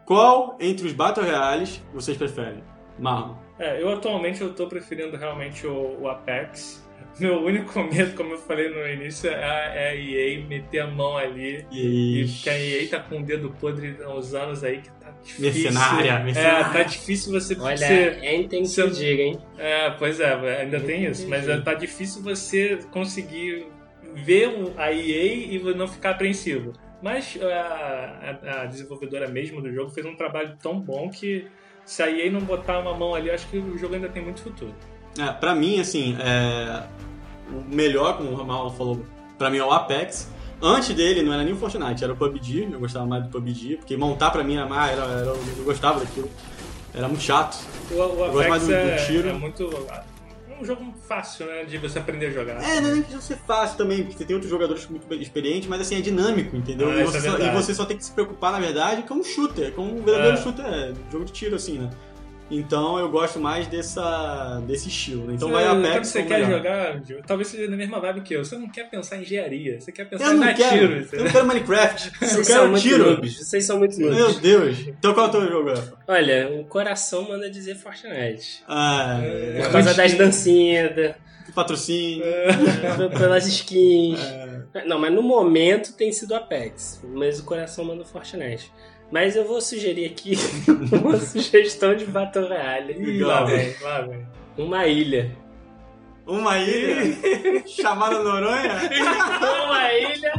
Qual 0.04 0.54
entre 0.60 0.86
os 0.86 0.92
Battle 0.92 1.24
Royales 1.24 1.82
vocês 1.94 2.14
preferem? 2.14 2.62
Marlon. 2.98 3.36
É, 3.58 3.80
eu 3.80 3.88
atualmente 3.88 4.42
eu 4.42 4.52
tô 4.52 4.66
preferindo 4.66 5.16
realmente 5.16 5.66
o, 5.66 5.96
o 6.02 6.08
Apex. 6.10 6.86
Meu 7.18 7.42
único 7.42 7.82
medo, 7.84 8.14
como 8.14 8.34
eu 8.34 8.38
falei 8.38 8.68
no 8.68 8.86
início, 8.86 9.30
é 9.30 9.42
a, 9.42 9.74
é 9.74 9.88
a 9.88 9.94
EA 9.96 10.46
meter 10.46 10.80
a 10.80 10.86
mão 10.88 11.16
ali. 11.16 11.64
E 11.72 12.20
E. 12.20 12.28
porque 12.28 12.50
a 12.50 12.58
EA 12.58 12.88
tá 12.90 13.00
com 13.00 13.20
o 13.20 13.22
dedo 13.24 13.48
podre 13.58 13.96
há 14.04 14.10
uns 14.10 14.34
anos 14.34 14.62
aí 14.62 14.82
que 14.82 14.90
tá 14.90 15.10
difícil. 15.24 15.42
Mercenária, 15.72 16.18
mercenária. 16.18 16.66
É, 16.66 16.70
tá 16.70 16.82
difícil 16.82 17.32
você 17.32 17.56
Olha, 17.58 17.78
ser. 17.78 18.22
Enten 18.22 18.60
que 18.60 18.68
se- 18.68 18.82
eu 18.82 18.90
diga, 18.90 19.22
hein? 19.22 19.38
É, 19.56 19.88
pois 19.88 20.20
é, 20.20 20.60
ainda 20.60 20.78
tem 20.80 21.06
isso. 21.06 21.26
Mas 21.26 21.48
é, 21.48 21.58
tá 21.62 21.72
difícil 21.72 22.22
você 22.22 22.78
conseguir 22.90 23.74
ver 24.14 24.48
o- 24.48 24.72
a 24.76 24.92
EA 24.92 25.34
e 25.54 25.74
não 25.74 25.86
ficar 25.88 26.10
apreensivo. 26.10 26.72
Mas 27.02 27.38
a, 27.42 28.38
a- 28.42 28.62
a 28.62 28.66
desenvolvedora 28.66 29.28
mesmo 29.28 29.60
do 29.60 29.72
jogo 29.72 29.90
fez 29.90 30.06
um 30.06 30.16
trabalho 30.16 30.56
tão 30.62 30.80
bom 30.80 31.10
que 31.10 31.46
se 31.84 32.02
a 32.02 32.10
EA 32.10 32.30
não 32.30 32.40
botar 32.40 32.78
uma 32.80 32.94
mão 32.94 33.14
ali, 33.14 33.30
acho 33.30 33.46
que 33.48 33.58
o 33.58 33.76
jogo 33.78 33.94
ainda 33.94 34.08
tem 34.08 34.22
muito 34.22 34.40
futuro. 34.40 34.74
É, 35.18 35.30
pra 35.32 35.54
mim, 35.54 35.78
assim, 35.80 36.16
é... 36.20 36.82
o 37.50 37.62
melhor, 37.74 38.16
como 38.16 38.30
o 38.30 38.44
Marlon 38.46 38.70
falou, 38.70 39.02
pra 39.38 39.48
mim 39.50 39.58
é 39.58 39.64
o 39.64 39.70
Apex. 39.70 40.30
Antes 40.60 40.94
dele 40.94 41.22
não 41.22 41.32
era 41.34 41.42
nem 41.44 41.52
o 41.52 41.56
Fortnite, 41.56 42.02
era 42.02 42.12
o 42.12 42.16
PUBG. 42.16 42.68
Eu 42.72 42.80
gostava 42.80 43.04
mais 43.06 43.22
do 43.24 43.28
PUBG, 43.28 43.76
porque 43.76 43.96
montar 43.96 44.30
pra 44.30 44.42
mim 44.42 44.56
era 44.56 44.66
mais. 44.66 44.92
Era, 44.98 45.04
era- 45.04 45.26
eu 45.58 45.64
gostava 45.64 46.00
daquilo. 46.00 46.30
Era 46.94 47.06
muito 47.08 47.22
chato. 47.22 47.58
O, 47.90 47.94
o 47.94 48.08
gosto 48.16 48.48
mais 48.48 48.62
Apex 48.64 48.66
do- 48.66 48.68
do 48.68 48.72
é, 48.74 48.96
tiro. 49.06 49.28
é 49.28 49.32
muito. 49.34 49.68
Um 50.60 50.64
jogo 50.64 50.94
fácil, 51.06 51.46
né? 51.46 51.64
De 51.64 51.78
você 51.78 51.98
aprender 51.98 52.26
a 52.26 52.30
jogar. 52.30 52.62
É, 52.62 52.80
não 52.80 52.90
é 52.90 52.92
nem 52.94 53.02
que 53.02 53.22
ser 53.22 53.36
fácil 53.46 53.76
também, 53.76 54.02
porque 54.02 54.18
você 54.18 54.24
tem 54.24 54.34
outros 54.34 54.50
jogadores 54.50 54.86
muito 54.86 55.12
experientes, 55.14 55.68
mas 55.68 55.80
assim, 55.80 55.96
é 55.96 56.00
dinâmico, 56.00 56.56
entendeu? 56.56 56.90
Ah, 56.90 56.96
e, 56.96 57.02
isso 57.02 57.12
você 57.12 57.18
é 57.18 57.30
só, 57.30 57.38
e 57.38 57.50
você 57.50 57.74
só 57.74 57.84
tem 57.84 57.96
que 57.96 58.04
se 58.04 58.12
preocupar, 58.12 58.52
na 58.52 58.60
verdade, 58.60 59.02
com 59.02 59.14
um 59.14 59.24
shooter, 59.24 59.72
com 59.72 59.82
um 59.82 60.02
verdadeiro 60.02 60.38
É. 60.38 60.42
shooter, 60.42 60.64
é, 60.64 60.92
jogo 61.10 61.24
de 61.24 61.32
tiro, 61.32 61.56
assim, 61.56 61.78
né? 61.78 61.90
Então 62.50 62.96
eu 62.98 63.08
gosto 63.10 63.40
mais 63.40 63.66
dessa, 63.66 64.62
desse 64.66 64.88
estilo. 64.88 65.32
Então 65.32 65.50
vai 65.50 65.64
a 65.64 65.70
Quando 65.70 65.86
Apex 65.86 66.08
você 66.08 66.22
quer 66.22 66.40
melhor. 66.40 66.50
jogar, 66.58 67.04
Gil, 67.04 67.20
talvez 67.26 67.48
seja 67.48 67.68
na 67.68 67.76
mesma 67.76 67.98
vibe 67.98 68.20
que 68.20 68.34
eu. 68.34 68.44
Você 68.44 68.56
não 68.56 68.68
quer 68.68 68.88
pensar 68.88 69.16
em 69.16 69.22
engenharia, 69.22 69.80
você 69.80 69.90
quer 69.90 70.04
pensar 70.08 70.32
em 70.34 70.54
quero, 70.54 71.04
tiro. 71.04 71.08
eu 71.16 71.24
não 71.24 71.30
quero 71.32 71.46
Minecraft, 71.46 72.12
eu 72.22 72.44
quero 72.44 72.74
tiro. 72.78 73.04
noobs. 73.10 73.36
Vocês 73.38 73.64
são 73.64 73.78
muito 73.78 73.98
Meu 73.98 74.12
noobs. 74.12 74.38
Deus. 74.38 74.78
Então 74.86 75.12
qual 75.12 75.26
é 75.26 75.28
o 75.28 75.32
teu 75.32 75.48
jogo, 75.48 75.70
Rafa? 75.70 75.98
Olha, 76.06 76.48
o 76.52 76.64
coração 76.64 77.28
manda 77.28 77.50
dizer 77.50 77.74
Fortnite. 77.74 78.62
Ah, 78.68 79.20
É. 79.24 79.62
Por 79.64 79.72
causa 79.72 79.92
das 79.94 80.14
dancinhas, 80.14 80.94
da- 80.94 81.14
patrocínio. 81.54 82.22
pelas 83.18 83.46
skins. 83.46 84.20
É. 84.74 84.84
Não, 84.84 84.98
mas 84.98 85.12
no 85.12 85.22
momento 85.22 85.94
tem 85.94 86.12
sido 86.12 86.34
Apex. 86.34 87.00
Mas 87.02 87.40
o 87.40 87.44
coração 87.44 87.84
manda 87.84 88.04
Fortnite. 88.04 88.70
Mas 89.10 89.36
eu 89.36 89.46
vou 89.46 89.60
sugerir 89.60 90.06
aqui 90.06 90.34
uma 90.92 91.16
sugestão 91.18 91.94
de 91.94 92.04
Battle 92.06 92.48
Royale. 92.48 92.92
Ih, 92.98 93.22
lá 93.22 93.44
vem, 93.44 93.74
lá 93.80 94.00
vem. 94.02 94.26
Uma 94.58 94.86
ilha. 94.86 95.30
Uma 96.26 96.58
ilha 96.58 97.14
chamada 97.66 98.20
Noronha? 98.22 98.80
Uma 99.64 99.92
ilha 99.92 100.32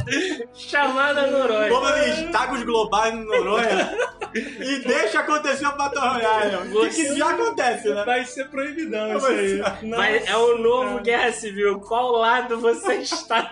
chamada 0.52 1.30
Noronha. 1.30 1.70
Vamos 1.70 1.88
ali, 1.88 2.28
tagos 2.30 2.62
globais 2.62 3.14
no 3.14 3.24
Noronha 3.24 4.17
e 4.38 4.78
deixa 4.86 5.20
acontecer 5.20 5.66
o 5.66 5.76
Battle 5.76 6.00
Royale. 6.08 6.56
O 6.76 6.80
que, 6.88 6.94
que 6.94 7.16
já 7.18 7.30
acontece, 7.30 7.88
né? 7.88 8.04
Vai 8.04 8.24
ser 8.24 8.48
proibidão 8.48 9.16
isso 9.16 9.26
aí. 9.26 9.62
Mas 9.82 10.26
é 10.28 10.36
o 10.36 10.58
novo 10.58 11.00
Guerra 11.00 11.32
Civil. 11.32 11.80
Qual 11.80 12.12
lado 12.12 12.58
você 12.60 12.94
está? 13.02 13.50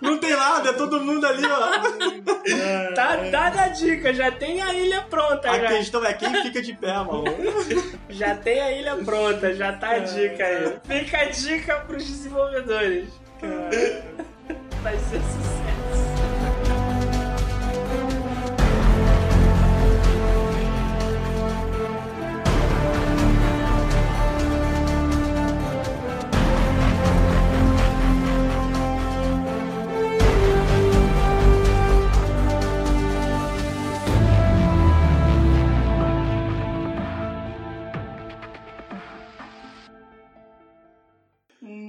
Não 0.00 0.18
tem 0.18 0.30
nada, 0.30 0.70
é 0.70 0.72
todo 0.72 1.00
mundo 1.00 1.26
ali, 1.26 1.42
ó. 1.46 2.94
Tá 2.94 3.16
dada 3.16 3.62
a 3.62 3.68
dica, 3.68 4.12
já 4.14 4.30
tem 4.30 4.62
a 4.62 4.72
ilha 4.72 5.02
pronta, 5.02 5.50
A 5.50 5.58
já. 5.60 5.68
questão 5.68 6.04
é 6.04 6.14
quem 6.14 6.42
fica 6.42 6.62
de 6.62 6.72
pé, 6.74 6.94
mano. 6.94 7.24
Já 8.10 8.34
tem 8.34 8.60
a 8.60 8.72
ilha 8.72 8.96
pronta, 8.96 9.54
já 9.54 9.72
tá 9.72 9.90
a 9.92 9.98
dica 10.00 10.44
aí. 10.44 10.74
Fica 11.04 11.18
a 11.18 11.24
dica 11.26 11.76
pros 11.86 12.04
desenvolvedores. 12.04 13.08
Vai 14.82 14.94
ser 14.96 15.20
sucesso. 15.20 15.79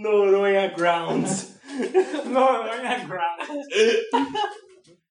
Noronha 0.02 0.74
Grounds. 0.74 1.52
Noronha 1.70 3.08
Ground. 3.08 3.66